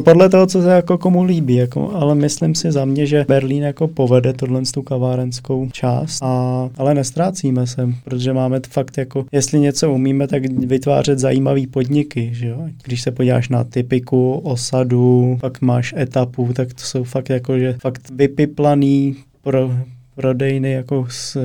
podle 0.04 0.30
toho, 0.30 0.48
co 0.48 0.62
se 0.62 0.70
jako 0.70 0.98
komu 0.98 1.24
líbí, 1.24 1.56
jako, 1.56 1.92
ale 1.94 2.16
myslím 2.16 2.56
si 2.56 2.72
za 2.72 2.86
mě, 2.86 3.06
že 3.06 3.26
Berlín 3.28 3.64
jako 3.64 3.88
povede 3.88 4.34
tohle 4.34 4.62
tu 4.74 4.82
kavárenskou 4.82 5.70
část, 5.72 6.24
a, 6.24 6.70
ale 6.78 6.94
nestrácíme 6.94 7.68
se, 7.68 7.90
protože 8.04 8.34
máme 8.34 8.60
fakt 8.70 8.98
jako, 8.98 9.26
jestli 9.32 9.60
něco 9.60 9.94
umíme, 9.94 10.28
tak 10.28 10.46
vytvářet 10.46 11.20
zajímavý 11.20 11.68
podniky, 11.68 12.30
že 12.34 12.48
jo? 12.48 12.58
Když 12.84 13.02
se 13.02 13.12
podíváš 13.12 13.50
na 13.50 13.64
typiku, 13.64 14.34
osadu, 14.34 15.38
pak 15.42 15.62
máš 15.62 15.94
etapu, 15.98 16.54
tak 16.54 16.74
to 16.74 16.82
jsou 16.84 17.04
fakt 17.04 17.30
jako, 17.30 17.60
že 17.60 17.76
fakt 17.82 18.12
vypiplaný 18.16 19.16
pro, 19.42 19.72
prodejny 20.16 20.72
jako 20.72 21.08
s 21.10 21.38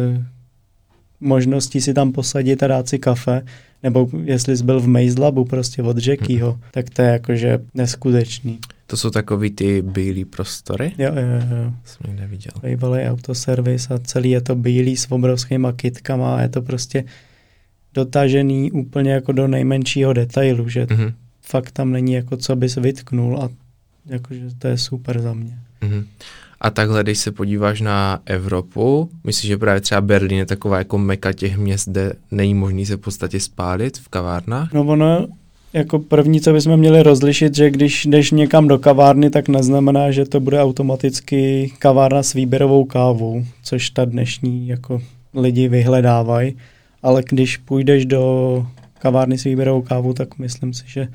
možností 1.21 1.81
si 1.81 1.95
tam 1.95 2.13
posadit 2.13 2.63
a 2.63 2.67
dát 2.67 2.89
si 2.89 2.99
kafe, 2.99 3.43
nebo 3.83 4.09
jestli 4.25 4.57
jsi 4.57 4.65
byl 4.65 4.81
v 4.81 4.89
Maze 4.89 5.21
Labu 5.21 5.45
prostě 5.45 5.83
od 5.83 6.07
Jackieho, 6.07 6.53
hmm. 6.53 6.61
tak 6.71 6.91
to 6.91 7.03
je 7.03 7.09
jakože 7.09 7.59
neskutečný. 7.75 8.59
To 8.87 8.97
jsou 8.97 9.11
takový 9.11 9.51
ty 9.51 9.83
bílý 9.83 10.25
prostory? 10.25 10.93
Jo, 10.99 11.13
jo, 11.15 11.57
jo. 11.57 11.73
Jsem 11.85 12.11
je 12.11 12.21
neviděl. 12.21 12.53
Bývalý 12.63 13.03
autoservis 13.03 13.91
a 13.91 13.99
celý 13.99 14.31
je 14.31 14.41
to 14.41 14.55
bílý 14.55 14.97
s 14.97 15.13
obrovskými 15.13 15.69
kitkama 15.77 16.37
a 16.37 16.41
je 16.41 16.49
to 16.49 16.63
prostě 16.63 17.05
dotažený 17.95 18.73
úplně 18.73 19.13
jako 19.13 19.33
do 19.33 19.49
nejmenšího 19.49 20.13
detailu, 20.13 20.69
že 20.69 20.85
mm-hmm. 20.85 21.13
fakt 21.43 21.71
tam 21.71 21.93
není 21.93 22.13
jako 22.13 22.37
co 22.37 22.57
bys 22.57 22.77
vytknul 22.77 23.43
a 23.43 23.49
jakože 24.07 24.41
to 24.59 24.69
je 24.69 24.79
super 24.79 25.21
za 25.21 25.35
mě. 25.35 25.59
Mm-hmm. 25.83 26.05
A 26.61 26.71
takhle, 26.71 27.03
když 27.03 27.19
se 27.19 27.33
podíváš 27.33 27.81
na 27.81 28.21
Evropu, 28.27 29.11
myslíš, 29.25 29.49
že 29.49 29.59
právě 29.59 29.81
třeba 29.81 30.01
Berlín 30.01 30.39
je 30.39 30.47
taková 30.47 30.79
jako 30.79 30.99
meka 30.99 31.33
těch 31.33 31.59
měst, 31.59 31.89
kde 31.89 32.13
není 32.31 32.55
možný 32.55 32.87
se 32.87 32.97
v 32.97 33.01
podstatě 33.01 33.41
spálit 33.41 33.99
v 33.99 34.09
kavárnách? 34.09 34.73
No 34.73 34.85
ono, 34.85 35.27
jako 35.73 35.99
první, 35.99 36.41
co 36.41 36.53
bychom 36.53 36.77
měli 36.77 37.03
rozlišit, 37.03 37.55
že 37.55 37.71
když 37.71 38.07
jdeš 38.07 38.31
někam 38.31 38.69
do 38.69 38.79
kavárny, 38.79 39.31
tak 39.31 39.49
neznamená, 39.49 40.11
že 40.11 40.25
to 40.25 40.41
bude 40.41 40.63
automaticky 40.63 41.73
kavárna 41.79 42.23
s 42.23 42.33
výběrovou 42.33 42.85
kávou, 42.85 43.45
což 43.63 43.91
ta 43.91 44.05
dnešní 44.05 44.69
jako 44.69 45.03
lidi 45.35 45.69
vyhledávají. 45.69 46.57
Ale 47.03 47.23
když 47.29 47.57
půjdeš 47.57 48.07
do 48.07 48.67
kavárny 48.99 49.39
s 49.39 49.45
výběrovou 49.45 49.83
kávou, 49.83 50.13
tak 50.13 50.39
myslím 50.39 50.75
si, 50.75 50.85
že 50.87 51.09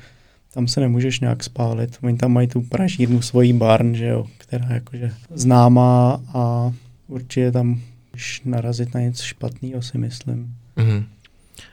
tam 0.54 0.68
se 0.68 0.80
nemůžeš 0.80 1.20
nějak 1.20 1.44
spálit. 1.44 1.98
Oni 2.02 2.16
tam 2.16 2.32
mají 2.32 2.48
tu 2.48 2.60
pražírnu 2.60 3.22
svojí 3.22 3.52
barn, 3.52 3.94
že 3.94 4.06
jo, 4.06 4.26
která 4.38 4.66
je 4.68 4.74
jakože 4.74 5.12
známá 5.34 6.20
a 6.34 6.72
určitě 7.08 7.52
tam 7.52 7.80
už 8.14 8.42
narazit 8.44 8.94
na 8.94 9.00
něco 9.00 9.22
špatného, 9.22 9.82
si 9.82 9.98
myslím. 9.98 10.54
Mm-hmm. 10.76 11.04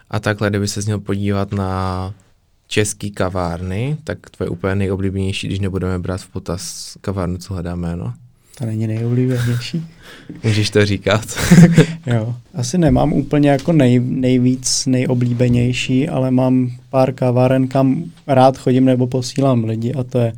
A 0.09 0.19
takhle, 0.19 0.49
kdyby 0.49 0.67
se 0.67 0.81
měl 0.81 0.99
podívat 0.99 1.51
na 1.51 2.13
český 2.67 3.11
kavárny, 3.11 3.97
tak 4.03 4.29
tvoje 4.29 4.49
úplně 4.49 4.75
nejoblíbenější, 4.75 5.47
když 5.47 5.59
nebudeme 5.59 5.99
brát 5.99 6.21
v 6.21 6.29
potaz 6.29 6.93
kavárnu, 7.01 7.37
co 7.37 7.53
hledáme, 7.53 7.95
no? 7.95 8.13
To 8.59 8.65
není 8.65 8.87
nejoblíbenější. 8.87 9.85
Můžeš 10.43 10.69
to 10.69 10.85
říkat. 10.85 11.25
jo. 12.05 12.35
Asi 12.53 12.77
nemám 12.77 13.13
úplně 13.13 13.49
jako 13.49 13.73
nej, 13.73 13.99
nejvíc 13.99 14.85
nejoblíbenější, 14.85 16.09
ale 16.09 16.31
mám 16.31 16.71
pár 16.89 17.13
kaváren, 17.13 17.67
kam 17.67 18.03
rád 18.27 18.57
chodím 18.57 18.85
nebo 18.85 19.07
posílám 19.07 19.63
lidi 19.63 19.93
a 19.93 20.03
to 20.03 20.19
je 20.19 20.33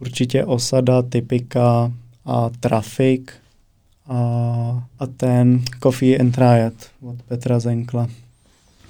určitě 0.00 0.44
Osada, 0.44 1.02
Typika 1.02 1.92
a 2.24 2.50
Trafik 2.60 3.32
a, 4.08 4.16
a 4.98 5.06
ten 5.06 5.62
Coffee 5.82 6.18
and 6.18 6.30
Triad 6.30 6.74
od 7.02 7.22
Petra 7.22 7.58
Zenkla. 7.58 8.08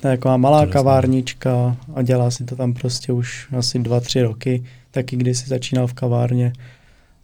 To 0.00 0.08
je 0.08 0.16
taková 0.16 0.36
malá 0.36 0.66
kavárnička 0.66 1.76
a 1.94 2.02
dělá 2.02 2.30
si 2.30 2.44
to 2.44 2.56
tam 2.56 2.74
prostě 2.74 3.12
už 3.12 3.48
asi 3.58 3.78
dva, 3.78 4.00
tři 4.00 4.22
roky, 4.22 4.64
taky 4.90 5.16
když 5.16 5.38
si 5.38 5.48
začínal 5.48 5.86
v 5.86 5.94
kavárně. 5.94 6.52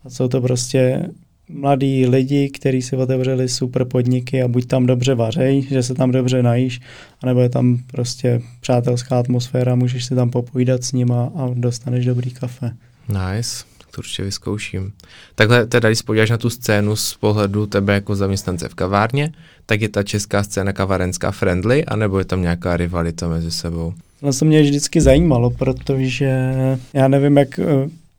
A 0.04 0.10
jsou 0.10 0.28
to 0.28 0.40
prostě 0.40 1.08
mladí 1.48 2.06
lidi, 2.06 2.50
kteří 2.50 2.82
si 2.82 2.96
otevřeli 2.96 3.48
super 3.48 3.84
podniky 3.84 4.42
a 4.42 4.48
buď 4.48 4.66
tam 4.66 4.86
dobře 4.86 5.14
vařej, 5.14 5.62
že 5.62 5.82
se 5.82 5.94
tam 5.94 6.10
dobře 6.10 6.42
najíš, 6.42 6.80
anebo 7.22 7.40
je 7.40 7.48
tam 7.48 7.78
prostě 7.86 8.42
přátelská 8.60 9.18
atmosféra, 9.18 9.74
můžeš 9.74 10.04
si 10.04 10.14
tam 10.14 10.30
popojídat 10.30 10.84
s 10.84 10.92
nima 10.92 11.32
a 11.36 11.50
dostaneš 11.54 12.06
dobrý 12.06 12.30
kafe. 12.30 12.70
Nice, 13.08 13.64
to 13.90 13.98
určitě 13.98 14.22
vyzkouším. 14.22 14.92
Takhle 15.34 15.66
teda, 15.66 15.88
když 15.88 16.02
podíváš 16.02 16.30
na 16.30 16.38
tu 16.38 16.50
scénu 16.50 16.96
z 16.96 17.14
pohledu 17.14 17.66
tebe 17.66 17.94
jako 17.94 18.16
zaměstnance 18.16 18.68
v 18.68 18.74
kavárně, 18.74 19.32
tak 19.66 19.80
je 19.80 19.88
ta 19.88 20.02
česká 20.02 20.42
scéna 20.42 20.72
kavarenská 20.72 21.30
friendly, 21.30 21.84
anebo 21.84 22.18
je 22.18 22.24
tam 22.24 22.42
nějaká 22.42 22.76
rivalita 22.76 23.28
mezi 23.28 23.50
sebou? 23.50 23.94
No 24.22 24.32
to 24.32 24.44
mě 24.44 24.62
vždycky 24.62 25.00
zajímalo, 25.00 25.50
protože 25.50 26.52
já 26.92 27.08
nevím, 27.08 27.36
jak 27.36 27.60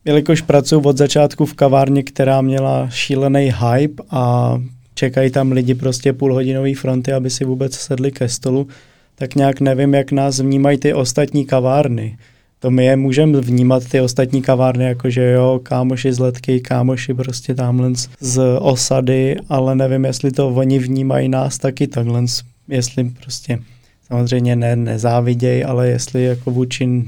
jelikož 0.06 0.41
pracuji 0.41 0.82
od 0.82 0.97
začátku 0.97 1.45
v 1.45 1.54
kavárně, 1.54 2.04
která 2.04 2.41
měla 2.41 2.89
šílený 2.89 3.54
hype 3.60 4.04
a 4.10 4.58
čekají 4.95 5.32
tam 5.32 5.51
lidi 5.51 5.76
prostě 5.76 6.14
půlhodinový 6.14 6.74
fronty, 6.74 7.14
aby 7.14 7.30
si 7.30 7.45
vůbec 7.45 7.76
sedli 7.76 8.12
ke 8.12 8.30
stolu, 8.30 8.68
tak 9.16 9.36
nějak 9.36 9.62
nevím, 9.62 9.93
jak 9.93 10.12
nás 10.12 10.39
vnímají 10.39 10.78
ty 10.78 10.93
ostatní 10.93 11.45
kavárny. 11.45 12.18
To 12.60 12.72
my 12.72 12.86
je 12.86 12.95
můžeme 12.95 13.41
vnímat 13.41 13.84
ty 13.86 14.01
ostatní 14.01 14.41
kavárny, 14.41 14.86
jakože 14.86 15.32
jo, 15.32 15.60
kámoši 15.64 16.14
z 16.14 16.20
letky, 16.20 16.60
kámoši 16.60 17.14
prostě 17.14 17.56
tamhle 17.56 17.91
z 18.20 18.41
osady, 18.60 19.36
ale 19.49 19.76
nevím, 19.76 20.06
jestli 20.06 20.32
to 20.32 20.49
oni 20.49 20.80
vnímají 20.80 21.30
nás 21.30 21.58
taky 21.58 21.88
takhle, 21.88 22.24
jestli 22.68 23.04
prostě 23.04 23.60
samozřejmě 24.08 24.56
ne, 24.56 24.76
nezáviděj, 24.76 25.66
ale 25.68 25.88
jestli 25.88 26.24
jako 26.24 26.51
vůči 26.51 27.04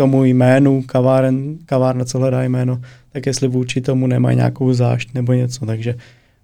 tomu 0.00 0.24
jménu 0.24 0.82
kaváren, 0.86 1.58
kavárna, 1.66 2.04
co 2.04 2.18
hledá 2.18 2.42
jméno, 2.42 2.80
tak 3.12 3.26
jestli 3.26 3.48
vůči 3.48 3.80
tomu 3.80 4.06
nemají 4.06 4.36
nějakou 4.36 4.72
zášť 4.72 5.14
nebo 5.14 5.32
něco. 5.32 5.66
Takže 5.66 5.94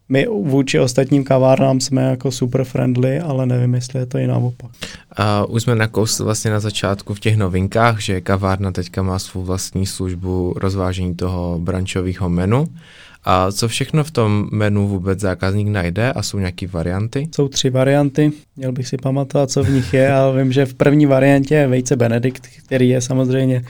my 0.09 0.27
vůči 0.27 0.81
ostatním 0.81 1.25
kavárnám 1.25 1.81
jsme 1.81 2.03
jako 2.03 2.31
super 2.31 2.65
friendly, 2.65 3.21
ale 3.21 3.47
nevím, 3.47 3.75
jestli 3.75 3.99
je 3.99 4.07
to 4.07 4.19
i 4.19 4.27
naopak. 4.27 4.71
A 5.17 5.45
už 5.45 5.63
jsme 5.63 5.75
nakousli 5.75 6.25
vlastně 6.25 6.51
na 6.51 6.61
začátku 6.61 7.15
v 7.15 7.21
těch 7.21 7.37
novinkách, 7.37 8.01
že 8.01 8.21
kavárna 8.21 8.73
teďka 8.73 9.03
má 9.03 9.19
svou 9.19 9.43
vlastní 9.43 9.87
službu 9.87 10.55
rozvážení 10.57 11.15
toho 11.15 11.59
brančového 11.59 12.29
menu. 12.29 12.69
A 13.29 13.53
co 13.53 13.69
všechno 13.69 14.05
v 14.05 14.11
tom 14.11 14.49
menu 14.53 14.89
vůbec 14.89 15.21
zákazník 15.21 15.69
najde 15.69 16.13
a 16.13 16.23
jsou 16.23 16.39
nějaké 16.39 16.67
varianty? 16.67 17.29
Jsou 17.35 17.49
tři 17.49 17.71
varianty, 17.71 18.33
měl 18.57 18.73
bych 18.73 18.89
si 18.89 18.97
pamatovat, 18.97 19.51
co 19.51 19.65
v 19.65 19.71
nich 19.71 19.95
je, 19.95 20.13
ale 20.13 20.43
vím, 20.43 20.53
že 20.53 20.67
v 20.67 20.75
první 20.75 21.07
variantě 21.07 21.55
je 21.55 21.69
vejce 21.69 21.97
Benedikt, 21.97 22.47
který 22.67 22.89
je 22.89 23.01
samozřejmě 23.01 23.65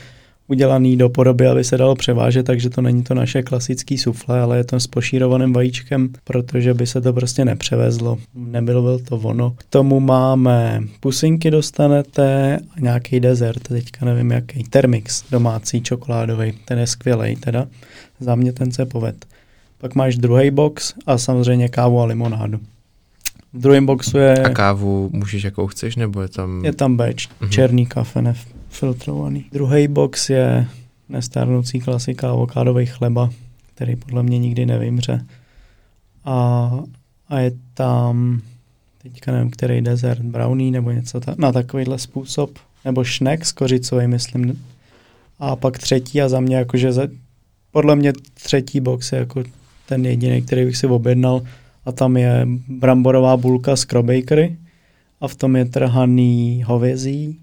udělaný 0.48 0.96
do 0.96 1.08
podoby, 1.08 1.46
aby 1.46 1.64
se 1.64 1.76
dalo 1.76 1.94
převážet, 1.94 2.46
takže 2.46 2.70
to 2.70 2.82
není 2.82 3.02
to 3.02 3.14
naše 3.14 3.42
klasický 3.42 3.98
sufle, 3.98 4.40
ale 4.40 4.56
je 4.56 4.64
to 4.64 4.80
s 4.80 4.86
pošírovaným 4.86 5.52
vajíčkem, 5.52 6.08
protože 6.24 6.74
by 6.74 6.86
se 6.86 7.00
to 7.00 7.12
prostě 7.12 7.44
nepřevezlo. 7.44 8.18
Nebylo 8.34 8.98
by 8.98 9.02
to 9.02 9.16
ono. 9.16 9.50
K 9.50 9.64
tomu 9.64 10.00
máme 10.00 10.82
pusinky 11.00 11.50
dostanete 11.50 12.58
a 12.76 12.80
nějaký 12.80 13.20
dezert, 13.20 13.62
teďka 13.68 14.06
nevím 14.06 14.30
jaký. 14.30 14.64
Termix 14.64 15.24
domácí 15.30 15.82
čokoládový, 15.82 16.52
ten 16.64 16.78
je 16.78 16.86
skvělý 16.86 17.36
teda. 17.36 17.66
Za 18.20 18.34
mě 18.34 18.52
ten 18.52 18.72
se 18.72 18.86
poved. 18.86 19.26
Pak 19.78 19.94
máš 19.94 20.16
druhý 20.16 20.50
box 20.50 20.94
a 21.06 21.18
samozřejmě 21.18 21.68
kávu 21.68 22.00
a 22.00 22.04
limonádu. 22.04 22.60
V 23.52 23.60
druhém 23.60 23.86
boxu 23.86 24.18
je... 24.18 24.42
A 24.42 24.48
kávu 24.48 25.10
můžeš 25.12 25.44
jakou 25.44 25.66
chceš, 25.66 25.96
nebo 25.96 26.22
je 26.22 26.28
tam... 26.28 26.64
Je 26.64 26.72
tam 26.72 26.96
beč, 26.96 27.28
mm-hmm. 27.28 27.48
černý 27.48 27.86
kafe, 27.86 28.22
nefiltrovaný. 28.22 29.44
Druhý 29.52 29.88
box 29.88 30.30
je 30.30 30.66
nestárnoucí 31.08 31.80
klasika 31.80 32.30
avokádový 32.30 32.86
chleba, 32.86 33.30
který 33.74 33.96
podle 33.96 34.22
mě 34.22 34.38
nikdy 34.38 34.66
nevymře. 34.66 35.26
A, 36.24 36.70
a 37.28 37.38
je 37.38 37.52
tam, 37.74 38.40
teďka 39.02 39.32
nevím, 39.32 39.50
který 39.50 39.80
dezert, 39.80 40.22
brownie 40.22 40.70
nebo 40.70 40.90
něco 40.90 41.20
ta, 41.20 41.34
na 41.38 41.52
takovýhle 41.52 41.98
způsob, 41.98 42.58
nebo 42.84 43.04
šnek 43.04 43.46
s 43.46 43.52
kořicový, 43.52 44.06
myslím. 44.06 44.64
A 45.38 45.56
pak 45.56 45.78
třetí 45.78 46.22
a 46.22 46.28
za 46.28 46.40
mě 46.40 46.56
jakože 46.56 46.92
za, 46.92 47.08
podle 47.70 47.96
mě 47.96 48.12
třetí 48.34 48.80
box 48.80 49.12
je 49.12 49.18
jako 49.18 49.42
ten 49.88 50.06
jediný, 50.06 50.42
který 50.42 50.64
bych 50.64 50.76
si 50.76 50.86
objednal 50.86 51.42
a 51.84 51.92
tam 51.92 52.16
je 52.16 52.48
bramborová 52.68 53.36
bulka 53.36 53.76
z 53.76 53.84
Crobakery 53.84 54.56
a 55.20 55.28
v 55.28 55.34
tom 55.34 55.56
je 55.56 55.64
trhaný 55.64 56.62
hovězí 56.66 57.38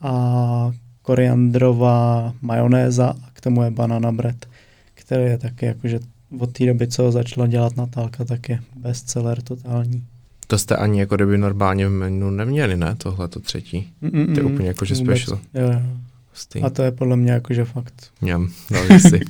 a 0.00 0.72
koriandrová 1.02 2.34
majonéza 2.42 3.08
a 3.08 3.30
k 3.32 3.40
tomu 3.40 3.62
je 3.62 3.70
banana 3.70 4.12
bread, 4.12 4.36
který 4.94 5.24
je 5.24 5.38
taky 5.38 5.66
jakože 5.66 6.00
od 6.38 6.52
té 6.52 6.66
doby, 6.66 6.88
co 6.88 7.12
začala 7.12 7.46
dělat 7.46 7.76
Natálka, 7.76 8.24
tak 8.24 8.48
je 8.48 8.60
bestseller 8.76 9.42
totální. 9.42 10.04
To 10.46 10.58
jste 10.58 10.76
ani 10.76 11.00
jako 11.00 11.16
kdyby 11.16 11.38
normálně 11.38 11.88
v 11.88 11.90
menu 11.90 12.30
neměli, 12.30 12.76
ne? 12.76 12.94
Tohle 12.98 13.28
to 13.28 13.40
třetí. 13.40 13.88
Mm-mm, 14.02 14.34
to 14.34 14.40
je 14.40 14.46
úplně 14.46 14.68
jakože 14.68 14.94
special. 14.94 15.38
Jo, 15.54 15.62
jo. 15.72 15.80
Hustý. 16.38 16.62
A 16.62 16.70
to 16.70 16.82
je 16.82 16.90
podle 16.90 17.16
mě 17.16 17.32
jakože 17.32 17.64
fakt. 17.64 17.94
Mňam, 18.20 18.48
si. 18.98 19.20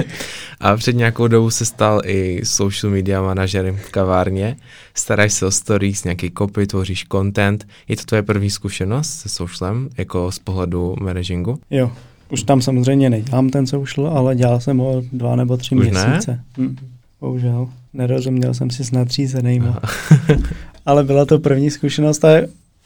a 0.60 0.76
před 0.76 0.96
nějakou 0.96 1.28
dobu 1.28 1.50
se 1.50 1.64
stal 1.64 2.02
i 2.04 2.40
social 2.44 2.92
media 2.92 3.22
manažerem 3.22 3.76
v 3.76 3.90
kavárně. 3.90 4.56
Staráš 4.94 5.32
se 5.32 5.46
o 5.46 5.50
stories, 5.50 6.04
nějaký 6.04 6.32
copy, 6.38 6.66
tvoříš 6.66 7.04
content. 7.12 7.66
Je 7.88 7.96
to 7.96 8.02
tvoje 8.02 8.22
první 8.22 8.50
zkušenost 8.50 9.08
se 9.08 9.28
socialem, 9.28 9.88
jako 9.98 10.32
z 10.32 10.38
pohledu 10.38 10.96
managingu? 11.00 11.58
Jo, 11.70 11.92
už 12.30 12.42
tam 12.42 12.62
samozřejmě 12.62 13.10
nedělám 13.10 13.50
ten 13.50 13.66
social, 13.66 14.18
ale 14.18 14.36
dělal 14.36 14.60
jsem 14.60 14.78
ho 14.78 15.02
dva 15.12 15.36
nebo 15.36 15.56
tři 15.56 15.74
už 15.74 15.86
měsíce. 15.86 16.30
Ne? 16.30 16.44
Hm, 16.58 16.76
bohužel. 17.20 17.68
Nerozuměl 17.92 18.54
jsem 18.54 18.70
si 18.70 18.84
s 18.84 18.92
nadřízenýma. 18.92 19.80
ale 20.86 21.04
byla 21.04 21.24
to 21.24 21.38
první 21.38 21.70
zkušenost 21.70 22.24
a 22.24 22.28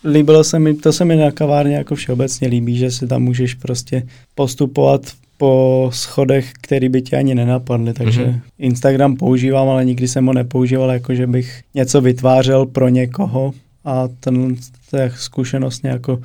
líbilo 0.04 0.44
se 0.44 0.58
mi, 0.58 0.74
to 0.74 0.92
se 0.92 1.04
mi 1.04 1.16
na 1.16 1.30
kavárně 1.30 1.76
jako 1.76 1.94
všeobecně 1.94 2.48
líbí, 2.48 2.76
že 2.76 2.90
si 2.90 3.06
tam 3.06 3.22
můžeš 3.22 3.54
prostě 3.54 4.02
postupovat 4.34 5.02
po 5.38 5.90
schodech, 5.92 6.52
který 6.60 6.88
by 6.88 7.02
ti 7.02 7.16
ani 7.16 7.34
nenapadly, 7.34 7.92
takže 7.92 8.26
mm-hmm. 8.26 8.40
Instagram 8.58 9.16
používám, 9.16 9.68
ale 9.68 9.84
nikdy 9.84 10.08
jsem 10.08 10.26
ho 10.26 10.32
nepoužíval, 10.32 10.90
jako 10.90 11.14
že 11.14 11.26
bych 11.26 11.62
něco 11.74 12.00
vytvářel 12.00 12.66
pro 12.66 12.88
někoho 12.88 13.54
a 13.84 14.08
ten, 14.20 14.56
ta 14.90 14.98
zkušenost 15.16 15.82
mě 15.82 15.90
jako 15.90 16.20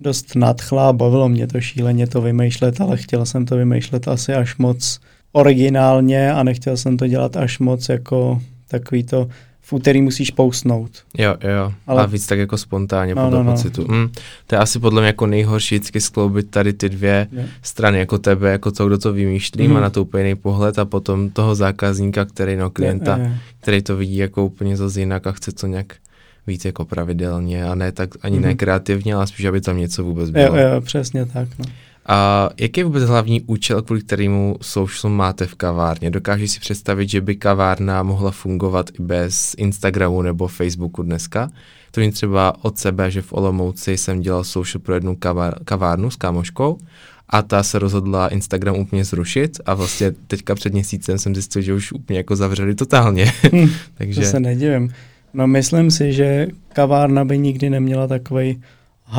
dost 0.00 0.36
nadchla 0.36 0.88
a 0.88 0.92
bavilo 0.92 1.28
mě 1.28 1.46
to 1.46 1.60
šíleně 1.60 2.06
to 2.06 2.20
vymýšlet, 2.20 2.80
ale 2.80 2.96
chtěl 2.96 3.26
jsem 3.26 3.46
to 3.46 3.56
vymýšlet 3.56 4.08
asi 4.08 4.34
až 4.34 4.56
moc 4.56 5.00
originálně 5.32 6.32
a 6.32 6.42
nechtěl 6.42 6.76
jsem 6.76 6.96
to 6.96 7.06
dělat 7.06 7.36
až 7.36 7.58
moc 7.58 7.88
jako 7.88 8.42
takový 8.68 9.04
to 9.04 9.28
v 9.68 9.72
úterý 9.72 10.02
musíš 10.02 10.30
pousnout. 10.30 10.90
Jo, 11.18 11.36
jo, 11.40 11.72
Ale... 11.86 12.02
a 12.02 12.06
víc 12.06 12.26
tak 12.26 12.38
jako 12.38 12.58
spontánně 12.58 13.14
no, 13.14 13.24
podle 13.24 13.38
no, 13.38 13.44
no. 13.44 13.52
pocitu. 13.52 13.86
Mm, 13.88 14.08
to 14.46 14.54
je 14.54 14.58
asi 14.58 14.78
podle 14.78 15.00
mě 15.00 15.06
jako 15.06 15.26
nejhorší 15.26 15.74
vždycky 15.74 16.00
skloubit 16.00 16.50
tady 16.50 16.72
ty 16.72 16.88
dvě 16.88 17.28
je. 17.32 17.48
strany, 17.62 17.98
jako 17.98 18.18
tebe, 18.18 18.50
jako 18.52 18.70
to, 18.70 18.86
kdo 18.86 18.98
to 18.98 19.12
vymýšlí, 19.12 19.68
mm. 19.68 19.74
má 19.74 19.80
na 19.80 19.90
to 19.90 20.02
úplně 20.02 20.36
pohled 20.36 20.78
a 20.78 20.84
potom 20.84 21.30
toho 21.30 21.54
zákazníka, 21.54 22.24
který, 22.24 22.56
no 22.56 22.70
klienta, 22.70 23.16
je, 23.16 23.22
je. 23.22 23.38
který 23.60 23.82
to 23.82 23.96
vidí 23.96 24.16
jako 24.16 24.44
úplně 24.44 24.76
zase 24.76 25.00
jinak 25.00 25.26
a 25.26 25.32
chce 25.32 25.52
to 25.52 25.66
nějak 25.66 25.96
víc 26.46 26.64
jako 26.64 26.84
pravidelně 26.84 27.64
a 27.64 27.74
ne 27.74 27.92
tak 27.92 28.10
ani 28.22 28.36
mm. 28.36 28.42
ne 28.42 28.54
kreativně, 28.54 29.14
ale 29.14 29.26
spíš, 29.26 29.46
aby 29.46 29.60
tam 29.60 29.78
něco 29.78 30.04
vůbec 30.04 30.30
bylo. 30.30 30.56
Jo, 30.56 30.68
jo, 30.74 30.80
přesně 30.80 31.26
tak, 31.26 31.48
no. 31.58 31.64
A 32.08 32.50
jaký 32.56 32.80
je 32.80 32.84
vůbec 32.84 33.04
hlavní 33.04 33.40
účel, 33.40 33.82
kvůli 33.82 34.00
kterému 34.00 34.56
social 34.60 35.14
máte 35.14 35.46
v 35.46 35.54
kavárně? 35.54 36.10
Dokážeš 36.10 36.50
si 36.50 36.60
představit, 36.60 37.08
že 37.08 37.20
by 37.20 37.36
kavárna 37.36 38.02
mohla 38.02 38.30
fungovat 38.30 38.90
i 39.00 39.02
bez 39.02 39.54
Instagramu 39.58 40.22
nebo 40.22 40.48
Facebooku 40.48 41.02
dneska? 41.02 41.50
To 41.90 42.00
je 42.00 42.12
třeba 42.12 42.64
od 42.64 42.78
sebe, 42.78 43.10
že 43.10 43.22
v 43.22 43.32
Olomouci 43.32 43.96
jsem 43.96 44.20
dělal 44.20 44.44
social 44.44 44.80
pro 44.80 44.94
jednu 44.94 45.16
kavárnu 45.64 46.10
s 46.10 46.16
kámoškou 46.16 46.78
a 47.28 47.42
ta 47.42 47.62
se 47.62 47.78
rozhodla 47.78 48.28
Instagram 48.28 48.76
úplně 48.76 49.04
zrušit 49.04 49.60
a 49.66 49.74
vlastně 49.74 50.12
teďka 50.26 50.54
před 50.54 50.72
měsícem 50.72 51.18
jsem 51.18 51.34
zjistil, 51.34 51.62
že 51.62 51.74
už 51.74 51.92
úplně 51.92 52.18
jako 52.18 52.36
zavřeli 52.36 52.74
totálně. 52.74 53.32
Hm, 53.52 53.68
Takže... 53.94 54.20
To 54.20 54.26
se 54.26 54.40
nedivím. 54.40 54.92
No 55.34 55.46
myslím 55.46 55.90
si, 55.90 56.12
že 56.12 56.46
kavárna 56.72 57.24
by 57.24 57.38
nikdy 57.38 57.70
neměla 57.70 58.06
takový 58.06 58.62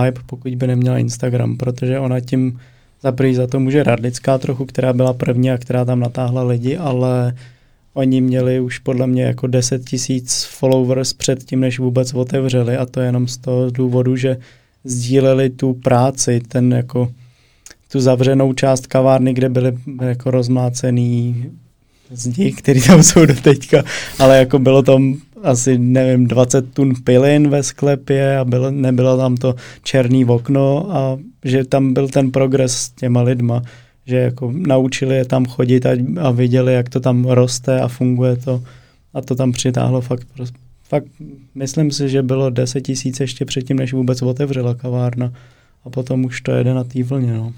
hype, 0.02 0.22
pokud 0.26 0.56
by 0.56 0.68
neměla 0.68 0.98
Instagram, 0.98 1.58
protože 1.58 2.00
ona 2.00 2.20
tím 2.20 2.60
za 3.04 3.12
prvý 3.12 3.36
za 3.36 3.48
to 3.48 3.60
může 3.60 3.84
Radlická 3.84 4.38
trochu, 4.38 4.66
která 4.66 4.94
byla 4.94 5.14
první 5.14 5.52
a 5.52 5.58
která 5.58 5.86
tam 5.86 6.00
natáhla 6.00 6.44
lidi, 6.44 6.78
ale 6.78 7.34
oni 7.94 8.22
měli 8.22 8.60
už 8.60 8.80
podle 8.80 9.08
mě 9.08 9.24
jako 9.24 9.48
10 9.48 9.86
tisíc 9.86 10.44
followers 10.44 11.14
před 11.14 11.44
tím, 11.44 11.60
než 11.60 11.80
vůbec 11.80 12.14
otevřeli. 12.14 12.78
A 12.78 12.86
to 12.86 13.00
jenom 13.00 13.28
z 13.28 13.38
toho 13.38 13.70
důvodu, 13.70 14.16
že 14.16 14.38
sdíleli 14.84 15.50
tu 15.50 15.74
práci, 15.74 16.42
ten 16.48 16.72
jako 16.72 17.12
tu 17.92 18.00
zavřenou 18.00 18.54
část 18.54 18.88
kavárny, 18.88 19.34
kde 19.34 19.50
byly 19.50 19.78
jako 20.02 20.32
rozmlácený 20.32 21.46
zdi, 22.12 22.52
který 22.52 22.82
tam 22.82 23.04
jsou 23.04 23.26
do 23.26 23.36
teďka, 23.36 23.84
ale 24.20 24.38
jako 24.38 24.60
bylo 24.60 24.82
tam 24.82 25.18
asi, 25.44 25.78
nevím, 25.78 26.28
20 26.28 26.74
tun 26.74 26.94
pilin 27.04 27.50
ve 27.50 27.64
sklepě 27.64 28.38
a 28.38 28.46
bylo, 28.46 28.72
nebylo 28.72 29.18
tam 29.18 29.38
to 29.38 29.56
černý 29.84 30.26
okno 30.26 30.96
a 30.96 31.18
že 31.46 31.66
tam 31.66 31.94
byl 31.94 32.08
ten 32.08 32.32
progres 32.32 32.74
s 32.74 32.90
těma 32.90 33.22
lidma, 33.22 33.62
že 34.06 34.18
jako 34.18 34.52
naučili 34.56 35.16
je 35.16 35.26
tam 35.26 35.46
chodit 35.46 35.86
a, 35.86 35.90
a 36.22 36.32
viděli, 36.32 36.74
jak 36.74 36.90
to 36.90 37.00
tam 37.00 37.26
roste 37.26 37.82
a 37.82 37.88
funguje 37.88 38.36
to 38.36 38.64
a 39.14 39.22
to 39.22 39.36
tam 39.36 39.52
přitáhlo 39.52 40.02
fakt, 40.02 40.28
fakt 40.84 41.06
myslím 41.56 41.92
si, 41.92 42.10
že 42.10 42.24
bylo 42.24 42.50
10 42.50 42.82
tisíc 42.82 43.20
ještě 43.20 43.46
předtím, 43.46 43.78
než 43.78 43.94
vůbec 43.94 44.22
otevřela 44.22 44.76
kavárna 44.76 45.34
a 45.86 45.90
potom 45.90 46.26
už 46.26 46.42
to 46.42 46.52
jede 46.52 46.74
na 46.74 46.84
té 46.84 47.04
vlně, 47.04 47.34
no. 47.34 47.54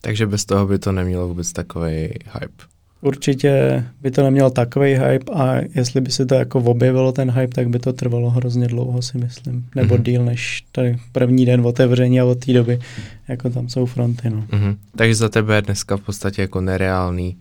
Takže 0.00 0.26
bez 0.26 0.44
toho 0.44 0.66
by 0.66 0.78
to 0.78 0.92
nemělo 0.92 1.28
vůbec 1.28 1.52
takový 1.52 1.92
hype. 2.32 2.75
Určitě 3.00 3.84
by 4.02 4.10
to 4.10 4.22
nemělo 4.22 4.50
takový 4.50 4.94
hype 4.94 5.32
a 5.32 5.60
jestli 5.74 6.00
by 6.00 6.10
se 6.10 6.26
to 6.26 6.34
jako 6.34 6.58
objevilo 6.58 7.12
ten 7.12 7.30
hype, 7.30 7.54
tak 7.54 7.68
by 7.68 7.78
to 7.78 7.92
trvalo 7.92 8.30
hrozně 8.30 8.68
dlouho, 8.68 9.02
si 9.02 9.18
myslím. 9.18 9.66
Nebo 9.74 9.94
mm-hmm. 9.94 10.02
díl 10.02 10.24
než 10.24 10.64
tady 10.72 10.98
první 11.12 11.46
den 11.46 11.66
otevření 11.66 12.20
a 12.20 12.24
od 12.24 12.44
té 12.44 12.52
doby, 12.52 12.78
jako 13.28 13.50
tam 13.50 13.68
jsou 13.68 13.86
fronty. 13.86 14.30
No. 14.30 14.44
Mm-hmm. 14.50 14.76
Takže 14.96 15.14
za 15.14 15.28
tebe 15.28 15.54
je 15.54 15.62
dneska 15.62 15.96
v 15.96 16.00
podstatě 16.00 16.42
jako 16.42 16.60
nereálný 16.60 17.36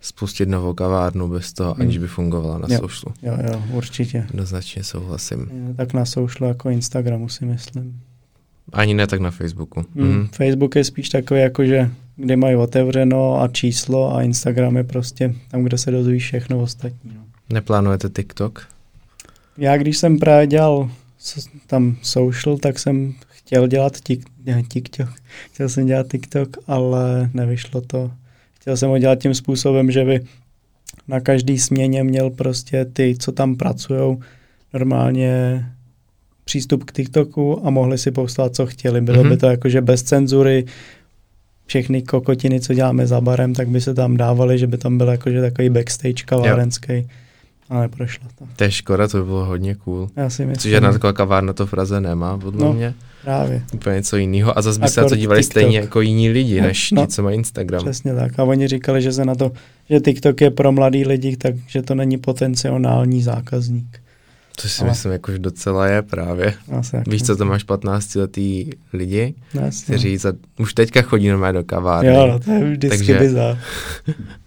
spustit 0.00 0.48
novou 0.48 0.74
kavárnu 0.74 1.28
bez 1.28 1.52
toho, 1.52 1.74
mm. 1.74 1.80
aniž 1.80 1.98
by 1.98 2.06
fungovala 2.06 2.58
na 2.58 2.66
jo. 2.70 2.78
socialu. 2.78 3.14
Jo, 3.22 3.52
jo, 3.52 3.62
určitě. 3.72 4.18
Jednoznačně 4.18 4.84
souhlasím. 4.84 5.40
Je, 5.68 5.74
tak 5.74 5.92
na 5.92 6.04
socialu 6.04 6.48
jako 6.48 6.70
Instagramu 6.70 7.28
si 7.28 7.44
myslím. 7.44 8.00
Ani 8.72 8.94
ne 8.94 9.06
tak 9.06 9.20
na 9.20 9.30
Facebooku. 9.30 9.84
Mm. 9.94 10.08
Mm. 10.08 10.28
Facebook 10.28 10.76
je 10.76 10.84
spíš 10.84 11.08
takový 11.08 11.40
jako, 11.40 11.64
že 11.64 11.90
kde 12.18 12.36
mají 12.36 12.56
otevřeno 12.56 13.40
a 13.40 13.48
číslo 13.48 14.14
a 14.16 14.22
Instagram 14.22 14.76
je 14.76 14.84
prostě 14.84 15.34
tam, 15.50 15.62
kde 15.62 15.78
se 15.78 15.90
dozvíš 15.90 16.24
všechno 16.24 16.60
ostatní. 16.60 17.10
No. 17.14 17.20
Neplánujete 17.50 18.08
TikTok? 18.08 18.68
Já 19.58 19.76
když 19.76 19.98
jsem 19.98 20.18
právě 20.18 20.46
dělal 20.46 20.90
tam 21.66 21.96
social, 22.02 22.58
tak 22.58 22.78
jsem 22.78 23.14
chtěl 23.28 23.68
dělat 23.68 24.00
tik, 24.00 24.24
ne, 24.44 24.62
TikTok. 24.62 25.08
Chtěl 25.52 25.68
jsem 25.68 25.86
dělat 25.86 26.06
TikTok, 26.10 26.56
ale 26.66 27.30
nevyšlo 27.34 27.80
to. 27.80 28.10
Chtěl 28.60 28.76
jsem 28.76 28.88
ho 28.88 28.98
dělat 28.98 29.18
tím 29.18 29.34
způsobem, 29.34 29.90
že 29.90 30.04
by 30.04 30.20
na 31.08 31.20
každý 31.20 31.58
směně 31.58 32.04
měl 32.04 32.30
prostě 32.30 32.84
ty, 32.84 33.16
co 33.18 33.32
tam 33.32 33.56
pracují, 33.56 34.18
normálně 34.74 35.64
přístup 36.44 36.84
k 36.84 36.92
TikToku 36.92 37.66
a 37.66 37.70
mohli 37.70 37.98
si 37.98 38.10
poslat, 38.10 38.54
co 38.54 38.66
chtěli. 38.66 39.00
Bylo 39.00 39.24
mm-hmm. 39.24 39.28
by 39.28 39.36
to 39.36 39.46
jakože 39.46 39.80
bez 39.80 40.02
cenzury, 40.02 40.64
všechny 41.68 42.02
kokotiny, 42.02 42.60
co 42.60 42.74
děláme 42.74 43.06
za 43.06 43.20
barem, 43.20 43.54
tak 43.54 43.68
by 43.68 43.80
se 43.80 43.94
tam 43.94 44.16
dávali, 44.16 44.58
že 44.58 44.66
by 44.66 44.78
tam 44.78 44.98
byl 44.98 45.08
jakože 45.08 45.40
takový 45.40 45.70
backstage 45.70 46.24
kavárenský. 46.24 47.08
Ale 47.70 47.82
neprošlo 47.82 48.26
to. 48.38 48.44
To 48.56 48.64
je 48.64 48.70
škoda, 48.70 49.08
to 49.08 49.18
by 49.18 49.24
bylo 49.24 49.44
hodně 49.44 49.74
cool. 49.74 50.08
Já 50.16 50.30
si 50.30 50.42
myslím. 50.46 50.56
Což 50.60 50.70
žádná 50.70 50.92
taková 50.92 51.12
kavárna 51.12 51.52
to 51.52 51.66
v 51.66 51.70
Praze 51.70 52.00
nemá, 52.00 52.38
podle 52.38 52.64
No, 52.66 52.72
mě. 52.72 52.94
Právě. 53.24 53.62
Úplně 53.74 53.96
něco 53.96 54.16
jiného. 54.16 54.58
A 54.58 54.62
zase 54.62 54.80
by 54.80 54.88
se 54.88 55.00
na 55.00 55.08
to 55.08 55.16
dívali 55.16 55.40
TikTok. 55.42 55.52
stejně 55.52 55.78
jako 55.78 56.00
jiní 56.00 56.28
lidi, 56.30 56.60
než 56.60 56.90
No. 56.90 57.06
ti, 57.06 57.12
co 57.12 57.22
mají 57.22 57.36
Instagram. 57.36 57.82
Přesně 57.84 58.14
tak. 58.14 58.38
A 58.38 58.44
oni 58.44 58.68
říkali, 58.68 59.02
že 59.02 59.12
se 59.12 59.24
na 59.24 59.34
to, 59.34 59.52
že 59.90 60.00
TikTok 60.00 60.40
je 60.40 60.50
pro 60.50 60.72
mladý 60.72 61.04
lidi, 61.04 61.36
takže 61.36 61.82
to 61.82 61.94
není 61.94 62.18
potenciální 62.18 63.22
zákazník. 63.22 64.00
To 64.62 64.68
si 64.68 64.80
Ale- 64.82 64.90
myslím, 64.90 65.12
jakože 65.12 65.38
docela 65.38 65.86
je 65.86 66.02
právě. 66.02 66.54
Asi 66.78 66.96
Víš 67.06 67.22
co, 67.22 67.36
to 67.36 67.44
máš 67.44 67.62
15 67.64 68.14
letý 68.14 68.70
lidi, 68.92 69.34
Jasně. 69.54 69.84
kteří 69.84 70.16
za, 70.16 70.32
už 70.58 70.74
teďka 70.74 71.02
chodí 71.02 71.28
normálně 71.28 71.58
do 71.58 71.64
kavárny. 71.64 72.10
Jo, 72.14 72.26
no, 72.26 72.38
to 72.38 72.50
je 72.50 72.70
vždycky 72.70 72.98
Takže- 72.98 73.18
bizár. 73.18 73.58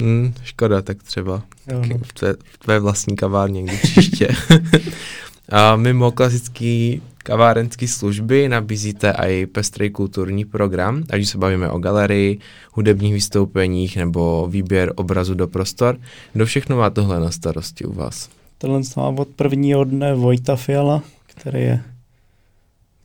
Hmm, 0.00 0.34
škoda, 0.42 0.82
tak 0.82 1.02
třeba 1.02 1.42
Jo, 1.72 1.82
no. 1.88 1.98
v, 2.02 2.12
tvé, 2.12 2.34
v 2.52 2.58
tvé 2.58 2.80
vlastní 2.80 3.16
kavárně 3.16 3.62
někdy 3.62 3.76
příště. 3.82 4.28
A 5.48 5.76
mimo 5.76 6.10
klasický 6.12 7.02
kavárenské 7.18 7.88
služby 7.88 8.48
nabízíte 8.48 9.10
i 9.10 9.46
pestrý 9.46 9.90
kulturní 9.90 10.44
program, 10.44 11.04
ať 11.10 11.24
se 11.26 11.38
bavíme 11.38 11.70
o 11.70 11.78
galerii, 11.78 12.38
hudebních 12.72 13.12
vystoupeních 13.14 13.96
nebo 13.96 14.48
výběr 14.50 14.92
obrazu 14.96 15.34
do 15.34 15.48
prostor. 15.48 15.98
Kdo 16.32 16.46
všechno 16.46 16.76
má 16.76 16.90
tohle 16.90 17.20
na 17.20 17.30
starosti 17.30 17.84
u 17.84 17.92
vás? 17.92 18.28
Tohle 18.62 18.80
má 18.96 19.08
od 19.08 19.28
prvního 19.28 19.84
dne 19.84 20.14
Vojta 20.14 20.56
Fiala, 20.56 21.02
který 21.26 21.60
je, 21.60 21.82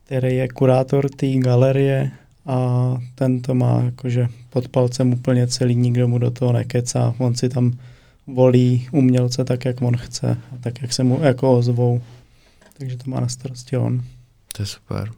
který 0.04 0.36
je 0.36 0.48
kurátor 0.48 1.10
té 1.10 1.32
galerie 1.32 2.10
a 2.46 2.96
ten 3.14 3.40
to 3.42 3.54
má 3.54 3.82
jakože 3.84 4.28
pod 4.50 4.68
palcem 4.68 5.12
úplně 5.12 5.46
celý, 5.46 5.74
nikdo 5.74 6.08
mu 6.08 6.18
do 6.18 6.30
toho 6.30 6.52
nekecá, 6.52 7.14
on 7.18 7.34
si 7.34 7.48
tam 7.48 7.78
volí 8.26 8.88
umělce 8.92 9.44
tak, 9.44 9.64
jak 9.64 9.82
on 9.82 9.96
chce 9.96 10.30
a 10.30 10.56
tak, 10.60 10.82
jak 10.82 10.92
se 10.92 11.04
mu 11.04 11.20
jako 11.22 11.58
ozvou. 11.58 12.02
Takže 12.78 12.96
to 12.96 13.10
má 13.10 13.20
na 13.20 13.28
starosti 13.28 13.76
on. 13.76 14.02
To 14.56 14.62
je 14.62 14.66
super. 14.66 15.10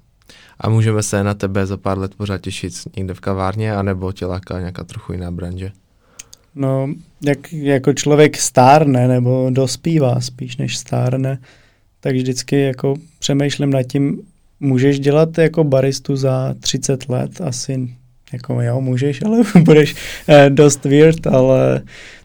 A 0.60 0.68
můžeme 0.68 1.02
se 1.02 1.24
na 1.24 1.34
tebe 1.34 1.66
za 1.66 1.76
pár 1.76 1.98
let 1.98 2.14
pořád 2.14 2.40
těšit 2.40 2.72
někde 2.96 3.14
v 3.14 3.20
kavárně, 3.20 3.74
anebo 3.74 4.12
tě 4.12 4.26
láká 4.26 4.60
nějaká 4.60 4.84
trochu 4.84 5.12
jiná 5.12 5.30
branže? 5.30 5.72
No, 6.54 6.94
jak 7.24 7.52
jako 7.52 7.92
člověk 7.92 8.36
stárne 8.36 9.08
nebo 9.08 9.50
dospívá 9.50 10.20
spíš 10.20 10.56
než 10.56 10.76
stárne, 10.76 11.38
tak 12.00 12.14
vždycky 12.14 12.60
jako 12.60 12.94
přemýšlím 13.18 13.70
nad 13.70 13.82
tím, 13.82 14.22
můžeš 14.60 15.00
dělat 15.00 15.38
jako 15.38 15.64
baristu 15.64 16.16
za 16.16 16.54
30 16.60 17.08
let, 17.08 17.40
asi 17.40 17.88
jako 18.32 18.62
jo, 18.62 18.80
můžeš, 18.80 19.22
ale 19.22 19.42
budeš 19.64 19.94
eh, 20.28 20.50
dost 20.50 20.84
weird, 20.84 21.26
ale 21.26 21.82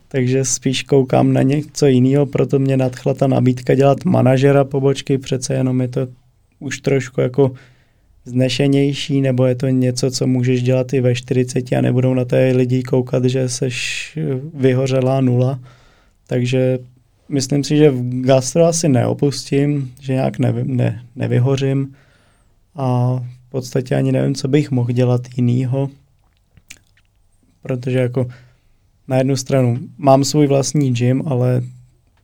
takže 0.07 0.45
spíš 0.45 0.83
koukám 0.83 1.33
na 1.33 1.41
něco 1.41 1.85
jiného, 1.85 2.25
proto 2.25 2.59
mě 2.59 2.77
nadchla 2.77 3.13
ta 3.13 3.27
nabídka 3.27 3.75
dělat 3.75 4.05
manažera 4.05 4.63
pobočky, 4.63 5.17
přece 5.17 5.53
jenom 5.53 5.81
je 5.81 5.87
to 5.87 6.07
už 6.59 6.79
trošku 6.79 7.21
jako 7.21 7.51
znešenější, 8.25 9.21
nebo 9.21 9.45
je 9.45 9.55
to 9.55 9.67
něco, 9.67 10.11
co 10.11 10.27
můžeš 10.27 10.63
dělat 10.63 10.93
i 10.93 11.01
ve 11.01 11.15
40 11.15 11.71
a 11.71 11.81
nebudou 11.81 12.13
na 12.13 12.25
té 12.25 12.51
lidi 12.55 12.83
koukat, 12.83 13.25
že 13.25 13.49
seš 13.49 14.19
vyhořelá 14.53 15.21
nula. 15.21 15.59
Takže 16.27 16.79
myslím 17.29 17.63
si, 17.63 17.77
že 17.77 17.91
v 17.91 18.21
gastro 18.21 18.65
asi 18.65 18.89
neopustím, 18.89 19.93
že 20.01 20.13
nějak 20.13 20.39
nevy, 20.39 20.63
ne, 20.63 21.05
nevyhořím 21.15 21.95
a 22.75 23.15
v 23.47 23.49
podstatě 23.49 23.95
ani 23.95 24.11
nevím, 24.11 24.35
co 24.35 24.47
bych 24.47 24.71
mohl 24.71 24.91
dělat 24.91 25.21
jinýho, 25.37 25.89
protože 27.61 27.99
jako 27.99 28.27
na 29.07 29.17
jednu 29.17 29.35
stranu 29.35 29.79
mám 29.97 30.23
svůj 30.23 30.47
vlastní 30.47 30.93
gym, 30.93 31.23
ale 31.25 31.61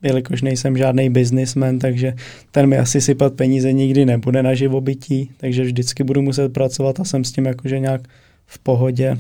jelikož 0.04 0.42
nejsem 0.42 0.78
žádný 0.78 1.10
businessman, 1.10 1.80
takže 1.80 2.14
ten 2.52 2.68
mi 2.68 2.78
asi 2.78 3.02
sypat 3.02 3.34
peníze 3.34 3.74
nikdy 3.74 4.06
nebude 4.06 4.44
na 4.44 4.54
živobytí, 4.54 5.32
takže 5.38 5.64
vždycky 5.64 6.04
budu 6.04 6.22
muset 6.22 6.54
pracovat 6.54 7.00
a 7.00 7.04
jsem 7.04 7.24
s 7.24 7.32
tím 7.32 7.46
jakože 7.46 7.80
nějak 7.80 8.02
v 8.46 8.60
pohodě. 8.60 9.18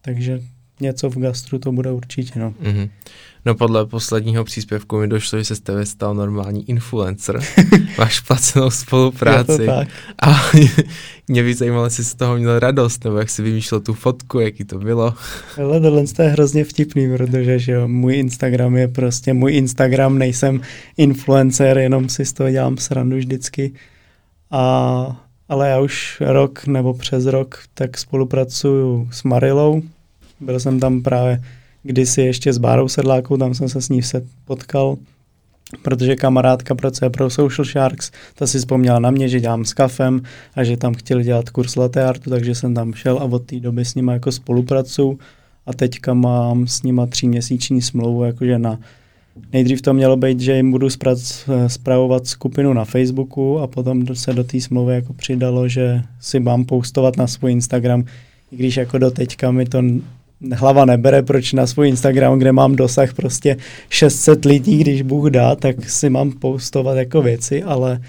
Takže 0.00 0.40
něco 0.80 1.10
v 1.10 1.18
gastru 1.18 1.58
to 1.58 1.72
bude 1.72 1.92
určitě, 1.92 2.38
no. 2.38 2.54
Mhm. 2.60 2.88
No 3.46 3.54
podle 3.54 3.86
posledního 3.86 4.44
příspěvku 4.44 4.98
mi 4.98 5.08
došlo, 5.08 5.38
že 5.38 5.44
se 5.44 5.56
z 5.56 5.60
tebe 5.60 5.86
stal 5.86 6.14
normální 6.14 6.70
influencer. 6.70 7.40
Máš 7.98 8.20
placenou 8.20 8.70
spolupráci. 8.70 9.68
A 10.22 10.50
mě 11.28 11.42
by 11.42 11.54
zajímalo, 11.54 11.84
jestli 11.84 12.04
jsi 12.04 12.10
z 12.10 12.14
toho 12.14 12.36
měl 12.36 12.58
radost, 12.58 13.04
nebo 13.04 13.16
jak 13.16 13.30
jsi 13.30 13.42
vymýšlel 13.42 13.80
tu 13.80 13.94
fotku, 13.94 14.40
jaký 14.40 14.64
to 14.64 14.78
bylo. 14.78 15.14
Ale 15.62 15.80
tohle 15.80 16.04
to 16.06 16.22
je 16.22 16.28
hrozně 16.28 16.64
vtipný, 16.64 17.16
protože 17.16 17.58
že 17.58 17.72
jo, 17.72 17.88
můj 17.88 18.16
Instagram 18.16 18.76
je 18.76 18.88
prostě 18.88 19.32
můj 19.32 19.54
Instagram, 19.54 20.18
nejsem 20.18 20.60
influencer, 20.96 21.78
jenom 21.78 22.08
si 22.08 22.24
z 22.24 22.32
toho 22.32 22.50
dělám 22.50 22.76
srandu 22.76 23.16
vždycky. 23.16 23.72
A, 24.50 25.26
ale 25.48 25.68
já 25.68 25.80
už 25.80 26.22
rok 26.26 26.66
nebo 26.66 26.94
přes 26.94 27.26
rok 27.26 27.58
tak 27.74 27.98
spolupracuju 27.98 29.08
s 29.12 29.22
Marilou. 29.22 29.82
Byl 30.40 30.60
jsem 30.60 30.80
tam 30.80 31.02
právě 31.02 31.42
kdysi 31.82 32.22
ještě 32.22 32.52
s 32.52 32.58
Bárou 32.58 32.88
Sedlákou, 32.88 33.36
tam 33.36 33.54
jsem 33.54 33.68
se 33.68 33.82
s 33.82 33.88
ní 33.88 34.00
potkal, 34.44 34.96
protože 35.82 36.16
kamarádka 36.16 36.74
pracuje 36.74 37.10
pro 37.10 37.30
Social 37.30 37.64
Sharks, 37.64 38.10
ta 38.34 38.46
si 38.46 38.58
vzpomněla 38.58 38.98
na 38.98 39.10
mě, 39.10 39.28
že 39.28 39.40
dělám 39.40 39.64
s 39.64 39.74
kafem 39.74 40.22
a 40.54 40.64
že 40.64 40.76
tam 40.76 40.94
chtěli 40.94 41.24
dělat 41.24 41.50
kurz 41.50 41.76
latte 41.76 42.04
artu, 42.04 42.30
takže 42.30 42.54
jsem 42.54 42.74
tam 42.74 42.94
šel 42.94 43.18
a 43.18 43.24
od 43.24 43.46
té 43.46 43.60
doby 43.60 43.84
s 43.84 43.94
nima 43.94 44.12
jako 44.12 44.32
spolupracuju 44.32 45.18
a 45.66 45.72
teďka 45.72 46.14
mám 46.14 46.66
s 46.66 46.82
nima 46.82 47.06
tříměsíční 47.06 47.82
smlouvu, 47.82 48.24
jakože 48.24 48.58
na 48.58 48.78
Nejdřív 49.52 49.82
to 49.82 49.94
mělo 49.94 50.16
být, 50.16 50.40
že 50.40 50.56
jim 50.56 50.70
budu 50.70 50.88
spravovat 51.66 52.26
skupinu 52.26 52.72
na 52.72 52.84
Facebooku 52.84 53.58
a 53.58 53.66
potom 53.66 54.06
se 54.16 54.32
do 54.32 54.44
té 54.44 54.60
smlouvy 54.60 54.94
jako 54.94 55.12
přidalo, 55.12 55.68
že 55.68 56.02
si 56.20 56.40
mám 56.40 56.64
postovat 56.64 57.16
na 57.16 57.26
svůj 57.26 57.52
Instagram, 57.52 58.04
i 58.52 58.56
když 58.56 58.76
jako 58.76 58.98
do 58.98 59.10
teďka 59.10 59.50
mi 59.50 59.64
to 59.64 59.82
hlava 60.52 60.84
nebere, 60.84 61.22
proč 61.22 61.52
na 61.52 61.66
svůj 61.66 61.88
Instagram, 61.88 62.38
kde 62.38 62.52
mám 62.52 62.76
dosah 62.76 63.14
prostě 63.14 63.56
600 63.88 64.44
lidí, 64.44 64.78
když 64.78 65.02
Bůh 65.02 65.30
dá, 65.30 65.54
tak 65.54 65.90
si 65.90 66.10
mám 66.10 66.32
postovat 66.32 66.96
jako 66.96 67.22
věci, 67.22 67.62
ale 67.62 68.00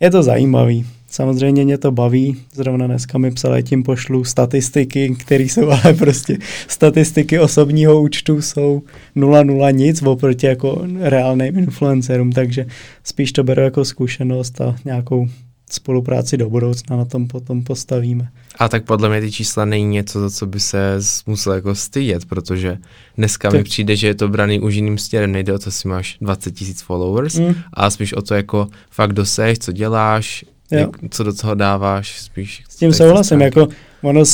je 0.00 0.10
to 0.10 0.22
zajímavý. 0.22 0.86
Samozřejmě 1.10 1.64
mě 1.64 1.78
to 1.78 1.92
baví, 1.92 2.36
zrovna 2.52 2.86
dneska 2.86 3.18
mi 3.18 3.30
psali, 3.30 3.62
tím 3.62 3.82
pošlu 3.82 4.24
statistiky, 4.24 5.16
které 5.18 5.44
jsou 5.44 5.70
ale 5.84 5.94
prostě 5.94 6.38
statistiky 6.68 7.38
osobního 7.38 8.02
účtu 8.02 8.42
jsou 8.42 8.82
0,0 9.16 9.74
nic 9.74 10.02
oproti 10.02 10.46
jako 10.46 10.82
reálným 11.00 11.58
influencerům, 11.58 12.32
takže 12.32 12.66
spíš 13.04 13.32
to 13.32 13.44
beru 13.44 13.62
jako 13.62 13.84
zkušenost 13.84 14.60
a 14.60 14.76
nějakou 14.84 15.28
spolupráci 15.72 16.36
do 16.36 16.50
budoucna 16.50 16.96
na 16.96 17.04
tom 17.04 17.28
potom 17.28 17.64
postavíme. 17.64 18.28
A 18.58 18.68
tak 18.68 18.84
podle 18.84 19.08
mě 19.08 19.20
ty 19.20 19.32
čísla 19.32 19.64
není 19.64 19.84
něco, 19.84 20.20
za 20.20 20.30
co 20.30 20.46
by 20.46 20.60
se 20.60 20.98
musel 21.26 21.52
jako 21.52 21.74
stydět, 21.74 22.24
protože 22.24 22.78
dneska 23.16 23.50
Ty- 23.50 23.56
mi 23.56 23.62
přijde, 23.64 23.96
že 23.96 24.06
je 24.06 24.14
to 24.14 24.28
braný 24.28 24.60
už 24.60 24.74
jiným 24.74 24.98
směrem, 24.98 25.32
nejde 25.32 25.52
o 25.52 25.58
to, 25.58 25.70
si 25.70 25.88
máš 25.88 26.16
20 26.20 26.50
tisíc 26.54 26.82
followers, 26.82 27.34
Mm. 27.38 27.54
a 27.74 27.90
spíš 27.90 28.12
o 28.12 28.22
to 28.22 28.34
jako 28.34 28.68
fakt 28.90 29.12
doseš, 29.12 29.58
co 29.58 29.72
děláš, 29.72 30.44
Jo. 30.70 30.78
jak, 30.78 30.90
co 31.10 31.24
do 31.24 31.32
toho 31.34 31.54
dáváš, 31.54 32.20
spíš. 32.20 32.62
S 32.68 32.76
tím 32.76 32.92
souhlasím, 32.92 33.40
jako 33.40 33.68
ono 34.02 34.24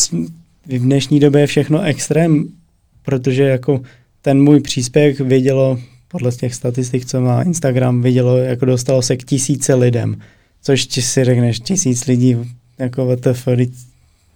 v 0.67 0.79
dnešní 0.79 1.21
době 1.21 1.41
je 1.41 1.47
všechno 1.47 1.83
extrém, 1.83 2.49
protože 3.03 3.43
jako 3.43 3.81
ten 4.23 4.43
můj 4.43 4.61
příspěvek 4.61 5.21
vidělo, 5.21 5.79
podle 6.09 6.33
těch 6.33 6.55
statistik, 6.55 7.05
co 7.07 7.21
má 7.21 7.43
Instagram, 7.43 8.03
vidělo, 8.03 8.37
jako 8.37 8.65
dostalo 8.65 9.03
se 9.03 9.17
k 9.17 9.25
tisíce 9.25 9.75
lidem, 9.75 10.17
což 10.67 10.87
ti 10.87 11.03
si 11.03 11.25
řekneš, 11.25 11.61
tisíc 11.61 12.07
lidí, 12.07 12.37
jako 12.79 13.07
WTF, 13.07 13.49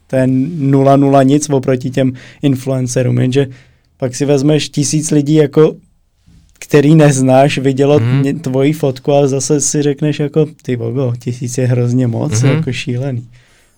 to 0.07 0.17
je 0.17 0.27
nula 0.57 0.97
nula 0.97 1.23
nic 1.23 1.51
oproti 1.51 1.91
těm 1.91 2.13
influencerům, 2.43 3.19
jenže 3.19 3.47
pak 3.97 4.15
si 4.15 4.25
vezmeš 4.25 4.69
tisíc 4.69 5.11
lidí, 5.11 5.35
jako 5.35 5.75
který 6.59 6.95
neznáš, 6.95 7.59
vidělo 7.59 8.01
mm. 8.01 8.39
tvoji 8.41 8.73
fotku 8.73 9.13
a 9.13 9.27
zase 9.27 9.61
si 9.61 9.83
řekneš 9.83 10.21
jako, 10.21 10.47
ty 10.63 10.77
vogo, 10.77 11.13
tisíc 11.19 11.59
je 11.59 11.67
hrozně 11.67 12.07
moc, 12.07 12.43
Mhm. 12.43 12.53
jako 12.53 12.73
šílený. 12.73 13.29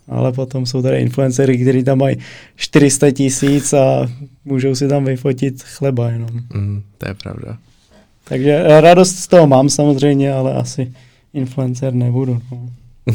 Ale 0.09 0.32
potom 0.32 0.66
jsou 0.66 0.82
tady 0.82 1.00
influencery, 1.00 1.59
kteří 1.59 1.84
tam 1.84 1.98
mají 1.98 2.16
400 2.57 3.11
tisíc 3.11 3.72
a 3.72 4.11
můžou 4.44 4.74
si 4.74 4.88
tam 4.88 5.05
vyfotit 5.05 5.62
chleba 5.62 6.11
jenom. 6.11 6.30
Mm, 6.55 6.82
to 6.98 7.09
je 7.09 7.14
pravda. 7.14 7.59
Takže 8.28 8.62
radost 8.80 9.16
z 9.16 9.26
toho 9.26 9.46
mám 9.46 9.68
samozřejmě, 9.68 10.32
ale 10.32 10.55
asi 10.55 10.92
influencer 11.35 11.95
nebudu. 11.95 12.43
No. 12.53 12.68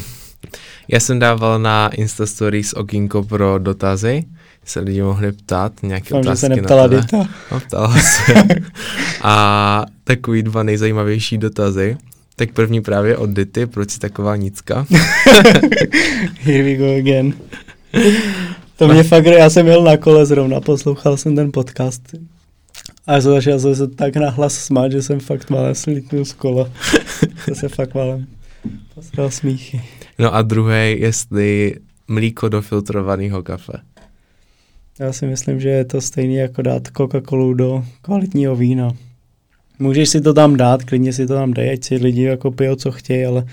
Já 0.88 1.00
jsem 1.00 1.20
dával 1.20 1.60
na 1.60 1.90
Insta 1.90 2.26
Stories 2.26 2.74
okýnko 2.74 3.24
pro 3.24 3.60
dotazy. 3.60 4.24
se 4.66 4.80
lidi 4.80 5.02
mohli 5.02 5.32
ptát 5.32 5.84
nějaké 5.84 6.08
že 6.08 6.16
otázky 6.16 6.40
se 6.40 6.50
na 6.50 6.56
neptala 6.56 6.88
tebe. 6.88 7.02
Dita. 7.02 7.28
No, 7.52 7.60
ptala 7.60 7.96
se. 7.98 8.34
A 9.22 9.86
takový 10.04 10.44
dva 10.44 10.64
nejzajímavější 10.64 11.38
dotazy. 11.38 11.98
Tak 12.36 12.52
první 12.52 12.82
právě 12.82 13.18
od 13.18 13.30
Dity, 13.30 13.66
proč 13.66 13.92
jsi 13.92 14.00
taková 14.00 14.36
nicka? 14.36 14.86
Here 16.40 16.64
we 16.64 16.76
go 16.76 16.98
again. 16.98 17.34
To 18.76 18.88
mě 18.88 19.04
fakt, 19.04 19.26
já 19.26 19.50
jsem 19.50 19.68
jel 19.68 19.84
na 19.84 19.98
kole 19.98 20.26
zrovna, 20.26 20.62
poslouchal 20.62 21.18
jsem 21.18 21.36
ten 21.36 21.52
podcast. 21.52 22.02
A 23.08 23.14
já 23.14 23.22
jsem 23.22 23.32
začal 23.32 23.60
jsem 23.60 23.76
se 23.76 23.88
tak 23.88 24.16
nahlas 24.16 24.54
smát, 24.54 24.92
že 24.92 25.02
jsem 25.02 25.20
fakt 25.20 25.50
malé 25.50 25.76
slítnul 25.76 26.26
z 26.26 26.34
kola. 26.34 26.70
To 27.46 27.56
se 27.56 27.70
fakt 27.70 27.94
malem 27.96 28.28
posral 28.96 29.32
smíchy. 29.32 29.82
No 30.20 30.36
a 30.36 30.42
druhý, 30.42 31.00
jestli 31.00 31.76
mlíko 32.08 32.50
do 32.50 32.62
filtrovaného 32.62 33.44
kafe. 33.44 33.74
Já 35.00 35.14
si 35.14 35.28
myslím, 35.28 35.60
že 35.60 35.70
je 35.70 35.86
to 35.86 36.02
stejný 36.02 36.36
jako 36.36 36.62
dát 36.62 36.88
Coca-Colu 36.88 37.54
do 37.54 37.86
kvalitního 38.02 38.56
vína. 38.56 38.92
Můžeš 39.80 40.10
si 40.10 40.22
to 40.22 40.34
tam 40.34 40.56
dát, 40.56 40.84
klidně 40.84 41.14
si 41.14 41.28
to 41.28 41.34
tam 41.34 41.54
dej, 41.54 41.74
ať 41.74 41.84
si 41.84 41.96
lidi 41.96 42.22
jako 42.22 42.52
pijou, 42.52 42.76
co 42.76 42.92
chtějí, 42.92 43.26
ale 43.26 43.46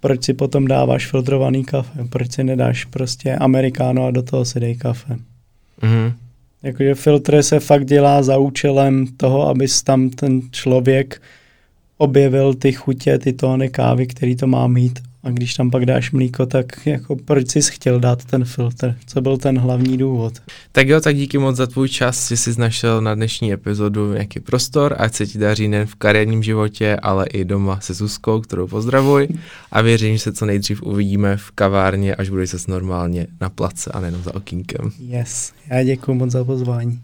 proč 0.00 0.24
si 0.24 0.34
potom 0.34 0.66
dáváš 0.66 1.06
filtrovaný 1.06 1.64
kafe? 1.64 2.04
Proč 2.04 2.32
si 2.32 2.44
nedáš 2.44 2.84
prostě 2.84 3.36
amerikáno 3.36 4.06
a 4.06 4.10
do 4.10 4.22
toho 4.22 4.44
si 4.44 4.60
dej 4.60 4.76
kafe? 4.76 5.16
Mhm. 5.82 6.27
Jakože 6.68 6.94
filtr 6.94 7.42
se 7.42 7.60
fakt 7.60 7.84
dělá 7.84 8.22
za 8.22 8.38
účelem 8.38 9.06
toho, 9.16 9.48
aby 9.48 9.66
tam 9.84 10.10
ten 10.10 10.40
člověk 10.50 11.22
objevil 11.96 12.54
ty 12.54 12.72
chutě, 12.72 13.18
ty 13.18 13.32
tóny 13.32 13.68
kávy, 13.68 14.06
který 14.06 14.36
to 14.36 14.46
má 14.46 14.66
mít. 14.66 15.07
A 15.28 15.30
když 15.30 15.54
tam 15.54 15.70
pak 15.70 15.86
dáš 15.86 16.12
mlíko, 16.12 16.46
tak 16.46 16.86
jako 16.86 17.16
proč 17.16 17.50
jsi 17.50 17.60
chtěl 17.62 18.00
dát 18.00 18.24
ten 18.24 18.44
filtr? 18.44 18.94
Co 19.06 19.20
byl 19.20 19.36
ten 19.36 19.58
hlavní 19.58 19.98
důvod? 19.98 20.32
Tak 20.72 20.88
jo, 20.88 21.00
tak 21.00 21.16
díky 21.16 21.38
moc 21.38 21.56
za 21.56 21.66
tvůj 21.66 21.88
čas, 21.88 22.28
že 22.28 22.36
jsi 22.36 22.60
našel 22.60 23.00
na 23.00 23.14
dnešní 23.14 23.52
epizodu 23.52 24.12
nějaký 24.12 24.40
prostor, 24.40 24.96
ať 24.98 25.14
se 25.14 25.26
ti 25.26 25.38
daří 25.38 25.68
nejen 25.68 25.86
v 25.86 25.94
kariérním 25.94 26.42
životě, 26.42 26.96
ale 27.02 27.26
i 27.26 27.44
doma 27.44 27.80
se 27.80 27.94
Zuzkou, 27.94 28.40
kterou 28.40 28.66
pozdravuj 28.66 29.28
a 29.72 29.82
věřím, 29.82 30.16
že 30.16 30.22
se 30.22 30.32
co 30.32 30.46
nejdřív 30.46 30.82
uvidíme 30.82 31.36
v 31.36 31.50
kavárně, 31.50 32.14
až 32.14 32.30
budeš 32.30 32.50
se 32.50 32.58
normálně 32.68 33.26
na 33.40 33.50
place 33.50 33.90
a 33.90 34.00
nejenom 34.00 34.22
za 34.22 34.34
okýnkem. 34.34 34.90
Yes, 34.98 35.52
já 35.70 35.82
děkuji 35.82 36.14
moc 36.14 36.30
za 36.30 36.44
pozvání. 36.44 37.00